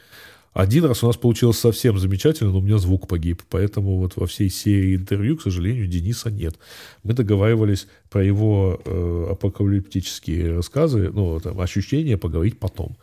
[0.58, 3.44] Один раз у нас получилось совсем замечательно, но у меня звук погиб.
[3.48, 6.56] Поэтому вот во всей серии интервью, к сожалению, Дениса нет.
[7.04, 12.98] Мы договаривались про его э, апокалиптические рассказы, ну, там, ощущения поговорить потом.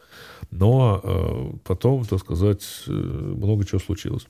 [0.51, 4.27] Но э, потом, так сказать, э, много чего случилось.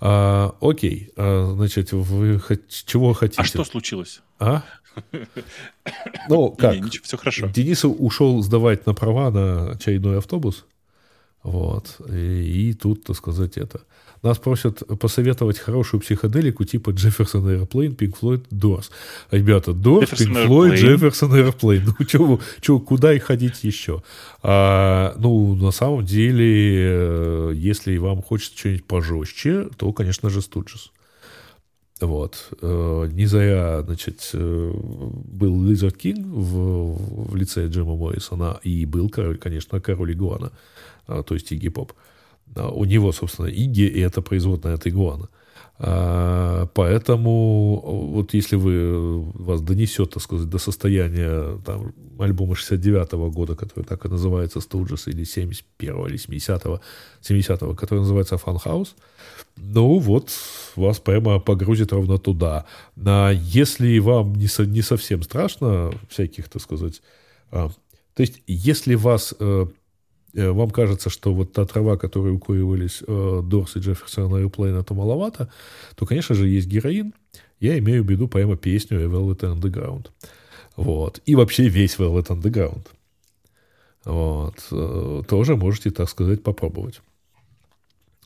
[0.00, 2.40] А, окей, а, значит, вы
[2.84, 3.42] чего хотите?
[3.42, 4.22] А что случилось?
[4.40, 4.64] А?
[6.28, 6.74] Ну, как?
[6.74, 7.46] Не, ничего, все хорошо.
[7.46, 10.64] Денис ушел сдавать на права на очередной автобус.
[11.46, 11.98] Вот.
[12.10, 13.80] И, и тут, так сказать, это.
[14.22, 18.90] Нас просят посоветовать хорошую психоделику типа Jefferson Airplane, Pink Floyd, Doors.
[19.30, 21.94] Ребята, Doors, Jefferson Pink Floyd, Airplane.
[21.98, 24.02] Ну, чё, чё, куда и ходить еще?
[24.42, 30.90] А, ну, на самом деле, э, если вам хочется что-нибудь пожестче, то, конечно же, Stooges.
[32.00, 32.48] Вот.
[32.60, 39.08] Э, не зря, значит, э, был Lizard King в, в лице Джима Моррисона, и был,
[39.08, 40.50] конечно, король Игуана,
[41.06, 41.92] то есть Игги Поп.
[42.54, 45.28] А, у него, собственно, Игги, и это производная от Игуана.
[45.78, 47.80] А, поэтому
[48.12, 54.04] вот если вы вас донесет, так сказать, до состояния там, альбома 69-го года, который так
[54.04, 56.80] и называется Stooges, или 71-го, или 70-го,
[57.20, 58.94] 70-го, который называется Fun House,
[59.56, 60.30] ну вот
[60.76, 62.64] вас прямо погрузит ровно туда.
[63.04, 67.02] А если вам не, со, не совсем страшно всяких, так сказать,
[67.50, 67.68] а,
[68.14, 69.66] то есть если вас Э,
[70.36, 75.50] вам кажется, что вот та трава, которой укуривались э, Дорс и Джефферсон Airplane, это маловато,
[75.94, 77.14] то, конечно же, есть героин.
[77.58, 80.08] Я имею в виду прямо песню Velvet Underground.
[80.76, 81.20] Вот.
[81.24, 82.86] И вообще весь Velvet Underground.
[84.04, 84.68] Вот.
[84.72, 87.00] Э, тоже можете, так сказать, попробовать.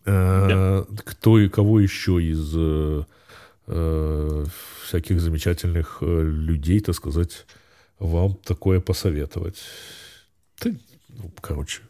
[0.05, 0.87] Да.
[1.05, 4.45] Кто и кого еще из э,
[4.85, 7.47] всяких замечательных людей, так сказать,
[8.01, 9.63] вам такое посоветовать?
[10.59, 11.83] Ты, ну, короче,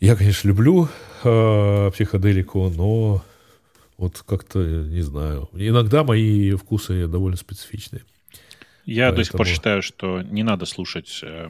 [0.00, 0.88] я, конечно, люблю
[1.24, 3.22] э, психоделику, но
[3.96, 5.48] вот как-то, не знаю.
[5.52, 8.02] Иногда мои вкусы довольно специфичные.
[8.84, 9.16] Я Поэтому...
[9.16, 11.48] до сих пор считаю, что не надо слушать э,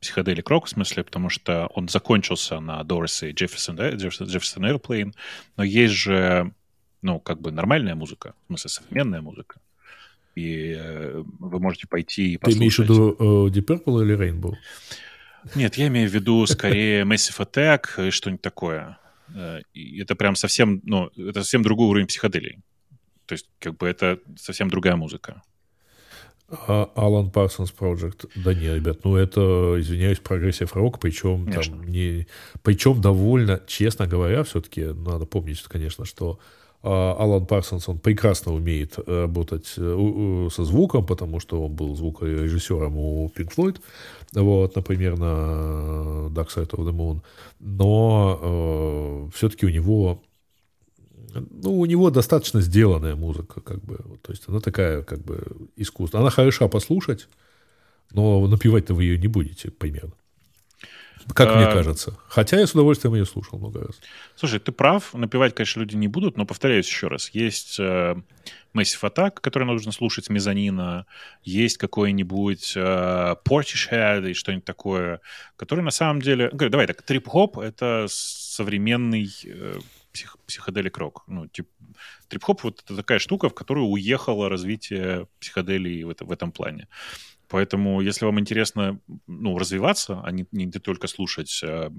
[0.00, 5.14] психоделик рок, в смысле, потому что он закончился на и Jefferson, да, Jefferson Airplane,
[5.56, 6.52] но есть же,
[7.00, 9.60] ну, как бы нормальная музыка, в смысле, современная музыка.
[10.34, 12.58] И э, вы можете пойти и послушать.
[12.58, 14.54] Ты имеешь в виду э, Deep Purple или Rainbow?
[15.54, 18.98] Нет, я имею в виду скорее Massive Attack и что-нибудь такое.
[19.72, 22.62] И это прям совсем, ну, это совсем другой уровень психоделии.
[23.26, 25.42] То есть, как бы это совсем другая музыка.
[26.48, 28.28] А Alan Parsons Project.
[28.36, 31.76] Да не, ребят, ну это, извиняюсь, прогрессив рок, причем конечно.
[31.76, 32.26] там не...
[32.62, 36.38] Причем довольно, честно говоря, все-таки надо помнить, конечно, что
[36.84, 43.32] Алан Парсонс, он прекрасно умеет работать э, со звуком, потому что он был звукорежиссером у
[43.34, 43.80] Pink Floyd,
[44.34, 47.22] вот, например, на Dark Side of the Moon.
[47.58, 50.22] Но э, все-таки у него
[51.34, 53.96] ну, у него достаточно сделанная музыка, как бы.
[54.22, 56.20] То есть она такая, как бы, искусство.
[56.20, 57.28] Она хороша послушать,
[58.12, 60.12] но напевать-то вы ее не будете, примерно.
[61.32, 61.56] Как а...
[61.56, 62.16] мне кажется.
[62.28, 64.00] Хотя я с удовольствием ее слушал много раз.
[64.36, 65.14] Слушай, ты прав.
[65.14, 67.30] Напевать, конечно, люди не будут, но повторяюсь еще раз.
[67.30, 68.16] Есть э,
[68.74, 71.06] Massive Attack, который нужно слушать мезонина.
[71.42, 75.20] Есть какой-нибудь э, Portishead и что-нибудь такое,
[75.56, 76.50] который на самом деле...
[76.52, 79.78] Говорю, давай так, трип-хоп— это современный э,
[80.14, 81.24] псих, психоделик рок.
[81.26, 81.68] Ну, типа,
[82.28, 86.88] трип-хоп вот это такая штука, в которую уехало развитие психоделии в, это, в этом плане.
[87.48, 91.92] Поэтому, если вам интересно ну, развиваться, а не, не только слушать а,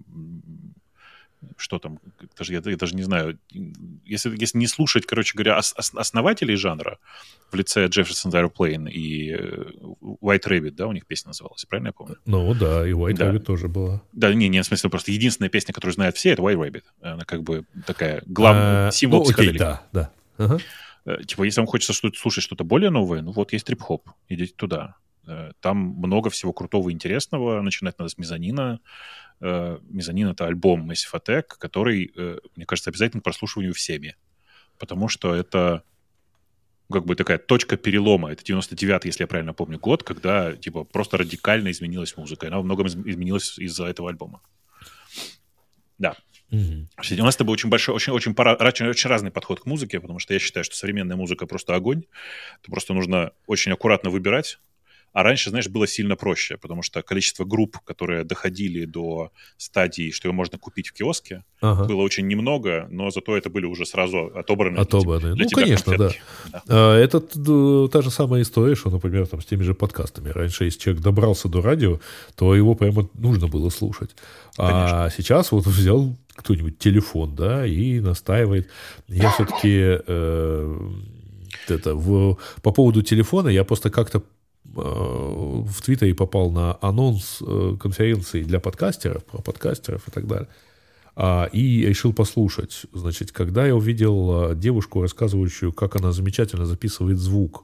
[1.57, 1.99] что там,
[2.37, 3.39] даже, я, я даже не знаю,
[4.05, 6.99] если, если не слушать, короче говоря, ос, основателей жанра
[7.51, 9.65] в лице Jefferson Airplane и э,
[10.01, 12.17] White Rabbit, да, у них песня называлась, правильно я помню?
[12.25, 13.31] Ну да, и White да.
[13.31, 14.01] Rabbit тоже была.
[14.13, 16.83] Да, не, не, в смысле, просто единственная песня, которую знают все, это White Rabbit.
[17.01, 20.11] Она как бы такая главная, а, символ ну, окей, да, да.
[20.37, 20.59] Ага.
[21.05, 24.53] Э, типа, если вам хочется что слушать что-то более новое, ну вот есть трип-хоп, идите
[24.55, 24.95] туда.
[25.27, 27.61] Э, там много всего крутого и интересного.
[27.61, 28.79] Начинать надо с мезонина.
[29.41, 34.15] Э, мезонин— это альбом Massive Attack, который, э, мне кажется, обязательно к прослушиванию всеми.
[34.77, 35.83] Потому что это
[36.91, 38.31] как бы такая точка перелома.
[38.31, 42.47] Это 99-й, если я правильно помню, год, когда типа просто радикально изменилась музыка.
[42.47, 44.41] Она во многом изменилась из-за этого альбома.
[45.97, 46.15] Да.
[46.51, 47.19] Mm-hmm.
[47.19, 49.99] У нас с тобой очень большой, очень, очень, пара, очень, очень разный подход к музыке,
[49.99, 52.03] потому что я считаю, что современная музыка просто огонь.
[52.61, 54.59] Это просто нужно очень аккуратно выбирать,
[55.15, 60.27] а раньше, знаешь, было сильно проще, потому что количество групп, которые доходили до стадии, что
[60.27, 61.85] ее можно купить в киоске, ага.
[61.85, 64.77] было очень немного, но зато это были уже сразу отобраны.
[64.77, 65.35] Отобраны.
[65.35, 66.09] Для, ну, конечно, да.
[66.51, 66.61] да.
[66.67, 70.31] А, это та же самая история, что, например, там, с теми же подкастами.
[70.31, 72.01] Раньше, если человек добрался до радио,
[72.35, 74.17] то его прямо нужно было слушать.
[74.57, 75.05] А конечно.
[75.05, 78.67] А сейчас вот взял кто-нибудь телефон, да, и настаивает.
[79.07, 80.89] Я все-таки э,
[81.69, 84.44] это, в, по поводу телефона я просто как-то Э,
[84.75, 90.47] в Твиттере попал на анонс э, конференции для подкастеров, про подкастеров и так далее.
[91.17, 92.87] А, и решил послушать.
[92.91, 97.63] Значит, когда я увидел э, девушку, рассказывающую, как она замечательно записывает звук,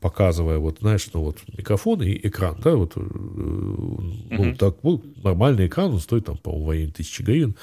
[0.00, 4.56] показывая, вот, знаешь, ну вот микрофон и экран, да, вот, ну, uh-huh.
[4.56, 7.54] так, ну, нормальный экран, он стоит там, по-моему, в районе тысячи гривен.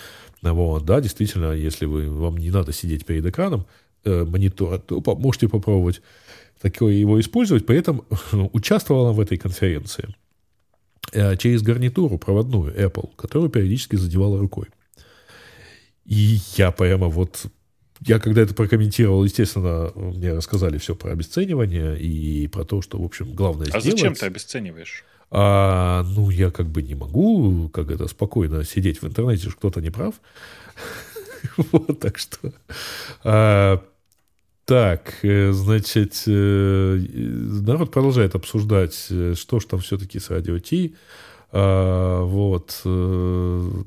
[0.42, 3.66] Вот, да, действительно, если вы, вам не надо сидеть перед экраном
[4.06, 6.02] э, монитора, то можете попробовать
[6.66, 8.06] такое его использовать, поэтому
[8.54, 10.16] участвовала в этой конференции
[11.12, 14.66] э, через гарнитуру проводную Apple, которую периодически задевала рукой.
[16.06, 17.46] И я прямо вот...
[18.02, 23.06] Я когда это прокомментировал, естественно, мне рассказали все про обесценивание и про то, что, в
[23.06, 23.86] общем, главное а сделать.
[23.86, 25.06] А зачем ты обесцениваешь?
[25.30, 29.82] А, ну, я как бы не могу, как это, спокойно сидеть в интернете, что кто-то
[29.82, 30.16] не прав.
[31.58, 32.52] вот, так что...
[34.66, 36.98] Так, э, значит, э,
[37.62, 40.96] народ продолжает обсуждать, э, что ж там все-таки с радио Ти.
[41.52, 42.82] А, вот.
[42.84, 43.86] Ну,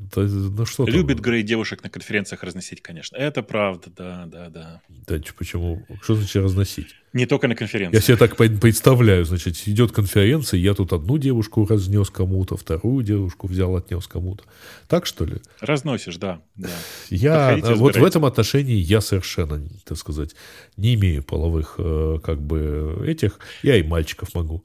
[0.65, 1.25] что Любит там?
[1.25, 3.17] Грей девушек на конференциях разносить, конечно.
[3.17, 4.81] Это правда, да, да, да.
[4.89, 5.85] Да, почему?
[6.01, 6.95] Что значит разносить?
[7.13, 7.97] Не только на конференции.
[7.97, 13.47] Я себе так представляю, значит, идет конференция, я тут одну девушку разнес кому-то, вторую девушку
[13.47, 14.45] взял, отнес кому-то.
[14.89, 15.37] Так что ли?
[15.61, 16.41] Разносишь, да.
[16.57, 16.69] да.
[17.09, 20.35] Я Подходите, вот в этом отношении я совершенно, так сказать,
[20.77, 23.39] не имею половых э, как бы этих.
[23.63, 24.65] Я и мальчиков могу.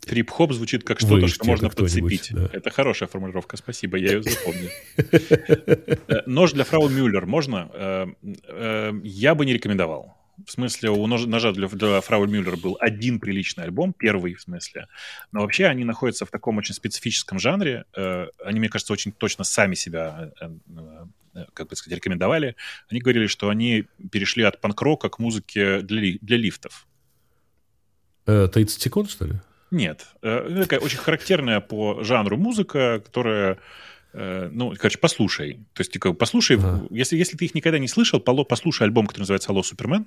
[0.00, 2.30] Трип-хоп звучит как что-то, что можно подцепить.
[2.32, 2.50] Да.
[2.52, 4.68] Это хорошая формулировка, спасибо, я ее запомню.
[6.08, 7.70] Э, нож для фрау Мюллер можно?
[7.72, 10.16] Э, я бы не рекомендовал.
[10.46, 14.88] В смысле, у ножа для, для Фрау Мюллер был один приличный альбом, первый в смысле.
[15.30, 17.84] Но вообще они находятся в таком очень специфическом жанре.
[17.96, 20.50] Э, они, мне кажется, очень точно сами себя, э,
[21.34, 22.56] э, как бы сказать, рекомендовали.
[22.88, 26.86] Они говорили, что они перешли от панк-рока к музыке для, для лифтов.
[28.24, 29.34] 30 секунд, что ли?
[29.70, 30.06] Нет.
[30.20, 33.58] Это такая очень характерная по жанру музыка, которая
[34.14, 35.60] ну, короче, послушай.
[35.74, 36.84] То есть, типа, послушай, ага.
[36.90, 40.06] если, если ты их никогда не слышал, послушай альбом, который называется «Алло, Супермен».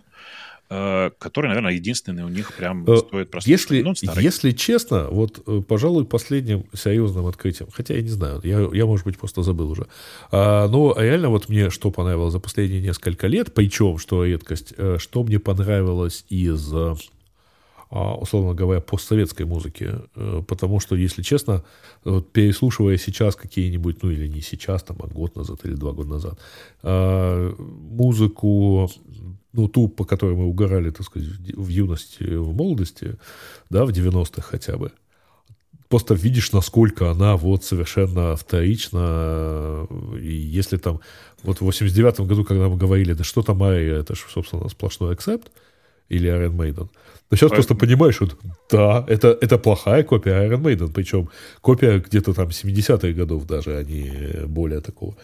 [0.69, 3.49] э, который, наверное, единственный у них прям э, стоит просто.
[3.49, 8.68] Если, ну, если честно, вот, э, пожалуй, последним серьезным открытием, хотя я не знаю, я,
[8.73, 9.88] я может быть, просто забыл уже,
[10.32, 15.23] а, но реально вот мне что понравилось за последние несколько лет, причем, что редкость, что
[15.23, 16.73] мне понравилось из
[17.89, 19.91] условно говоря, постсоветской музыки.
[20.15, 21.63] Э, потому что, если честно,
[22.03, 26.09] вот переслушивая сейчас какие-нибудь, ну или не сейчас, там, а год назад или два года
[26.09, 26.39] назад,
[26.83, 28.89] а, музыку,
[29.53, 33.15] ну, ту, по которой мы угорали, так сказать, в юности, в молодости,
[33.69, 34.91] да, в 90-х хотя бы,
[35.89, 39.87] просто видишь, насколько она вот совершенно вторична.
[40.19, 40.99] И если там,
[41.43, 45.13] вот в 89-м году, когда мы говорили, да что там Ария, это же, собственно, сплошной
[45.13, 45.51] акцепт,
[46.10, 46.90] или Iron Maiden.
[47.32, 48.30] Но сейчас просто понимаешь, что
[48.69, 51.30] да, это, это плохая копия Iron Maiden, причем
[51.61, 55.18] копия где-то там 70-х годов даже, а не более такого.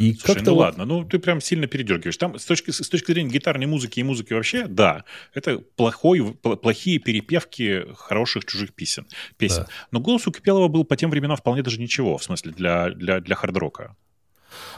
[0.00, 0.60] И Слушай, ну вот...
[0.60, 2.16] ладно, ну ты прям сильно передергиваешь.
[2.16, 6.98] Там с точки, с точки зрения гитарной музыки и музыки вообще, да, это плохой, плохие
[6.98, 9.06] перепевки хороших чужих песен.
[9.36, 9.62] песен.
[9.62, 9.68] Да.
[9.92, 13.20] Но голос у Кипелова был по тем временам вполне даже ничего, в смысле, для, для,
[13.20, 13.94] для хард-рока.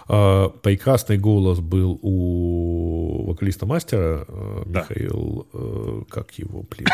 [0.08, 4.80] А, прекрасный голос был у вокалиста-мастера э, да.
[4.80, 6.88] Михаил, э, как его, блин?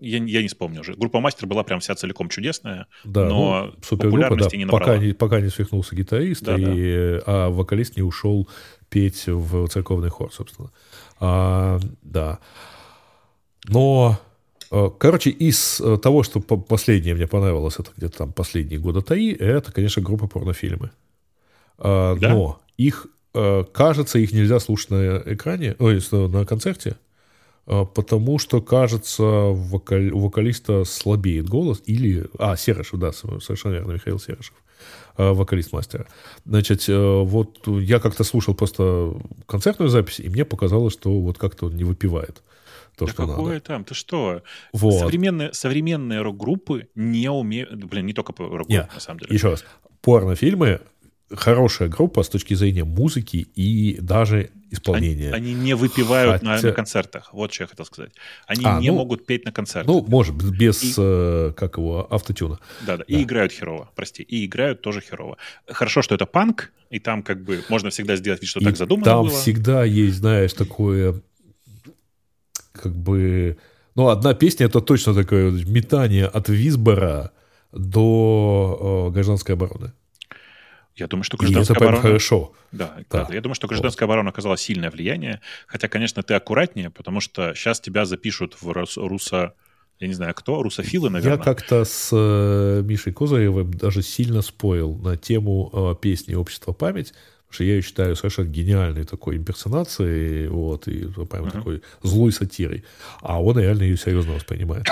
[0.00, 0.94] Я, я не вспомню уже.
[0.94, 4.84] Группа Мастер была прям вся целиком чудесная, да, но ну, популярности да, не набрала.
[4.84, 7.22] Пока не, пока не свихнулся гитарист, да, и, да.
[7.26, 8.48] а вокалист не ушел
[8.88, 10.70] петь в церковный хор, собственно.
[11.18, 12.38] А, да.
[13.68, 14.18] Но,
[14.70, 19.72] э, короче, из того, что последнее мне понравилось, это где-то там последние года три, это,
[19.72, 20.90] конечно, группа порнофильмы.
[21.80, 22.30] А, да?
[22.30, 26.96] Но их, э, кажется, их нельзя слушать на экране, ой, на концерте,
[27.66, 32.26] а, потому что, кажется, вокаль, у вокалиста слабеет голос, или...
[32.38, 34.54] А, Серышев, да, совершенно верно, Михаил Серышев,
[35.16, 36.06] вокалист мастера.
[36.44, 39.14] Значит, э, вот я как-то слушал просто
[39.46, 42.42] концертную запись, и мне показалось, что вот как-то он не выпивает.
[42.96, 43.60] То, да что какое надо.
[43.60, 43.84] там?
[43.84, 44.42] Ты что?
[44.72, 44.98] Вот.
[44.98, 47.72] Современные, современные рок-группы не умеют...
[47.84, 49.34] Блин, не только рок-группы, на самом деле.
[49.34, 49.64] Еще раз.
[50.02, 50.80] Порнофильмы
[51.32, 55.32] хорошая группа с точки зрения музыки и даже исполнения.
[55.32, 56.62] Они, они не выпивают Хотя...
[56.62, 57.30] на, на концертах.
[57.32, 58.12] Вот что я хотел сказать.
[58.46, 59.86] Они а, не ну, могут петь на концертах.
[59.86, 60.94] Ну, может, без, и...
[60.96, 62.58] э, как его, автотюна.
[62.86, 64.22] Да, да, и играют херово, прости.
[64.22, 65.36] И играют тоже херово.
[65.66, 68.76] Хорошо, что это панк, и там как бы можно всегда сделать вид, что и так
[68.76, 69.30] задумано там было.
[69.30, 71.20] всегда есть, знаешь, такое,
[72.72, 73.56] как бы...
[73.96, 77.32] Ну, одна песня— это точно такое метание от Висбора
[77.72, 79.92] до э, гражданской обороны.
[80.96, 82.02] Я думаю, что гражданская это оборона...
[82.02, 82.52] хорошо.
[82.72, 83.28] Да, да.
[83.30, 84.12] я думаю, что гражданская вот.
[84.12, 85.40] оборона оказала сильное влияние.
[85.66, 89.54] Хотя, конечно, ты аккуратнее, потому что сейчас тебя запишут в руссо...
[89.98, 90.62] Я не знаю, кто?
[90.62, 91.38] Русофилы, наверное.
[91.38, 97.12] Я как-то с э, Мишей Козыревым даже сильно споил на тему э, песни «Общество память»,
[97.12, 101.50] потому что я ее считаю совершенно гениальной такой имперсонацией, вот, и прям uh-huh.
[101.50, 102.84] такой злой сатирой.
[103.20, 104.86] А он реально ее серьезно воспринимает.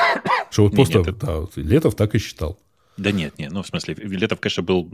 [0.51, 2.59] Что вот просто, да, Летов так и считал.
[2.99, 4.91] Да нет, нет, ну, в смысле, Летов, конечно, был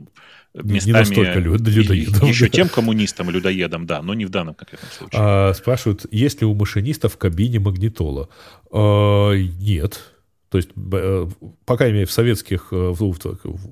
[0.55, 0.93] местами...
[0.93, 2.29] Не настолько людоедом.
[2.29, 5.21] Еще тем коммунистом, людоедом, да, но не в данном конкретном случае.
[5.21, 8.29] А, спрашивают, есть ли у машиниста в кабине магнитола?
[8.71, 10.14] А, нет.
[10.55, 11.27] То есть, э,
[11.67, 13.13] по крайней мере, в советских, э, в,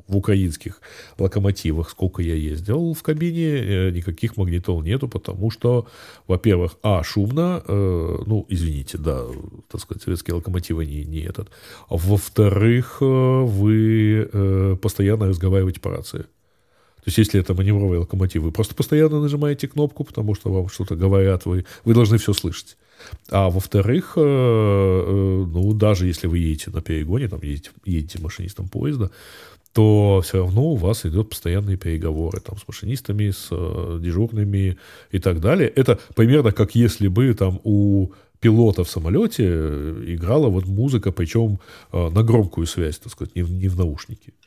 [0.09, 0.81] в украинских
[1.17, 5.87] локомотивах, сколько я ездил в кабине, э, никаких магнитол нету, потому что,
[6.27, 9.23] во-первых, а, шумно, ну, извините, да,
[9.71, 11.51] так сказать, советские локомотивы не, не этот.
[11.89, 14.29] Во-вторых, вы
[14.83, 16.23] постоянно разговариваете по рации.
[16.23, 20.97] То есть, если это маневровый локомотив, вы просто постоянно нажимаете кнопку, потому что вам что-то
[20.97, 22.77] говорят, вы, вы должны все слышать.
[23.31, 28.69] А во-вторых, э, э, ну, даже если вы едете на перегоне, там едете, едете машинистом
[28.69, 29.11] поезда,
[29.73, 34.77] то все равно у вас идут постоянные переговоры там, с машинистами, с э, дежурными
[35.11, 35.69] и так далее.
[35.69, 41.61] Это примерно как если бы там у пилота в самолете играла вот музыка, причем
[41.93, 44.41] на громкую связь, так сказать, не в, не в наушнике так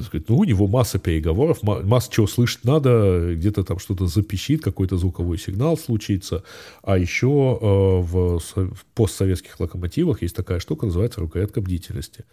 [0.00, 4.96] сказать, ну, у него масса переговоров, масса чего слышать надо, где-то там что-то запищит, какой-то
[4.96, 6.44] звуковой сигнал случится.
[6.82, 8.40] А еще э, в,
[8.94, 12.24] постсоветских локомотивах есть такая штука, называется рукоятка бдительности.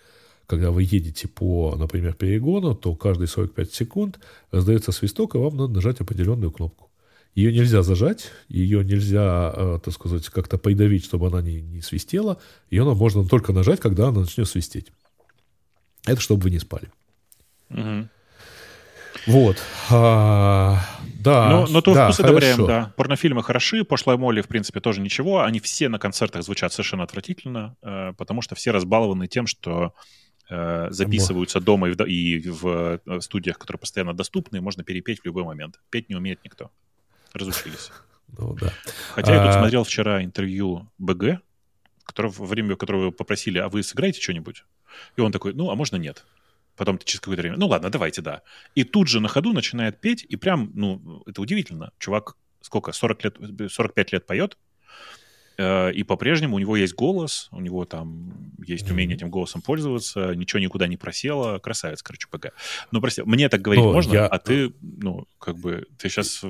[0.48, 4.20] Когда вы едете по, например, перегону, то каждые 45 секунд
[4.52, 6.90] раздается свисток, и вам надо нажать определенную кнопку.
[7.36, 12.38] Ее нельзя зажать, ее нельзя, э, так сказать, как-то придавить, чтобы она не, не свистела.
[12.72, 14.88] Ее можно только нажать, когда она начнет свистеть.
[16.06, 16.92] Это чтобы вы не спали.
[17.70, 18.08] Угу.
[19.28, 19.58] Вот.
[19.92, 20.78] А,
[21.20, 21.50] да.
[21.50, 22.94] Но, но то да, вкус одобряем, да.
[22.96, 25.42] Порнофильмы хороши, пошлая Молли, в принципе, тоже ничего.
[25.42, 29.94] Они все на концертах звучат совершенно отвратительно, э, потому что все разбалованы тем, что
[30.50, 35.26] э, записываются дома и в, и в э, студиях, которые постоянно доступны, можно перепеть в
[35.26, 35.80] любой момент.
[35.90, 36.72] Петь не умеет никто.
[37.34, 37.92] Разучились.
[38.38, 38.72] Ну, да.
[39.16, 41.42] Хотя я тут а смотрел вчера интервью БГ,
[42.04, 44.66] который, во время которого попросили, а вы сыграете что-нибудь?
[45.18, 46.28] И он такой, ну, а можно нет?
[46.80, 48.42] Потом через какое-то время, ну ладно, давайте, да.
[48.74, 51.92] И тут же на ходу начинает петь, и прям, ну, это удивительно.
[52.00, 53.38] Чувак сколько, 40 лет,
[53.70, 54.58] 45 лет поет,
[55.58, 60.34] э, и по-прежнему у него есть голос, у него там есть умение этим голосом пользоваться,
[60.36, 62.54] ничего никуда не просело, красавец, короче, ПГ.
[62.92, 64.28] Ну, прости, мне так говорить Но можно, я...
[64.28, 66.46] а ты, ну, как бы, ты сейчас...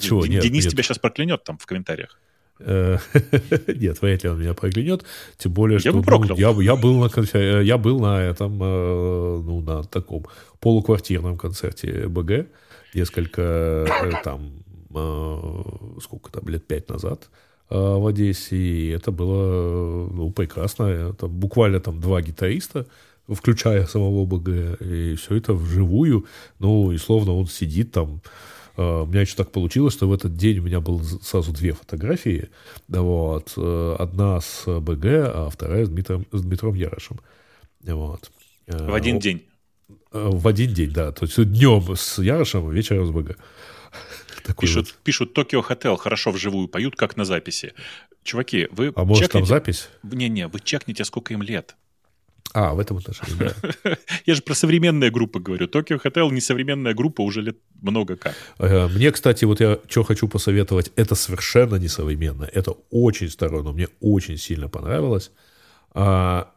[0.00, 0.24] Чего?
[0.24, 0.68] Денис нет, нет.
[0.70, 2.20] тебя сейчас проклянет там в комментариях.
[2.58, 2.98] Э,
[3.68, 5.04] нет, вряд ли он меня проклянет.
[5.36, 7.60] Тем более, что ну, я, я, был на конфер...
[7.60, 10.26] я был на этом, э, ну, на таком
[10.60, 12.46] полуквартирном концерте БГ
[12.94, 14.52] несколько э, там,
[16.00, 17.28] сколько там, лет пять назад
[17.68, 18.56] в Одессе.
[18.56, 20.84] И это было ну, прекрасно.
[20.84, 22.86] Это буквально там два гитариста,
[23.28, 24.80] включая самого БГ.
[24.80, 26.26] И все это вживую.
[26.58, 30.36] Ну, и словно он сидит там Э, у меня еще так получилось, что в этот
[30.36, 32.50] день у меня было сразу две фотографии.
[32.88, 33.54] Вот.
[33.56, 37.20] Э, одна с БГ, а вторая с Дмитром, с Дмитром Ярошем.
[37.82, 38.30] Вот.
[38.66, 39.44] В один день?
[40.12, 41.12] Э, в один день, да.
[41.12, 43.38] То есть днем с Ярошем, вечером с БГ.
[44.44, 44.98] Такой пишут, вот.
[45.02, 47.74] пишут Токио Хотел хорошо вживую поют, как на записи.
[48.22, 49.38] Чуваки, вы А может чекните...
[49.38, 49.88] там запись?
[50.02, 51.76] Не-не, вы чекните, сколько им лет.
[52.52, 53.52] А, в этом отношении,
[53.84, 53.96] да.
[54.26, 55.66] Я же про современные группы говорю.
[55.66, 58.34] Tokyo Hotel не современная группа уже лет много как.
[58.58, 62.48] Э, мне, кстати, вот я что хочу посоветовать, это совершенно не современное.
[62.48, 65.30] Это очень старое, но мне очень сильно понравилось.
[65.92, 66.50] А,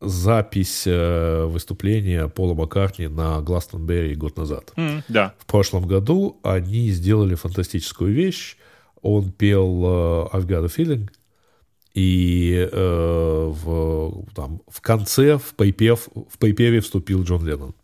[0.00, 4.72] запись э, выступления Пола Маккартни на Гластонберри год назад.
[4.76, 5.34] Mm, да.
[5.38, 8.56] В прошлом году они сделали фантастическую вещь.
[9.00, 11.08] Он пел э, I've Got a Feeling–
[11.94, 17.74] и э, в, там, в конце в припев, в припеве вступил Джон Леннон.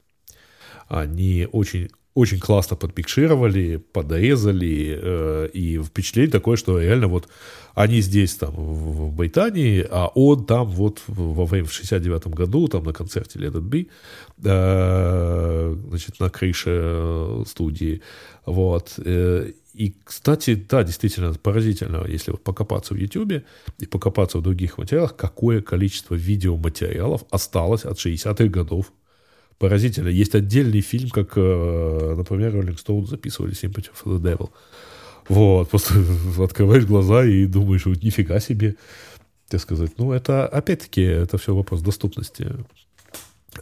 [0.88, 7.28] Они очень, очень классно подпикшировали, подрезали, э, и впечатление такое, что реально вот
[7.74, 12.82] они здесь там в Британии, а он там вот во время в 69 году там
[12.84, 13.86] на концерте Let It Be,
[14.44, 18.02] э, значит, на крыше студии,
[18.46, 23.44] вот, э, и, кстати, да, действительно, поразительно, если вот покопаться в YouTube
[23.78, 28.92] и покопаться в других материалах, какое количество видеоматериалов осталось от 60-х годов.
[29.58, 30.08] Поразительно.
[30.08, 34.50] Есть отдельный фильм, как, э, например, Rolling Stone записывали Sympathy for the Devil.
[35.28, 35.94] Вот, просто
[36.42, 38.76] открываешь глаза и думаешь, вот нифига себе,
[39.48, 39.90] так сказать.
[39.98, 42.46] Ну, это, опять-таки, это все вопрос доступности.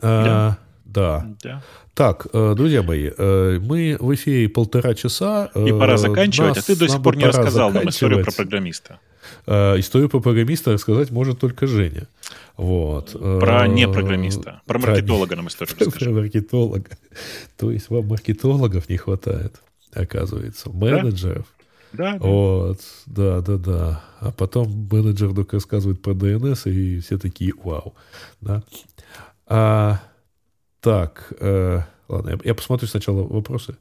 [0.02, 1.26] А, да.
[1.42, 1.62] да.
[1.94, 5.50] Так, э, друзья мои, э, мы в эфире полтора часа.
[5.54, 9.00] И пора заканчивать, Нас, а ты до сих пор не рассказал нам историю про программиста.
[9.46, 12.06] Историю про программиста рассказать может только Женя.
[12.56, 13.12] Вот.
[13.12, 14.62] Про не программиста.
[14.66, 16.06] Про маркетолога нам историю расскажи.
[16.06, 16.90] Про маркетолога.
[17.56, 19.60] То есть вам маркетологов не хватает,
[19.92, 20.70] оказывается.
[20.70, 21.46] Менеджеров.
[21.92, 22.18] Да, да.
[22.18, 24.04] Вот, да, да, да.
[24.20, 27.94] А потом менеджер вдруг рассказывает про DNS, и все такие, вау.
[28.40, 28.62] Да.
[29.46, 30.00] А,
[30.80, 33.76] так, э, ладно, я, я посмотрю сначала вопросы.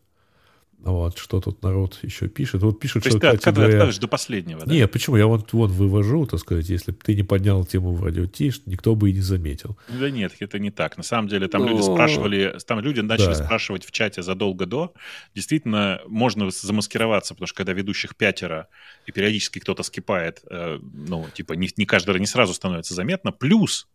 [0.86, 2.62] Вот, что тут народ еще пишет.
[2.62, 3.20] Вот пишут, То что...
[3.20, 3.70] То есть ты говоря...
[3.70, 4.72] откладываешь до последнего, да?
[4.72, 5.18] Нет, почему?
[5.18, 8.62] Я вот, вот вывожу, так сказать, если бы ты не поднял тему в радио Тиш,
[8.68, 9.80] никто бы и не заметил.
[9.90, 10.96] Да нет, это не так.
[10.98, 11.70] На самом деле там Но...
[11.70, 13.46] люди спрашивали, там люди начали да.
[13.46, 14.94] спрашивать в чате задолго до.
[15.34, 18.68] Действительно, можно замаскироваться, потому что когда ведущих пятеро,
[19.08, 23.32] и периодически кто-то скипает, э, ну, типа, не, не каждый не сразу становится заметно.
[23.32, 23.88] Плюс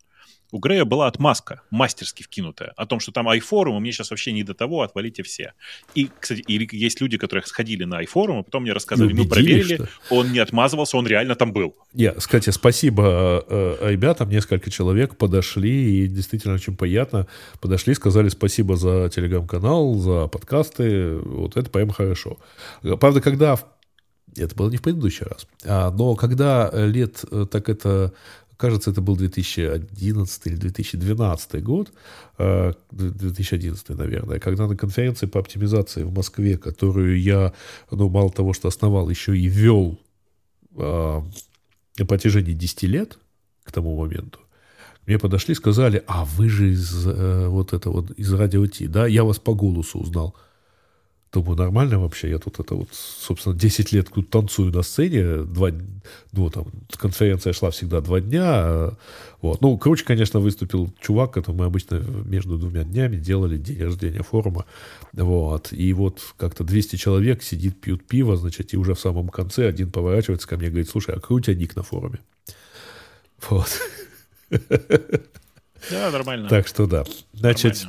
[0.52, 4.42] у Грея была отмазка, мастерски вкинутая, о том, что там iForum, мне сейчас вообще не
[4.42, 5.54] до того, отвалите все.
[5.94, 9.76] И, кстати, и есть люди, которые сходили на iForum, а потом мне рассказывали, мы проверили,
[9.76, 9.88] что...
[10.10, 11.74] он не отмазывался, он реально там был.
[11.92, 17.26] Я, кстати, спасибо э, ребятам, несколько человек подошли, и действительно очень приятно,
[17.60, 22.38] подошли, сказали спасибо за телеграм-канал, за подкасты, вот это прям хорошо.
[22.82, 23.58] Правда, когда
[24.36, 25.46] это было не в предыдущий раз.
[25.64, 28.12] А, но когда лет э, так это
[28.60, 31.92] кажется, это был 2011 или 2012 год,
[32.38, 37.52] 2011, э, наверное, когда на конференции по оптимизации в Москве, которую я,
[37.90, 39.98] ну, мало того, что основал, еще и вел
[40.76, 41.22] э,
[41.98, 43.18] на протяжении 10 лет
[43.64, 44.38] к тому моменту,
[45.06, 49.06] мне подошли сказали, а вы же из э, вот этого вот, из радио Ти, да,
[49.06, 50.36] я вас по голосу узнал.
[51.32, 52.28] Думаю, нормально вообще.
[52.28, 55.44] Я тут это вот, собственно, 10 лет тут танцую на сцене.
[55.44, 55.70] Два,
[56.32, 56.66] ну, там,
[56.96, 58.90] конференция шла всегда два дня.
[59.40, 59.60] Вот.
[59.60, 64.64] Ну, короче, конечно, выступил чувак, который мы обычно между двумя днями делали день рождения форума.
[65.12, 65.72] Вот.
[65.72, 69.92] И вот как-то 200 человек сидит, пьют пиво, значит, и уже в самом конце один
[69.92, 72.18] поворачивается ко мне и говорит, слушай, а какой у тебя ник на форуме?
[73.48, 73.68] Вот.
[74.50, 76.48] Да, нормально.
[76.48, 77.04] Так что да.
[77.32, 77.86] Значит,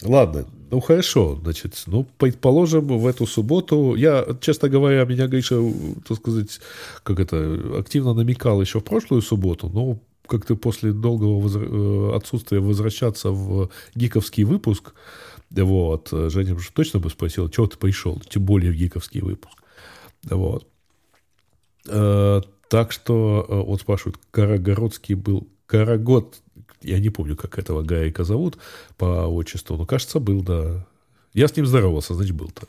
[0.00, 0.34] нормально.
[0.34, 5.60] ладно, ну, хорошо, значит, ну, предположим, в эту субботу, я, честно говоря, меня Гриша,
[6.06, 6.60] так сказать,
[7.02, 11.64] как это, активно намекал еще в прошлую субботу, но как-то после долгого возра...
[11.64, 14.92] Э, отсутствия возвращаться в гиковский выпуск,
[15.50, 19.58] вот, Женя же точно бы спросил, чего ты пришел, тем более в гиковский выпуск,
[20.24, 20.66] вот.
[21.86, 26.42] Э, так что, э, вот спрашивают, Карагородский был, Карагод,
[26.82, 28.58] я не помню, как этого Гарика зовут
[28.96, 30.86] по отчеству, но, кажется, был, да.
[31.34, 32.66] Я с ним здоровался, значит, был-то.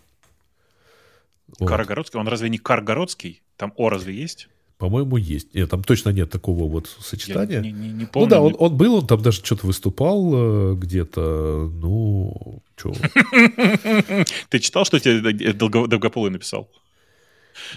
[1.60, 1.68] Вот.
[1.68, 2.20] Карагородский?
[2.20, 3.42] Он разве не Каргородский?
[3.58, 4.50] Там О разве есть?
[4.78, 5.54] По-моему, есть.
[5.54, 7.58] Нет, там точно нет такого вот сочетания.
[7.58, 8.28] Я не, не, не помню.
[8.28, 11.70] Ну да, он, он был, он там даже что-то выступал э, где-то.
[11.74, 12.94] Ну, что?
[14.50, 16.70] Ты читал, что тебе Долгополый написал?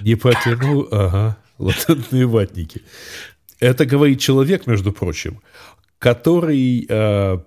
[0.01, 2.83] Не потянул, ага, латентные ватники.
[3.59, 5.41] Это говорит человек, между прочим,
[6.03, 7.39] который, э,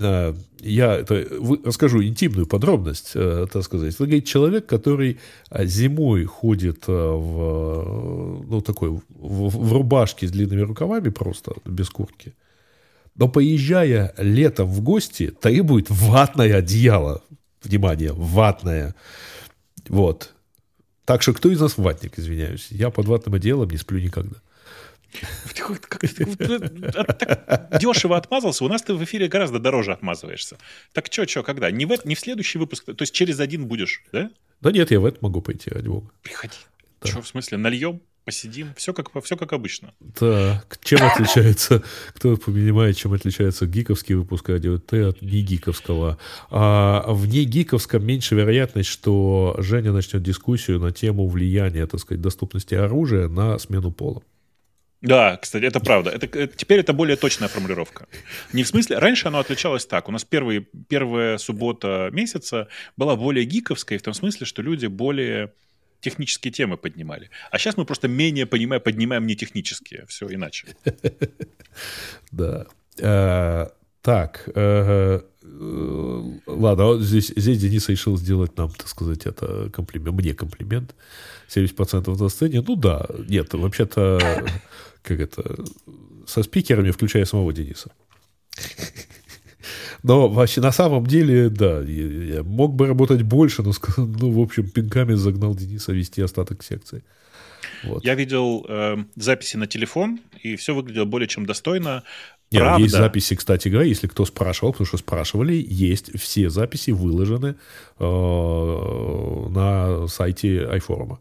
[0.00, 1.26] э, я это,
[1.64, 3.94] расскажу интимную подробность, э, так сказать.
[3.94, 5.18] Это говорит человек, который
[5.64, 9.00] зимой ходит в, ну, такой, в,
[9.48, 12.34] в рубашке с длинными рукавами просто, без куртки.
[13.16, 17.22] Но поезжая летом в гости, требует ватное одеяло.
[17.64, 18.94] Внимание, ватное.
[19.88, 20.34] Вот.
[21.06, 22.66] Так что кто из нас ватник, извиняюсь?
[22.70, 24.36] Я под ватным одеялом не сплю никогда.
[27.80, 30.58] Дешево отмазался, у нас ты в эфире гораздо дороже отмазываешься.
[30.92, 31.70] Так что, что, когда?
[31.70, 34.30] Не в, не в следующий выпуск, то есть через один будешь, да?
[34.60, 36.10] Да нет, я в это могу пойти, ради бога.
[36.22, 36.56] Приходи.
[37.00, 37.08] Да.
[37.08, 38.00] Что, в смысле, нальем?
[38.24, 39.92] посидим, все как, все как обычно.
[40.18, 41.82] Так, чем отличается,
[42.14, 46.18] кто понимает, чем отличается гиковский выпуск радио Т от не гиковского?
[46.50, 52.20] А в не гиковском меньше вероятность, что Женя начнет дискуссию на тему влияния, так сказать,
[52.20, 54.22] доступности оружия на смену пола.
[55.02, 56.10] Да, кстати, это правда.
[56.10, 58.06] Это, это, теперь это более точная формулировка.
[58.52, 58.98] Не в смысле...
[58.98, 60.08] Раньше оно отличалось так.
[60.08, 65.52] У нас первый, первая суббота месяца была более гиковская, в том смысле, что люди более
[66.00, 67.30] технические темы поднимали.
[67.50, 70.68] А сейчас мы просто менее понимаем, поднимаем не технические, все иначе.
[72.30, 72.66] Да.
[73.00, 73.72] А,
[74.02, 80.34] так, э, э, ладно, здесь, здесь Денис решил сделать нам, так сказать, это комплимент, мне
[80.34, 80.94] комплимент.
[81.48, 82.62] 70% на сцене.
[82.66, 84.44] Ну да, нет, вообще-то,
[85.02, 85.64] как это,
[86.26, 87.90] со спикерами, включая самого Дениса.
[90.02, 94.40] Но вообще на самом деле, да, я, я мог бы работать больше, но, ну, в
[94.40, 97.04] общем, пинками загнал Дениса вести остаток секции.
[97.84, 98.04] Вот.
[98.04, 102.02] Я видел э, записи на телефон, и все выглядело более чем достойно.
[102.50, 102.82] Нет, Правда.
[102.82, 107.54] есть записи, кстати говоря, если кто спрашивал, потому что спрашивали, есть все записи выложены
[107.98, 111.18] э, на сайте iForum.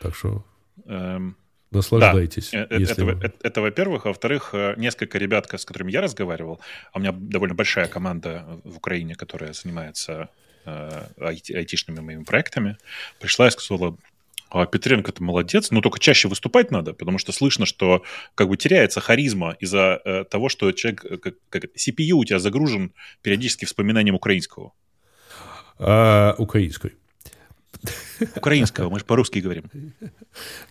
[0.00, 0.44] Так что...
[0.86, 1.36] Эм,
[1.74, 2.50] Наслаждайтесь.
[2.52, 4.06] Да, это, это, это, это, во-первых.
[4.06, 6.60] А во-вторых, э, несколько ребят, с которыми я разговаривал,
[6.92, 10.28] а у меня довольно большая команда в Украине, которая занимается
[10.64, 12.76] э, айтишными моими проектами,
[13.20, 13.96] пришла и сказала,
[14.54, 18.04] а Петренко это молодец, но только чаще выступать надо, потому что слышно, что
[18.36, 22.38] как бы теряется харизма из-за э, того, что человек, э, как, как CPU у тебя
[22.38, 22.92] загружен
[23.22, 24.72] периодически вспоминанием украинского.
[25.78, 26.92] А, украинской.
[28.36, 29.64] Украинского, мы же по-русски говорим.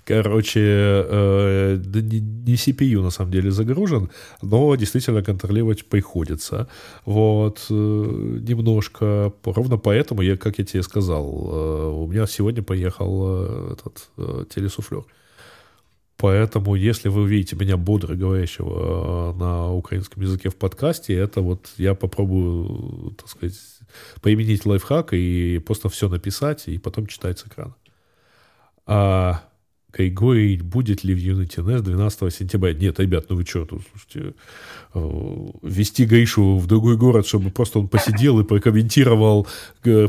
[0.05, 4.09] Короче, э, не CPU на самом деле загружен,
[4.41, 6.67] но действительно контролировать приходится.
[7.05, 9.33] Вот, э, немножко.
[9.43, 14.09] Ровно поэтому, я, как я тебе сказал, э, у меня сегодня поехал этот
[14.49, 15.03] телесуфлер.
[16.17, 21.95] Поэтому, если вы увидите меня бодро говорящего на украинском языке в подкасте, это вот я
[21.95, 23.55] попробую, так сказать,
[24.21, 27.75] применить лайфхак и просто все написать, и потом читать с экрана.
[28.85, 29.43] А
[29.93, 32.73] Григорий, будет ли в Unity NES 12 сентября?
[32.73, 34.33] Нет, ребят, ну вы что, тут, слушайте,
[34.95, 39.47] э, вести Гришу в другой город, чтобы просто он посидел и прокомментировал
[39.83, 40.07] э,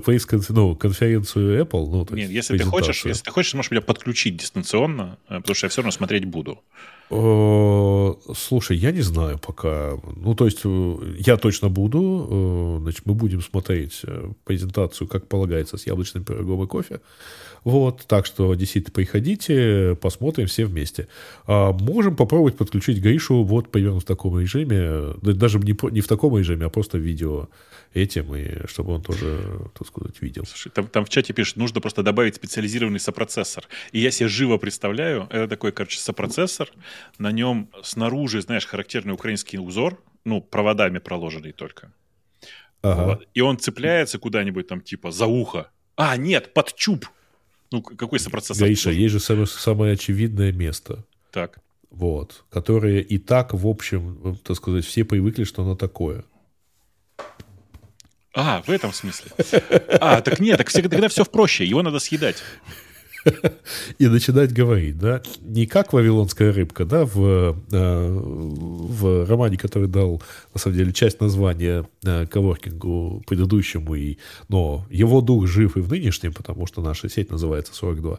[0.49, 1.87] ну, конференцию Apple?
[1.91, 5.67] Ну, Нет, если ты хочешь, если ты хочешь, можешь меня подключить дистанционно, э, потому что
[5.67, 6.59] я все равно смотреть буду.
[7.11, 9.99] Слушай, я не знаю пока.
[10.17, 10.63] Ну, то есть,
[11.27, 12.79] я точно буду.
[12.81, 14.03] Значит, мы будем смотреть
[14.45, 17.01] презентацию, как полагается, с яблочным пирогом и кофе.
[17.65, 21.09] Вот, так что действительно приходите, посмотрим все вместе.
[21.47, 26.37] А можем попробовать подключить Гришу вот примерно в таком режиме, даже не, не в таком
[26.37, 27.49] режиме, а просто видео
[27.95, 29.41] этим, и чтобы он тоже,
[29.79, 30.45] так сказать, видел.
[30.45, 33.65] Слушай, там, там в чате пишут, нужно просто добавить специализированный сопроцессор.
[33.93, 36.69] И я себе живо представляю, это такой, короче, сопроцессор,
[37.19, 41.93] на нем снаружи, знаешь, характерный украинский узор, ну, проводами проложенный только.
[42.83, 43.05] Ага.
[43.05, 43.29] Вот.
[43.33, 45.71] И он цепляется куда-нибудь там, типа, за ухо.
[45.97, 47.07] А, нет, под чуб.
[47.75, 48.69] Ну, какой сопроцессор?
[48.69, 51.05] Гаиша, есть же самое, самое очевидное место.
[51.33, 51.59] Так.
[51.91, 52.45] Вот.
[52.49, 56.25] Которое и так, в общем, так сказать, все привыкли, что оно такое.
[58.33, 59.33] А, в этом смысле.
[60.01, 62.45] А, так нет, так всегда, тогда все проще, его надо съедать.
[63.99, 70.23] И начинать говорить, да, не как вавилонская рыбка, да, в, э, в романе, который дал,
[70.53, 74.19] на самом деле, часть названия э, коворкингу предыдущему, и,
[74.49, 78.19] но его дух жив и в нынешнем, потому что наша сеть называется 42.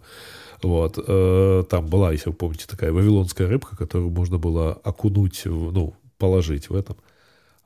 [0.64, 5.96] Вот, э, там была, если вы помните, такая вавилонская рыбка, которую можно было окунуть, ну,
[6.18, 6.98] положить в этом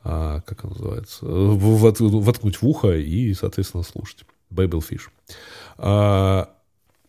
[0.02, 4.24] а, как он называется, воткнуть в ухо и, соответственно, слушать.
[4.52, 5.10] Bible Fish.
[5.78, 6.50] А,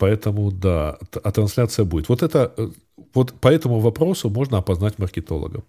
[0.01, 2.09] поэтому, да, а трансляция будет.
[2.09, 2.53] Вот это,
[3.15, 5.63] вот по этому вопросу можно опознать маркетолога.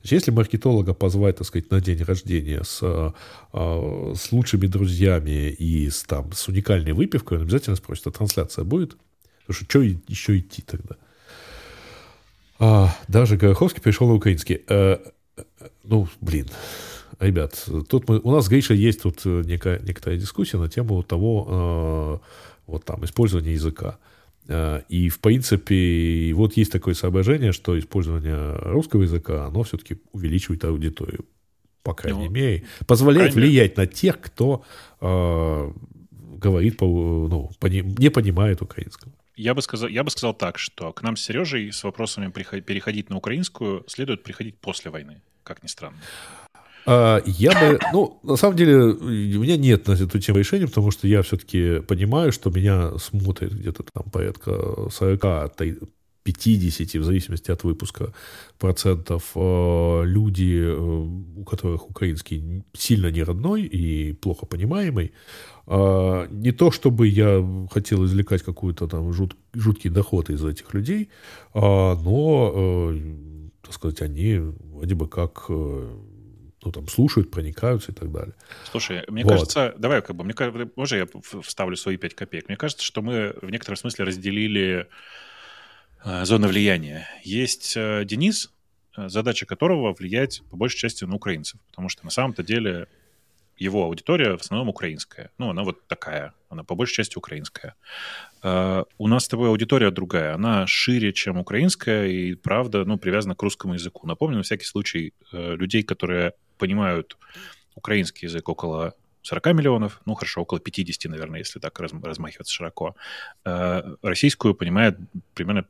[0.00, 5.90] Значит, если маркетолога позвать, так сказать, на день рождения с, а, с лучшими друзьями и
[5.90, 8.96] с, там, с уникальной выпивкой, он обязательно спросит, а трансляция будет?
[9.46, 10.96] Потому что что еще идти тогда?
[12.58, 14.62] А, даже Гороховский пришел на украинский.
[14.68, 14.96] Э,
[15.82, 16.48] ну, блин,
[17.20, 21.02] ребят, тут мы, у нас с Гришей есть тут э, некая, некоторая дискуссия на тему
[21.02, 23.98] того, э, вот там, использования языка.
[24.48, 30.64] Э, и, в принципе, вот есть такое соображение, что использование русского языка, оно все-таки увеличивает
[30.64, 31.24] аудиторию,
[31.82, 33.48] по крайней ну, мере, позволяет крайне...
[33.48, 34.64] влиять на тех, кто
[35.00, 35.72] э,
[36.38, 39.12] говорит, по, ну, пони, не понимает украинского.
[39.36, 43.10] Я бы, сказал, я бы сказал так, что к нам с Сережей с вопросами переходить
[43.10, 45.98] на украинскую следует приходить после войны, как ни странно.
[46.86, 50.90] А, я бы, ну, на самом деле, у меня нет на эту тему решения, потому
[50.90, 55.24] что я все-таки понимаю, что меня смотрит где-то там порядка 40
[56.24, 58.12] 50, в зависимости от выпуска,
[58.58, 65.12] процентов э, люди, э, у которых украинский сильно не родной и плохо понимаемый.
[65.66, 71.10] А, не то, чтобы я хотел извлекать какой-то там жут, жуткий доход из этих людей,
[71.52, 73.00] а, но, э,
[73.62, 74.38] так сказать, они
[74.72, 75.50] вроде бы как
[76.64, 78.34] ну, там, слушают, проникаются и так далее.
[78.70, 79.32] Слушай, мне вот.
[79.32, 81.06] кажется, давай, как бы, мне кажется, можно я
[81.42, 82.48] вставлю свои пять копеек?
[82.48, 84.88] Мне кажется, что мы в некотором смысле разделили
[86.04, 87.08] Э, зона влияния.
[87.22, 88.52] Есть э, Денис,
[88.96, 92.88] э, задача которого влиять по большей части на украинцев, потому что на самом-то деле
[93.56, 95.30] его аудитория в основном украинская.
[95.38, 97.76] Ну, она вот такая, она по большей части украинская.
[98.42, 103.42] У нас с тобой аудитория другая, она шире, чем украинская, и правда, ну, привязана к
[103.44, 104.08] русскому языку.
[104.08, 107.16] Напомню, на всякий случай, людей, которые понимают
[107.74, 112.94] украинский язык около 40 миллионов, ну хорошо, около 50, наверное, если так размахиваться широко.
[114.02, 114.98] Российскую понимает
[115.32, 115.66] примерно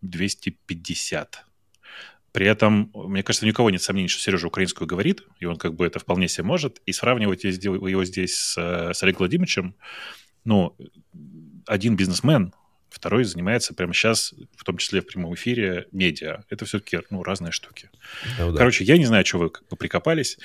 [0.00, 1.44] 250.
[2.32, 5.86] При этом, мне кажется, никого нет сомнений, что Сережа украинскую говорит, и он как бы
[5.86, 6.80] это вполне себе может.
[6.84, 9.76] И сравнивать его здесь с, с Олегом Владимировичем,
[10.44, 10.76] ну,
[11.66, 12.52] один бизнесмен,
[12.94, 16.44] второй занимается прямо сейчас, в том числе в прямом эфире, медиа.
[16.48, 17.90] Это все-таки ну, разные штуки.
[18.38, 18.58] Ну, да.
[18.58, 20.38] Короче, я не знаю, что вы как бы прикопались.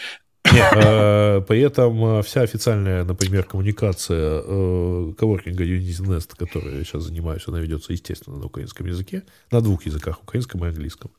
[0.51, 7.03] Нет, э, при этом э, вся официальная, например, коммуникация э, коворкинга Unisnest, которой я сейчас
[7.03, 11.11] занимаюсь, она ведется, естественно, на украинском языке, на двух языках, украинском и английском.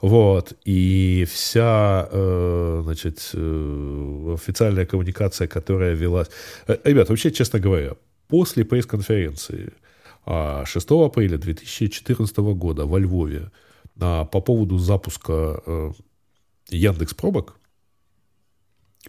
[0.00, 2.08] Вот, и вся,
[2.82, 6.28] значит, официальная коммуникация, которая велась...
[6.66, 7.92] Ребята, вообще, честно говоря,
[8.28, 9.72] после пресс-конференции
[10.26, 13.50] 6 а, апреля 2014 года во Львове
[13.96, 15.94] по поводу запуска
[16.68, 17.60] Яндекс Пробок,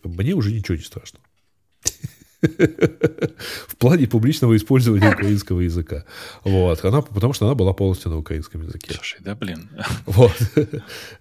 [0.03, 1.19] мне уже ничего не страшно.
[3.67, 6.05] в плане публичного использования украинского языка.
[6.43, 6.83] Вот.
[6.85, 8.93] Она, потому что она была полностью на украинском языке.
[8.93, 9.69] Слушай, да, блин.
[10.05, 10.33] Вот.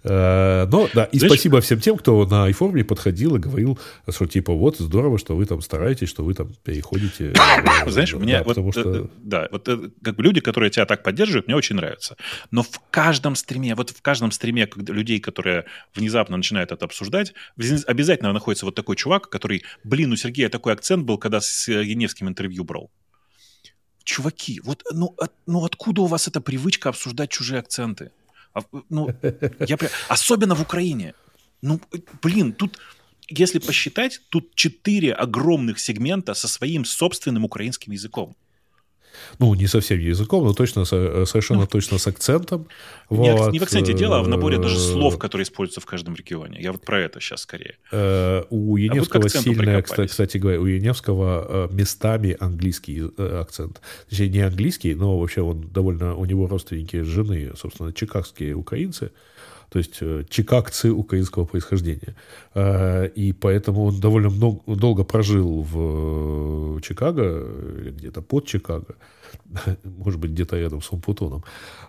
[0.04, 3.78] Э, но, да, и спасибо всем тем, кто на iForm подходил и говорил,
[4.08, 7.32] что типа вот здорово, что вы там стараетесь, что вы там переходите.
[7.86, 11.56] Знаешь, мне вот, э, да, вот э, как бы люди, которые тебя так поддерживают, мне
[11.56, 12.16] очень нравятся.
[12.50, 15.64] Но в каждом стриме, вот в каждом стриме людей, которые
[15.94, 17.34] внезапно начинают это обсуждать,
[17.86, 21.68] обязательно находится вот такой чувак, который, блин, у Сергея такой акцент был, был, когда с
[21.68, 22.90] Яневским интервью брал.
[24.04, 28.10] Чуваки, вот ну, от, ну откуда у вас эта привычка обсуждать чужие акценты?
[28.52, 28.60] А,
[28.90, 29.08] ну,
[29.68, 29.78] я,
[30.08, 31.14] особенно в Украине.
[31.62, 31.80] Ну,
[32.22, 32.78] блин, тут,
[33.28, 38.36] если посчитать, тут четыре огромных сегмента со своим собственным украинским языком
[39.38, 42.66] ну, не совсем языком, но точно, э, совершенно ну, точно с акцентом.
[43.10, 43.52] Не, вот.
[43.52, 46.60] не в акценте дело, а в наборе даже э, слов, которые используются в каждом регионе.
[46.60, 47.76] Я вот про это сейчас скорее.
[47.92, 53.02] Э, у Яневского а сильная, кстати говоря, у Яневского местами английский
[53.40, 53.80] акцент.
[54.08, 59.10] Точнее, не английский, но вообще он довольно, у него родственники жены, собственно, чикагские украинцы
[59.70, 62.14] то есть чикагцы украинского происхождения.
[62.56, 67.46] И поэтому он довольно много, долго прожил в Чикаго,
[67.90, 68.94] где-то под Чикаго.
[69.84, 71.44] может быть, где-то рядом с Умпутоном,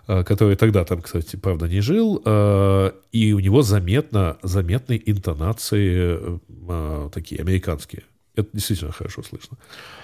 [0.08, 6.40] э, который тогда там, кстати, правда, не жил, э, и у него заметно, заметные интонации
[6.68, 8.02] э, такие американские.
[8.36, 9.56] Это действительно хорошо слышно.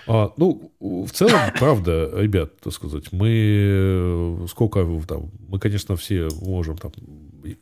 [0.07, 6.79] А, ну, в целом, правда, ребят, так сказать, мы сколько там, мы, конечно, все можем
[6.79, 6.93] там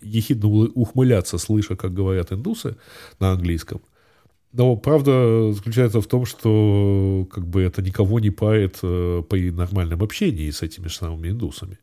[0.01, 2.76] ехидно ухмыляться, слыша, как говорят индусы
[3.18, 3.80] на английском.
[4.52, 10.02] Но правда заключается в том, что как бы это никого не парит э, при нормальном
[10.02, 11.78] общении с этими самыми индусами.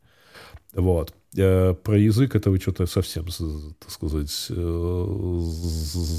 [0.73, 1.13] Вот.
[1.37, 3.25] А про язык это вы что-то совсем,
[3.79, 5.37] так сказать, э,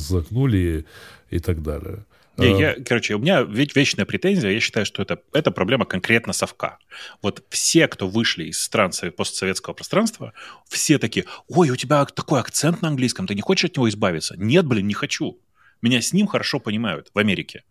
[0.08, 0.86] загнули
[1.30, 2.06] и так далее.
[2.38, 2.58] Не, а.
[2.58, 6.78] я, короче, у меня ведь вечная претензия, я считаю, что это, это проблема конкретно совка.
[7.20, 10.32] Вот все, кто вышли из стран постсоветского пространства,
[10.68, 14.36] все такие, ой, у тебя такой акцент на английском, ты не хочешь от него избавиться?
[14.38, 15.40] Нет, блин, не хочу.
[15.82, 17.64] Меня с ним хорошо понимают в Америке.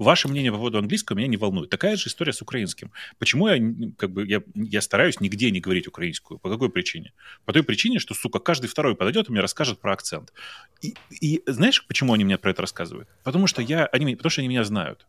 [0.00, 1.68] Ваше мнение по поводу английского меня не волнует.
[1.68, 2.90] Такая же история с украинским.
[3.18, 3.58] Почему я,
[3.98, 6.38] как бы, я, я стараюсь нигде не говорить украинскую?
[6.38, 7.12] По какой причине?
[7.44, 10.32] По той причине, что, сука, каждый второй подойдет и мне расскажет про акцент.
[10.80, 13.10] И, и знаешь, почему они мне про это рассказывают?
[13.24, 15.06] Потому что, я, они, потому что они меня знают.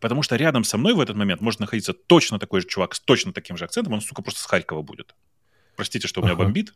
[0.00, 2.98] Потому что рядом со мной в этот момент может находиться точно такой же чувак с
[2.98, 5.14] точно таким же акцентом, он, сука, просто с Харькова будет.
[5.76, 6.42] Простите, что у меня ага.
[6.42, 6.74] бомбит,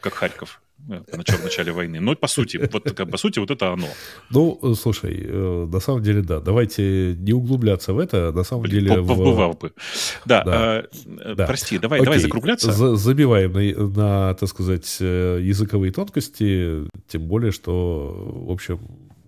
[0.00, 2.00] как Харьков э, в начале войны.
[2.00, 3.86] Но по сути, вот по сути, вот это оно.
[4.30, 6.40] Ну, слушай, э, на самом деле, да.
[6.40, 8.32] Давайте не углубляться в это.
[8.32, 8.96] На самом Блин, деле...
[8.96, 9.58] Побывал в...
[9.58, 9.72] бы.
[10.24, 10.84] Да, да.
[11.20, 11.46] Э, да.
[11.46, 12.72] прости, давай, давай закругляться.
[12.72, 18.80] За забиваем на, на, так сказать, языковые тонкости, тем более, что, в общем,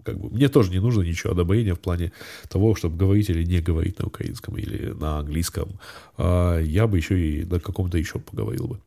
[0.09, 2.13] как бы, мне тоже не нужно ничего одобрения в плане
[2.49, 5.79] того, чтобы говорить или не говорить на украинском или на английском.
[6.17, 8.81] А, я бы еще и на каком-то еще поговорил бы.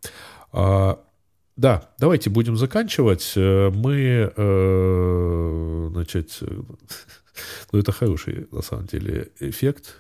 [1.58, 3.34] Да, давайте будем заканчивать.
[3.36, 6.40] Э, мы, э, значит,
[7.72, 9.96] ну это хороший на самом деле эффект.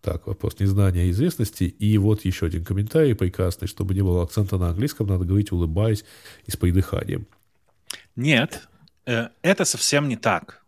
[0.00, 1.64] Так, вопрос незнания и известности.
[1.64, 3.68] И вот еще один комментарий прекрасный.
[3.68, 6.04] Чтобы не было акцента на английском, надо говорить, улыбаясь
[6.46, 7.26] и с придыханием.
[8.16, 8.68] Нет,
[9.06, 10.59] э, это совсем не так.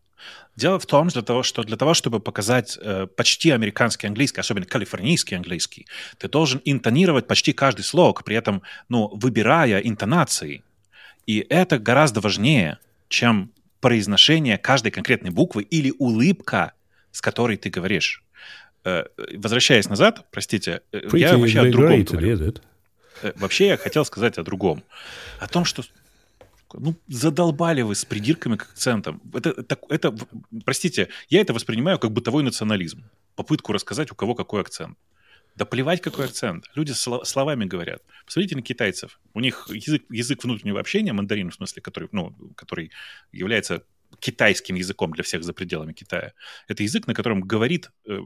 [0.54, 4.66] Дело в том, для того, что для того, чтобы показать э, почти американский английский, особенно
[4.66, 5.86] калифорнийский английский,
[6.18, 10.62] ты должен интонировать почти каждый слог, при этом, ну, выбирая интонации.
[11.26, 13.50] И это гораздо важнее, чем
[13.80, 16.72] произношение каждой конкретной буквы или улыбка,
[17.12, 18.22] с которой ты говоришь.
[18.84, 19.04] Э,
[19.34, 22.54] возвращаясь назад, простите, э, Pretty я вообще о другом говорю.
[23.22, 24.82] Э, вообще я хотел сказать о другом.
[25.38, 25.82] О том, что
[26.80, 29.20] ну, задолбали вы с придирками к акцентам.
[29.34, 30.14] Это, это, это,
[30.64, 33.04] простите, я это воспринимаю как бытовой национализм.
[33.34, 34.98] Попытку рассказать, у кого какой акцент.
[35.56, 36.70] Да плевать, какой акцент.
[36.74, 38.02] Люди словами говорят.
[38.24, 39.20] Посмотрите на китайцев.
[39.34, 42.90] У них язык, язык внутреннего общения, мандарин, в смысле, который, ну, который
[43.32, 43.84] является
[44.18, 46.32] китайским языком для всех за пределами Китая.
[46.68, 48.18] Это язык, на котором говорит э,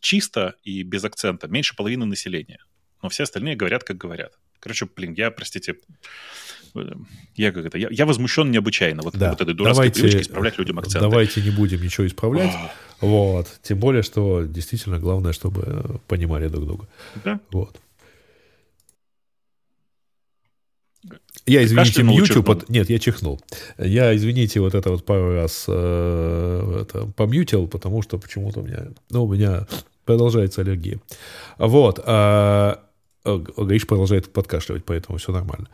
[0.00, 2.60] чисто и без акцента меньше половины населения.
[3.02, 4.32] Но все остальные говорят, как говорят.
[4.60, 5.76] Короче, блин, я, простите,
[7.36, 9.30] я как это, я, я возмущен необычайно вот, да.
[9.30, 11.00] вот этой дурацкой давайте, привычкой исправлять людям акценты.
[11.00, 12.52] Давайте не будем ничего исправлять.
[13.00, 13.48] Вот.
[13.62, 16.88] Тем более, что действительно главное, чтобы понимали друг друга.
[17.24, 17.40] Да.
[17.52, 17.78] Вот.
[21.46, 22.68] Я, извините, мьючу, под...
[22.68, 23.40] нет, я чихнул.
[23.78, 28.88] Я, извините, вот это вот пару раз э, это, помьютил, потому что почему-то у меня,
[29.08, 29.66] ну, у меня
[30.04, 30.98] продолжается аллергия.
[31.56, 32.00] Вот.
[32.04, 32.82] А,
[33.36, 35.68] Гаиш продолжает подкашливать, поэтому все нормально.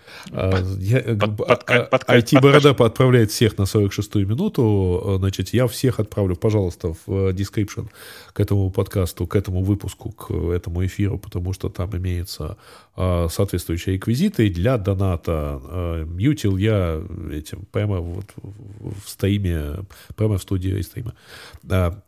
[2.09, 5.16] IT-борода отправляет всех на 46-ю минуту.
[5.18, 7.89] Значит, я всех отправлю, пожалуйста, в description
[8.32, 12.56] к этому подкасту, к этому выпуску, к этому эфиру, потому что там имеются
[12.94, 15.61] а, соответствующие реквизиты для доната.
[15.62, 17.03] А, мьютил я
[17.33, 19.85] этим прямо вот в стриме,
[20.16, 21.15] прямо в студии стрима.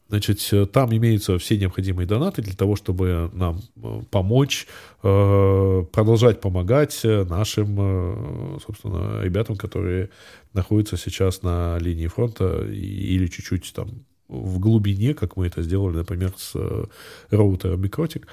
[0.09, 4.69] Значит, там имеются все необходимые донаты для того, чтобы нам э, помочь
[5.03, 10.11] э, продолжать помогать нашим, э, собственно, ребятам, которые
[10.53, 13.89] находятся сейчас на линии фронта или чуть-чуть там
[14.29, 16.55] в глубине, как мы это сделали, например, с
[17.31, 18.29] роутером Микротик,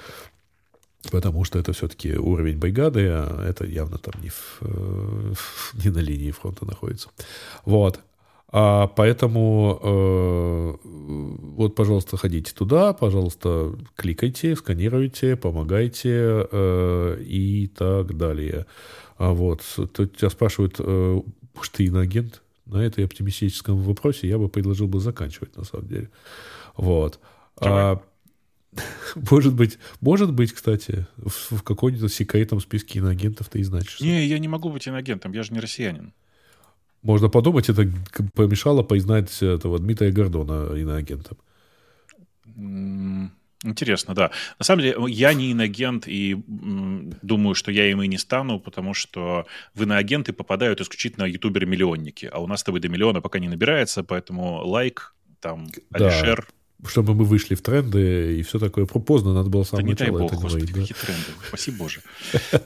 [1.10, 4.60] потому что это все-таки уровень бригады, а это явно там не, в,
[5.84, 7.08] не на линии фронта находится.
[7.64, 8.00] Вот.
[8.56, 18.66] А поэтому э, вот, пожалуйста, ходите туда, пожалуйста, кликайте, сканируйте, помогайте э, и так далее.
[19.18, 19.62] А вот,
[19.92, 21.20] тут тебя спрашивают, э,
[21.72, 22.42] ты иноагент?
[22.66, 26.10] На этой оптимистическом вопросе я бы предложил бы заканчивать, на самом деле.
[26.76, 27.18] Вот.
[27.60, 28.00] А,
[29.30, 34.04] может быть, может быть, кстати, в, в каком-нибудь секретном списке иноагентов ты и значишься.
[34.04, 36.12] Не, я не могу быть иноагентом, я же не россиянин.
[37.02, 37.90] Можно подумать, это
[38.34, 41.36] помешало признать этого Дмитрия Гордона иноагентом.
[43.62, 44.30] Интересно, да.
[44.58, 48.94] На самом деле, я не иноагент и думаю, что я им и не стану, потому
[48.94, 53.48] что в иноагенты попадают исключительно ютуберы-миллионники, а у нас с тобой до миллиона пока не
[53.48, 56.46] набирается, поэтому лайк там Алишер
[56.86, 58.86] чтобы мы вышли в тренды и все такое.
[58.86, 60.88] Поздно, надо было с самого да не дай начала бог, это господи, говорить.
[60.88, 61.30] какие тренды.
[61.48, 62.00] Спасибо Боже.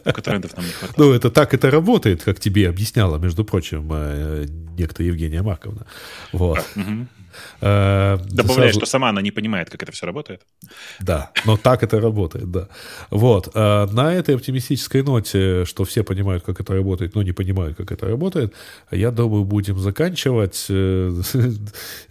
[0.04, 0.98] Только трендов нам не хватает.
[0.98, 5.86] Ну, это так это работает, как тебе объясняла, между прочим, э, некто Евгения Марковна.
[6.32, 6.64] Вот.
[7.60, 8.80] Э, Добавляю, сразу...
[8.80, 10.42] что сама она не понимает, как это все работает.
[11.00, 12.68] Да, но так это работает, да.
[13.10, 13.48] Вот.
[13.54, 17.92] Э, на этой оптимистической ноте, что все понимают, как это работает, но не понимают, как
[17.92, 18.54] это работает,
[18.90, 20.66] я думаю, будем заканчивать.
[20.68, 21.20] Э,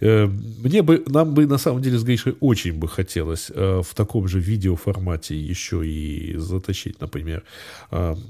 [0.62, 4.40] мне бы, нам бы на самом деле с Гришей очень бы хотелось в таком же
[4.40, 7.42] видеоформате еще и затащить, например,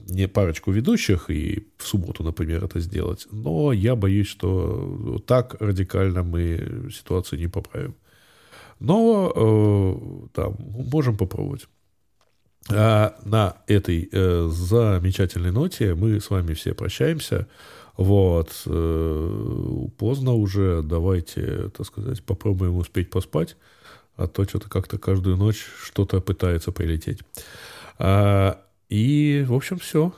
[0.09, 3.27] не парочку ведущих и в субботу, например, это сделать.
[3.31, 7.95] Но я боюсь, что так радикально мы ситуацию не поправим.
[8.81, 11.69] Но э, да, можем попробовать.
[12.71, 17.49] А на этой э, замечательной ноте мы с вами все прощаемся.
[17.97, 18.63] Вот.
[18.67, 20.83] Э, поздно уже.
[20.83, 23.57] Давайте, так сказать, попробуем успеть поспать.
[24.17, 27.21] А то что-то как-то каждую ночь что-то пытается прилететь.
[27.99, 30.13] А, и, в общем, все.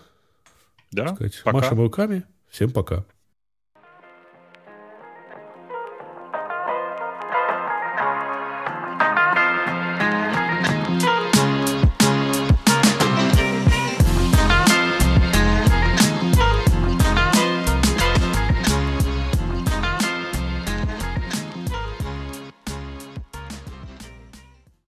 [0.90, 2.24] Да, сказать, Машем руками.
[2.48, 3.04] Всем пока.